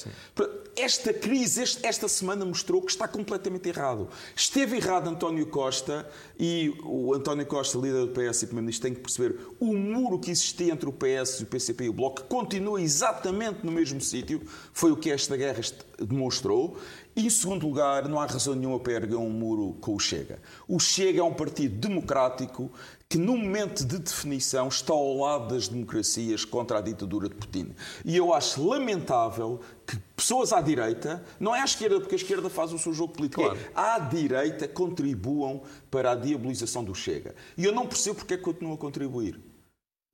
Esta 0.75 1.11
crise, 1.11 1.63
este- 1.63 1.83
esta 1.83 2.07
semana, 2.07 2.45
mostrou 2.45 2.79
que 2.83 2.91
está 2.91 3.07
completamente 3.07 3.67
errado. 3.69 4.07
Esteve 4.35 4.77
errado 4.77 5.09
António 5.09 5.47
Costa 5.47 6.07
e 6.39 6.71
o 6.83 7.15
António 7.15 7.47
Costa, 7.47 7.79
líder 7.79 8.05
do 8.05 8.09
PS 8.09 8.43
e 8.43 8.45
Primeiro-Ministro, 8.45 8.83
tem 8.83 8.93
que 8.93 9.01
perceber 9.01 9.35
o 9.59 9.73
muro 9.75 10.19
que 10.19 10.29
existia 10.29 10.71
entre 10.71 10.87
o 10.87 10.93
PS, 10.93 11.41
o 11.41 11.47
PCP 11.47 11.85
e 11.85 11.89
o 11.89 11.93
Bloco, 11.93 12.23
continua 12.25 12.79
exatamente 12.79 13.65
no 13.65 13.71
mesmo 13.71 13.99
sítio. 13.99 14.39
Foi 14.71 14.91
o 14.91 14.95
que 14.95 15.09
esta 15.09 15.35
guerra 15.35 15.59
demonstrou. 15.99 16.77
E, 17.17 17.25
em 17.25 17.29
segundo 17.31 17.65
lugar, 17.65 18.07
não 18.07 18.19
há 18.19 18.27
razão 18.27 18.53
nenhuma 18.53 18.79
para 18.79 18.93
erguer 18.93 19.15
um 19.15 19.27
muro 19.27 19.75
com 19.81 19.95
o 19.95 19.99
Chega. 19.99 20.39
O 20.67 20.79
Chega 20.79 21.19
é 21.19 21.23
um 21.23 21.33
partido 21.33 21.75
democrático 21.75 22.71
que, 23.09 23.17
no 23.17 23.35
momento 23.35 23.83
de 23.83 23.97
definição, 23.97 24.67
está 24.67 24.93
ao 24.93 25.17
lado 25.17 25.55
das 25.55 25.67
democracias 25.67 26.45
contra 26.45 26.77
a 26.77 26.81
ditadura 26.81 27.27
de 27.27 27.33
Putin. 27.33 27.73
E 28.05 28.15
eu 28.15 28.35
acho 28.35 28.63
lamentável 28.63 29.59
que 29.87 29.97
pessoas 30.15 30.53
à 30.53 30.61
direita, 30.61 31.25
não 31.39 31.55
é 31.55 31.61
à 31.61 31.65
esquerda, 31.65 31.99
porque 31.99 32.13
a 32.13 32.17
esquerda 32.17 32.51
faz 32.51 32.71
o 32.71 32.77
seu 32.77 32.93
jogo 32.93 33.13
político, 33.13 33.41
Claro. 33.41 33.57
é 33.57 33.71
à 33.73 33.97
direita 33.97 34.67
contribuam 34.67 35.63
para 35.89 36.11
a 36.11 36.15
diabolização 36.15 36.83
do 36.83 36.93
Chega. 36.93 37.33
E 37.57 37.65
eu 37.65 37.71
não 37.73 37.87
percebo 37.87 38.17
porque 38.17 38.35
é 38.35 38.37
que 38.37 38.43
continuam 38.43 38.75
a 38.75 38.77
contribuir. 38.77 39.39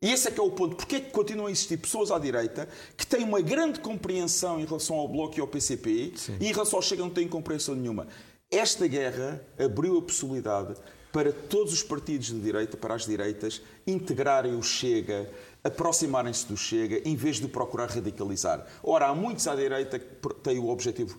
E 0.04 0.12
esse 0.12 0.28
é 0.28 0.32
que 0.32 0.40
é 0.40 0.44
o 0.44 0.52
ponto. 0.52 0.76
Porquê 0.76 0.98
é 0.98 1.00
que 1.00 1.12
continuam 1.12 1.48
a 1.48 1.52
existir 1.52 1.78
pessoas 1.78 2.12
à 2.12 2.20
direita 2.20 2.68
que 2.98 3.08
têm 3.08 3.24
uma 3.24 3.40
grande 3.40 3.80
compreensão 3.80 4.60
em 4.60 4.66
relação 4.66 4.98
ao 4.98 5.08
Bloco 5.08 5.38
e 5.38 5.40
ao 5.40 5.48
PCP 5.48 6.14
e 6.42 6.46
em 6.46 6.52
relação 6.52 6.78
ao 6.78 6.84
Chega 6.84 7.02
não 7.02 7.10
têm 7.10 7.26
compreensão 7.26 7.74
nenhuma? 7.74 8.08
Esta 8.52 8.86
guerra 8.86 9.42
abriu 9.58 9.98
a 9.98 10.02
possibilidade 10.02 10.76
para 11.14 11.32
todos 11.32 11.72
os 11.72 11.82
partidos 11.82 12.28
de 12.28 12.40
direita, 12.42 12.76
para 12.76 12.96
as 12.96 13.06
direitas, 13.06 13.62
integrarem 13.88 14.56
o 14.56 14.62
Chega, 14.62 15.30
aproximarem-se 15.64 16.48
do 16.48 16.58
Chega, 16.58 17.02
em 17.08 17.16
vez 17.16 17.38
de 17.38 17.48
procurar 17.48 17.90
radicalizar. 17.90 18.68
Ora, 18.84 19.08
há 19.08 19.16
muitos 19.16 19.48
à 19.48 19.56
direita 19.56 20.00
que 20.00 20.34
têm 20.44 20.60
o 20.60 20.68
objetivo 20.68 21.18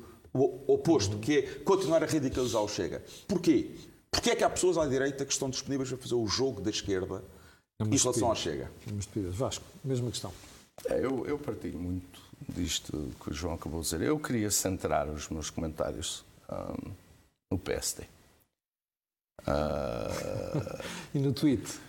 oposto, 0.67 1.17
que 1.19 1.39
é 1.39 1.43
continuar 1.61 2.03
a 2.03 2.07
radicalizar 2.07 2.63
o 2.63 2.69
Chega. 2.69 3.03
Porquê? 3.27 3.71
Porque 4.11 4.31
é 4.31 4.37
que 4.37 4.45
há 4.45 4.51
pessoas 4.51 4.77
à 4.77 4.87
direita 4.87 5.25
que 5.25 5.33
estão 5.33 5.49
disponíveis 5.49 5.91
a 5.91 5.97
fazer 5.97 6.17
o 6.17 6.27
jogo 6.27 6.61
da 6.61 6.71
esquerda 6.71 7.25
É 7.81 7.85
em 7.85 7.97
relação 7.97 8.29
ao 8.29 8.37
Chega? 8.37 8.71
É 8.87 8.91
uma 8.91 9.01
estupidez. 9.01 9.35
Vasco, 9.35 9.65
mesma 9.83 10.11
questão. 10.11 10.33
É, 10.87 11.05
eu, 11.05 11.27
eu 11.27 11.39
partilho 11.39 11.79
muito 11.79 12.21
disto 12.49 13.11
que 13.21 13.31
o 13.31 13.33
João 13.33 13.55
acabou 13.55 13.81
de 13.81 13.87
dizer. 13.87 14.03
Eu 14.03 14.19
queria 14.19 14.51
centrar 14.51 15.09
os 15.09 15.29
meus 15.29 15.51
comentários 15.51 16.25
ahm, 16.49 16.93
no 17.51 17.59
PSD. 17.59 18.05
Ah, 19.47 20.09
E 21.15 21.19
no 21.19 21.33
tweet? 21.33 21.81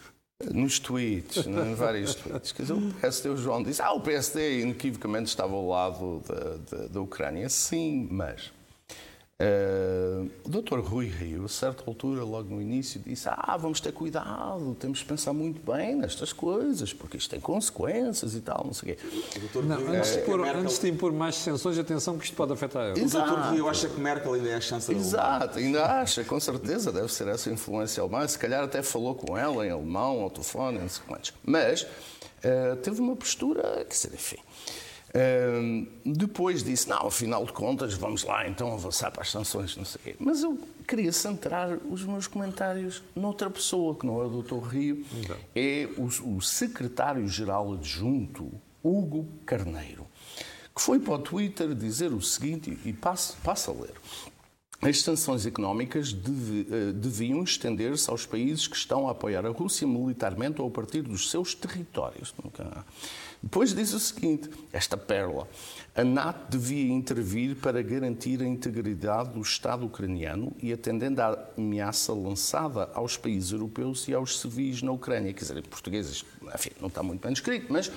nos 0.51 0.79
tweets, 0.79 1.45
em 1.47 1.75
vários 1.75 2.15
tweets. 2.15 2.51
Quer 2.51 2.63
dizer, 2.63 2.73
o 2.73 2.93
PSD, 2.93 3.29
o 3.29 3.38
João 3.38 3.63
disse, 3.63 3.81
ah, 3.81 3.93
o 3.93 4.01
PSD 4.01 4.61
inequivocamente 4.61 5.29
estava 5.29 5.53
ao 5.53 5.67
lado 5.67 6.21
da, 6.27 6.77
da, 6.77 6.88
da 6.88 7.01
Ucrânia. 7.01 7.47
Sim, 7.47 8.07
mas 8.11 8.51
eh, 9.38 10.25
o 10.45 10.49
Dr. 10.49 10.79
Rui 10.79 11.07
Rio, 11.07 11.43
a 11.45 11.47
certa 11.49 11.83
altura, 11.86 12.23
logo 12.23 12.49
no 12.55 12.61
início, 12.61 13.01
disse: 13.05 13.27
Ah, 13.29 13.57
vamos 13.59 13.81
ter 13.81 13.91
cuidado, 13.91 14.75
temos 14.79 14.99
de 14.99 15.05
pensar 15.05 15.33
muito 15.33 15.59
bem 15.69 15.93
nestas 15.95 16.31
coisas, 16.31 16.93
porque 16.93 17.17
isto 17.17 17.29
tem 17.29 17.39
consequências 17.39 18.33
e 18.33 18.39
tal, 18.41 18.63
não 18.65 18.73
sei 18.73 18.93
o 18.93 18.95
quê. 18.95 19.01
Não, 19.61 19.75
antes, 19.93 20.13
de 20.13 20.19
É, 20.19 20.21
pôr, 20.21 20.38
Merkel- 20.39 20.61
antes 20.61 20.79
de 20.79 20.89
impor 20.89 21.11
mais 21.11 21.36
sanções, 21.36 21.77
atenção 21.77 22.17
que 22.17 22.23
isto 22.25 22.36
pode 22.36 22.53
afetar 22.53 22.83
a 22.83 22.86
euro. 22.88 23.01
O 23.01 23.03
Exato. 23.03 23.29
Dr. 23.36 23.39
Rui 23.59 23.69
acha 23.69 23.89
que 23.89 23.99
Merkel 23.99 24.33
ainda 24.33 24.49
é 24.49 24.55
a 24.55 24.61
chance 24.61 24.91
Exato, 24.93 25.59
ainda 25.59 25.83
acha, 25.86 26.23
com 26.23 26.39
certeza, 26.39 26.91
deve 26.91 27.11
ser 27.11 27.27
essa 27.27 27.49
influência 27.51 28.01
alemã. 28.01 28.25
Se 28.27 28.39
calhar 28.39 28.63
até 28.63 28.81
falou 28.81 29.15
com 29.15 29.38
ela 29.38 29.65
em 29.67 29.69
alemão, 29.71 30.21
ao 30.21 30.29
telefone, 30.29 30.79
não 30.79 30.88
sei 30.89 31.03
quantos. 31.05 31.33
Mas 31.43 31.86
eh, 32.41 32.75
teve 32.81 33.01
uma 33.01 33.15
postura, 33.17 33.86
dizer, 33.89 34.13
enfim. 34.13 34.38
Depois 36.05 36.63
disse, 36.63 36.89
não, 36.89 37.07
afinal 37.07 37.45
de 37.45 37.53
contas, 37.53 37.93
vamos 37.93 38.24
lá 38.24 38.47
então 38.47 38.74
avançar 38.74 39.11
para 39.11 39.22
as 39.22 39.32
sanções, 39.32 39.76
não 39.78 39.86
sei 39.86 40.01
quê. 40.03 40.16
Mas 40.20 40.43
eu 40.43 40.57
queria 40.88 41.11
centrar 41.11 41.78
os 41.89 42.03
meus 42.03 42.28
comentários 42.28 43.01
noutra 43.16 43.49
pessoa, 43.49 43.95
que 43.95 44.05
não 44.05 44.22
é 44.22 44.26
o 44.26 44.41
Dr. 44.41 44.59
Rio, 44.68 45.05
é 45.55 45.88
o, 45.97 46.36
o 46.36 46.41
secretário-geral 46.41 47.74
adjunto, 47.74 48.51
Hugo 48.84 49.28
Carneiro, 49.45 50.05
que 50.76 50.82
foi 50.82 50.99
para 50.99 51.13
o 51.13 51.20
Twitter 51.20 51.74
dizer 51.74 52.11
o 52.11 52.22
seguinte, 52.22 52.78
e 52.86 52.93
passo, 52.93 53.38
passo 53.43 53.72
a 53.72 53.74
ler. 53.74 53.93
As 54.82 55.01
sanções 55.01 55.45
económicas 55.45 56.11
deve- 56.11 56.68
eh, 56.70 56.91
deviam 56.91 57.41
estender-se 57.43 58.07
aos 58.09 58.26
países 58.26 58.68
que 58.68 58.76
estão 58.76 59.07
a 59.07 59.11
apoiar 59.11 59.43
a 59.45 59.49
Rússia 59.49 59.88
militarmente 59.88 60.61
ou 60.61 60.68
a 60.68 60.72
partir 60.72 61.01
dos 61.01 61.32
seus 61.32 61.55
territórios. 61.55 62.36
Depois 63.46 63.76
diz 63.76 63.93
o 63.93 64.00
seguinte, 64.00 64.50
esta 64.74 64.98
pérola. 64.98 65.48
A 65.96 66.04
NATO 66.04 66.50
devia 66.50 66.91
intervir 66.91 67.56
para 67.56 67.80
garantir 67.84 68.41
a 68.41 68.46
integridade 68.46 69.36
do 69.36 69.41
Estado 69.41 69.86
ucraniano 69.86 70.52
e 70.64 70.74
atendendo 70.74 71.22
à 71.22 71.48
ameaça 71.56 72.12
lançada 72.12 72.89
aos 72.96 73.18
países 73.18 73.52
europeus 73.52 74.08
e 74.08 74.16
aos 74.16 74.39
civis 74.39 74.82
na 74.82 74.91
Ucrânia. 74.91 75.32
Quer 75.32 75.41
dizer, 75.41 75.58
em 75.58 75.62
português, 75.62 76.26
enfim, 76.56 76.72
não 76.82 76.88
está 76.88 77.04
muito 77.04 77.22
bem 77.22 77.34
escrito, 77.34 77.72
mas 77.72 77.91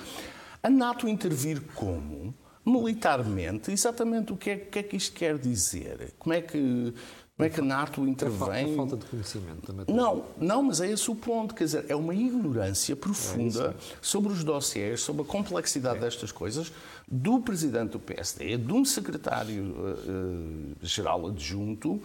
a 0.61 0.69
NATO 0.69 1.09
intervir 1.09 1.59
como? 1.73 2.31
militarmente, 2.65 3.71
exatamente 3.71 4.31
o 4.31 4.37
que 4.37 4.49
é, 4.51 4.55
o 4.55 4.65
que 4.67 4.79
é 4.79 4.83
que 4.83 4.95
isto 4.95 5.15
quer 5.15 5.37
dizer? 5.37 6.13
Como 6.19 6.33
é 6.33 6.41
que, 6.41 6.93
como 7.39 7.47
é 7.47 7.49
que 7.49 7.61
a 7.61 7.63
NATO 7.63 8.01
É 8.05 8.09
intervém? 8.09 8.73
é 8.73 8.75
falta 8.75 8.97
de 8.97 9.05
conhecimento 9.05 9.73
matéria. 9.73 10.01
Não, 10.01 10.25
não, 10.37 10.61
mas 10.61 10.81
é 10.81 10.91
esse 10.91 11.09
o 11.09 11.15
ponto. 11.15 11.55
Quer 11.55 11.63
dizer, 11.63 11.85
é 11.87 11.95
uma 11.95 12.13
ignorância 12.13 12.97
profunda 12.97 13.73
sobre 14.01 14.33
os 14.33 14.43
dossiers, 14.43 14.99
sobre 14.99 15.21
a 15.21 15.25
complexidade 15.25 16.01
destas 16.01 16.33
coisas, 16.33 16.69
do 17.11 17.39
presidente 17.39 17.91
do 17.91 17.99
PSD, 17.99 18.57
de 18.57 18.71
um 18.71 18.85
secretário-geral 18.85 21.27
adjunto, 21.27 22.01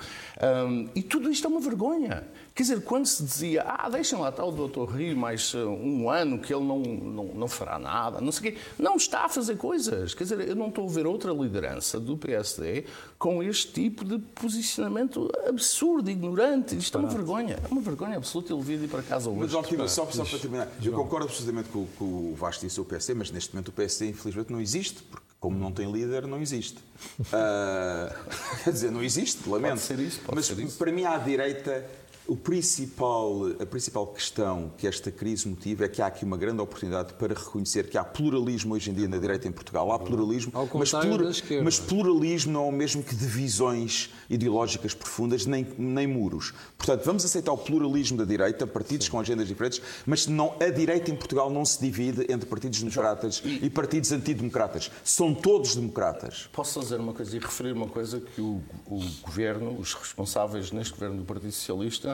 hum, 0.69 0.89
e 0.95 1.03
tudo 1.03 1.31
isto 1.31 1.47
é 1.47 1.51
uma 1.51 1.61
vergonha. 1.61 2.27
Quer 2.55 2.63
dizer, 2.63 2.81
quando 2.83 3.07
se 3.07 3.25
dizia, 3.25 3.65
ah, 3.67 3.91
deixem 3.91 4.19
lá 4.19 4.29
estar 4.29 4.45
o 4.45 4.53
doutor 4.53 4.91
Rio 4.91 5.17
mais 5.17 5.53
um 5.55 6.09
ano 6.09 6.39
que 6.39 6.55
ele 6.55 6.65
não, 6.65 6.79
não, 6.79 7.25
não 7.35 7.49
fará 7.49 7.81
nada, 7.81 8.21
não 8.21 8.31
sei 8.31 8.51
o 8.51 8.53
quê. 8.53 8.59
Não 8.79 8.95
está 8.95 9.25
a 9.25 9.29
fazer 9.29 9.57
coisas. 9.57 10.15
Quer 10.15 10.23
dizer, 10.23 10.49
eu 10.49 10.55
não 10.55 10.69
estou 10.69 10.89
a 10.89 10.93
ver 10.93 11.05
outra 11.05 11.33
liderança 11.33 11.99
do 11.99 12.17
PSD 12.17 12.85
com 13.19 13.43
este 13.43 13.73
tipo 13.73 14.05
de 14.05 14.19
posicionamento 14.19 15.29
absurdo, 15.49 16.09
ignorante. 16.09 16.77
Isto 16.77 16.97
é 16.97 17.01
uma 17.01 17.11
vergonha. 17.11 17.59
É 17.63 17.69
uma 17.69 17.81
vergonha 17.81 18.17
absoluta 18.17 18.53
ele 18.53 18.63
vir 18.63 18.81
ir 18.83 18.89
para 18.89 19.03
casa 19.03 19.29
hoje. 19.29 19.53
Mas, 19.77 19.91
só, 19.91 20.09
só 20.11 20.25
para 20.25 20.39
terminar, 20.39 20.69
eu 20.81 20.93
concordo 20.93 21.27
absolutamente 21.27 21.71
com, 21.71 21.87
com 21.99 22.05
o 22.05 22.37
Vasco 22.37 22.65
disse 22.65 22.81
o 22.81 22.85
PSD, 22.85 23.15
mas 23.15 23.33
neste 23.33 23.53
momento 23.53 23.69
o 23.69 23.73
PSD, 23.73 24.11
infelizmente, 24.11 24.53
não 24.53 24.61
existe, 24.61 24.94
porque 25.03 25.25
como 25.41 25.59
não 25.59 25.71
tem 25.73 25.91
líder, 25.91 26.27
não 26.27 26.41
existe. 26.41 26.79
Ah, 27.33 28.15
quer 28.63 28.73
dizer, 28.73 28.91
não 28.91 29.03
existe, 29.03 29.47
lamento. 29.49 29.79
ser 29.79 29.99
isso, 29.99 30.21
pode 30.21 30.37
mas 30.37 30.47
ser 30.47 30.59
isso. 30.59 30.79
para 30.79 30.91
mim, 30.91 31.05
à 31.05 31.19
direita, 31.19 31.85
o 32.27 32.37
principal, 32.37 33.51
a 33.61 33.66
principal 33.66 34.07
questão 34.07 34.72
que 34.79 34.87
esta 34.87 35.11
crise 35.11 35.47
motiva 35.47 35.85
é 35.85 35.89
que 35.89 36.01
há 36.01 36.07
aqui 36.07 36.25
uma 36.25 36.39
grande 36.39 36.61
oportunidade 36.61 37.12
para 37.14 37.35
reconhecer 37.35 37.89
que 37.89 37.99
há 37.99 38.05
pluralismo 38.05 38.75
hoje 38.75 38.91
em 38.91 38.95
dia 38.95 39.07
na 39.07 39.18
direita 39.18 39.47
em 39.47 39.53
Portugal. 39.53 39.93
Há 39.93 39.99
pluralismo, 39.99 40.51
mas, 40.75 40.93
esquerda. 41.31 41.64
mas 41.64 41.79
pluralismo 41.79 42.53
não 42.53 42.64
é 42.64 42.68
o 42.68 42.72
mesmo 42.72 43.03
que 43.03 43.14
divisões 43.14 44.11
ideológicas 44.31 44.95
profundas, 44.95 45.45
nem, 45.45 45.66
nem 45.77 46.07
muros. 46.07 46.55
Portanto, 46.79 47.05
vamos 47.05 47.25
aceitar 47.25 47.53
o 47.53 47.59
pluralismo 47.59 48.16
da 48.16 48.25
direita, 48.25 48.66
partidos 48.66 49.09
com 49.09 49.20
agendas 49.20 49.47
diferentes, 49.49 49.83
mas 50.07 50.27
não, 50.27 50.55
a 50.61 50.70
direita 50.70 51.11
em 51.11 51.16
Portugal 51.16 51.51
não 51.51 51.64
se 51.64 51.79
divide 51.81 52.22
entre 52.33 52.49
partidos 52.49 52.81
democratas 52.81 53.43
e 53.45 53.68
partidos 53.68 54.12
antidemocratas. 54.12 54.91
São 55.05 55.35
todos 55.35 55.77
democratas. 55.77 56.49
Posso 56.53 56.81
fazer 56.81 56.97
uma 57.01 57.12
coisa 57.12 57.37
e 57.37 57.39
referir 57.39 57.72
uma 57.72 57.89
coisa 57.89 58.18
que 58.18 58.41
o, 58.41 58.62
o 58.87 59.01
governo, 59.22 59.79
os 59.79 59.93
responsáveis 59.93 60.72
neste 60.72 60.95
governo 60.95 61.18
do 61.18 61.25
Partido 61.25 61.53
Socialista, 61.53 62.14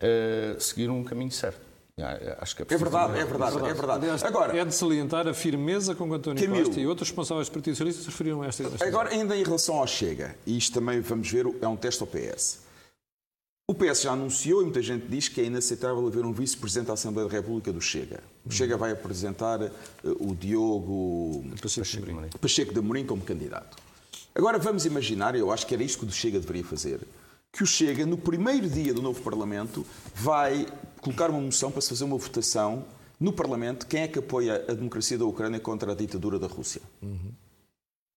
eh, 0.00 0.56
seguiram 0.58 0.98
um 0.98 1.04
caminho 1.04 1.30
certo. 1.30 1.68
Ah, 2.00 2.38
Acho 2.40 2.54
que 2.54 2.62
é, 2.62 2.64
É 2.64 2.66
preciso 2.66 2.90
verdade, 2.90 3.18
é 3.18 3.24
verdade, 3.24 3.56
é 3.56 3.74
verdade. 3.74 4.24
Agora, 4.24 4.56
é 4.56 4.64
de 4.64 4.74
salientar 4.74 5.26
a 5.26 5.34
firmeza 5.34 5.94
com 5.94 6.08
que 6.08 6.14
António 6.14 6.42
Camilo. 6.44 6.66
Costa 6.66 6.80
e 6.80 6.86
outros 6.86 7.08
responsáveis 7.08 7.48
do 7.48 7.52
Partido 7.52 7.74
Socialista 7.74 8.02
se 8.02 8.08
referiram 8.08 8.42
a 8.42 8.46
esta, 8.46 8.62
esta 8.62 8.86
Agora, 8.86 9.10
ainda 9.10 9.36
em 9.36 9.42
relação 9.42 9.76
ao 9.76 9.86
Chega, 9.86 10.36
e 10.46 10.56
isto 10.56 10.74
também 10.74 11.00
vamos 11.00 11.28
ver, 11.30 11.46
é 11.60 11.66
um 11.66 11.76
teste 11.76 12.00
ao 12.02 12.06
PS. 12.06 12.60
O 13.70 13.74
PS 13.74 14.02
já 14.02 14.12
anunciou, 14.12 14.62
e 14.62 14.64
muita 14.64 14.80
gente 14.80 15.06
diz 15.08 15.28
que 15.28 15.42
é 15.42 15.44
inaceitável 15.44 16.06
haver 16.06 16.24
um 16.24 16.32
vice-presidente 16.32 16.86
da 16.86 16.94
Assembleia 16.94 17.28
da 17.28 17.34
República 17.34 17.70
do 17.70 17.82
Chega. 17.82 18.20
O 18.46 18.50
Chega 18.50 18.78
vai 18.78 18.92
apresentar 18.92 19.60
eh, 19.60 19.70
o 20.04 20.34
Diogo 20.34 21.44
Pacheco 21.60 21.86
de 21.86 22.10
Amorim. 22.10 22.30
Pacheco 22.40 22.72
de 22.72 22.78
Amorim 22.78 23.04
como 23.04 23.22
candidato. 23.22 23.76
Agora 24.34 24.58
vamos 24.58 24.86
imaginar, 24.86 25.34
eu 25.34 25.52
acho 25.52 25.66
que 25.66 25.74
era 25.74 25.82
isto 25.82 25.98
que 25.98 26.06
o 26.06 26.10
Chega 26.10 26.38
deveria 26.38 26.64
fazer, 26.64 27.00
que 27.52 27.62
o 27.62 27.66
Chega, 27.66 28.06
no 28.06 28.18
primeiro 28.18 28.68
dia 28.68 28.92
do 28.92 29.02
novo 29.02 29.20
Parlamento, 29.22 29.84
vai 30.14 30.66
colocar 31.00 31.30
uma 31.30 31.40
moção 31.40 31.70
para 31.70 31.80
se 31.80 31.88
fazer 31.88 32.04
uma 32.04 32.16
votação 32.16 32.84
no 33.18 33.32
Parlamento 33.32 33.86
quem 33.86 34.02
é 34.02 34.08
que 34.08 34.18
apoia 34.18 34.64
a 34.68 34.74
democracia 34.74 35.18
da 35.18 35.24
Ucrânia 35.24 35.58
contra 35.58 35.92
a 35.92 35.94
ditadura 35.94 36.38
da 36.38 36.46
Rússia. 36.46 36.80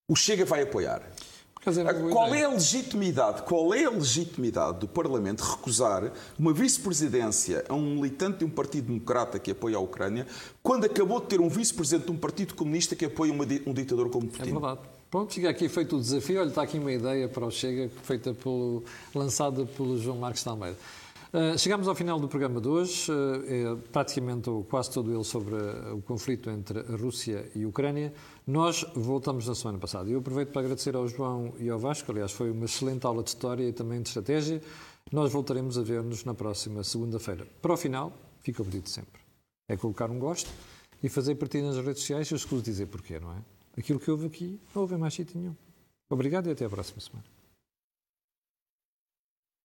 O 0.08 0.14
Chega 0.14 0.44
vai 0.44 0.62
apoiar. 0.62 1.02
Boa 1.94 2.10
Qual 2.10 2.34
é 2.34 2.42
a 2.44 2.48
legitimidade, 2.48 3.42
qual 3.42 3.72
é 3.72 3.84
a 3.84 3.90
legitimidade 3.90 4.80
do 4.80 4.88
Parlamento 4.88 5.42
recusar 5.42 6.12
uma 6.36 6.52
vice-presidência 6.52 7.64
a 7.68 7.74
um 7.74 7.94
militante 7.94 8.38
de 8.38 8.44
um 8.44 8.50
partido 8.50 8.88
democrata 8.88 9.38
que 9.38 9.52
apoia 9.52 9.76
a 9.76 9.80
Ucrânia, 9.80 10.26
quando 10.60 10.86
acabou 10.86 11.20
de 11.20 11.26
ter 11.26 11.40
um 11.40 11.48
vice-presidente 11.48 12.06
de 12.06 12.10
um 12.10 12.16
partido 12.16 12.54
comunista 12.54 12.96
que 12.96 13.04
apoia 13.04 13.32
uma 13.32 13.44
um 13.64 13.72
ditador 13.72 14.10
como 14.10 14.26
É 14.26 14.30
Putin? 14.30 14.50
verdade. 14.52 14.80
Pronto, 15.12 15.34
fica 15.34 15.50
aqui 15.50 15.68
feito 15.68 15.98
o 15.98 16.00
desafio. 16.00 16.40
Olha, 16.40 16.48
está 16.48 16.62
aqui 16.62 16.78
uma 16.78 16.90
ideia 16.90 17.28
para 17.28 17.44
o 17.44 17.50
Chega, 17.50 17.90
feita 18.02 18.32
pelo, 18.32 18.82
lançada 19.14 19.66
pelo 19.66 19.98
João 19.98 20.16
Marcos 20.16 20.42
de 20.42 20.48
Almeida. 20.48 20.78
Uh, 21.34 21.58
chegamos 21.58 21.86
ao 21.86 21.94
final 21.94 22.18
do 22.18 22.26
programa 22.28 22.62
de 22.62 22.68
hoje, 22.68 23.12
uh, 23.12 23.44
é 23.46 23.76
praticamente 23.92 24.48
ou 24.48 24.64
quase 24.64 24.90
todo 24.90 25.12
ele 25.12 25.22
sobre 25.22 25.54
uh, 25.54 25.96
o 25.96 26.00
conflito 26.00 26.48
entre 26.48 26.78
a 26.78 26.96
Rússia 26.96 27.46
e 27.54 27.62
a 27.62 27.68
Ucrânia. 27.68 28.10
Nós 28.46 28.86
voltamos 28.94 29.46
na 29.46 29.54
semana 29.54 29.78
passada. 29.78 30.08
Eu 30.08 30.20
aproveito 30.20 30.48
para 30.48 30.62
agradecer 30.62 30.96
ao 30.96 31.06
João 31.06 31.52
e 31.58 31.68
ao 31.68 31.78
Vasco, 31.78 32.10
aliás, 32.10 32.32
foi 32.32 32.50
uma 32.50 32.64
excelente 32.64 33.04
aula 33.04 33.22
de 33.22 33.28
história 33.28 33.68
e 33.68 33.72
também 33.72 34.00
de 34.00 34.08
estratégia. 34.08 34.62
Nós 35.12 35.30
voltaremos 35.30 35.76
a 35.76 35.82
ver-nos 35.82 36.24
na 36.24 36.32
próxima 36.32 36.82
segunda-feira. 36.82 37.46
Para 37.60 37.74
o 37.74 37.76
final, 37.76 38.14
fica 38.40 38.62
o 38.62 38.64
pedido 38.64 38.88
sempre. 38.88 39.20
É 39.68 39.76
colocar 39.76 40.10
um 40.10 40.18
gosto 40.18 40.48
e 41.02 41.08
fazer 41.10 41.34
partilha 41.34 41.64
nas 41.64 41.76
redes 41.76 42.00
sociais. 42.00 42.30
Eu 42.30 42.36
escuso 42.36 42.62
dizer 42.62 42.86
porquê, 42.86 43.20
não 43.20 43.30
é? 43.32 43.51
Aquilo 43.76 43.98
que 43.98 44.10
houve 44.10 44.26
aqui, 44.26 44.60
não 44.74 44.82
houve 44.82 44.96
mais 44.96 45.14
sítio 45.14 45.38
nenhum. 45.38 45.56
Obrigado 46.10 46.48
e 46.48 46.52
até 46.52 46.64
a 46.64 46.70
próxima 46.70 47.00
semana. 47.00 47.24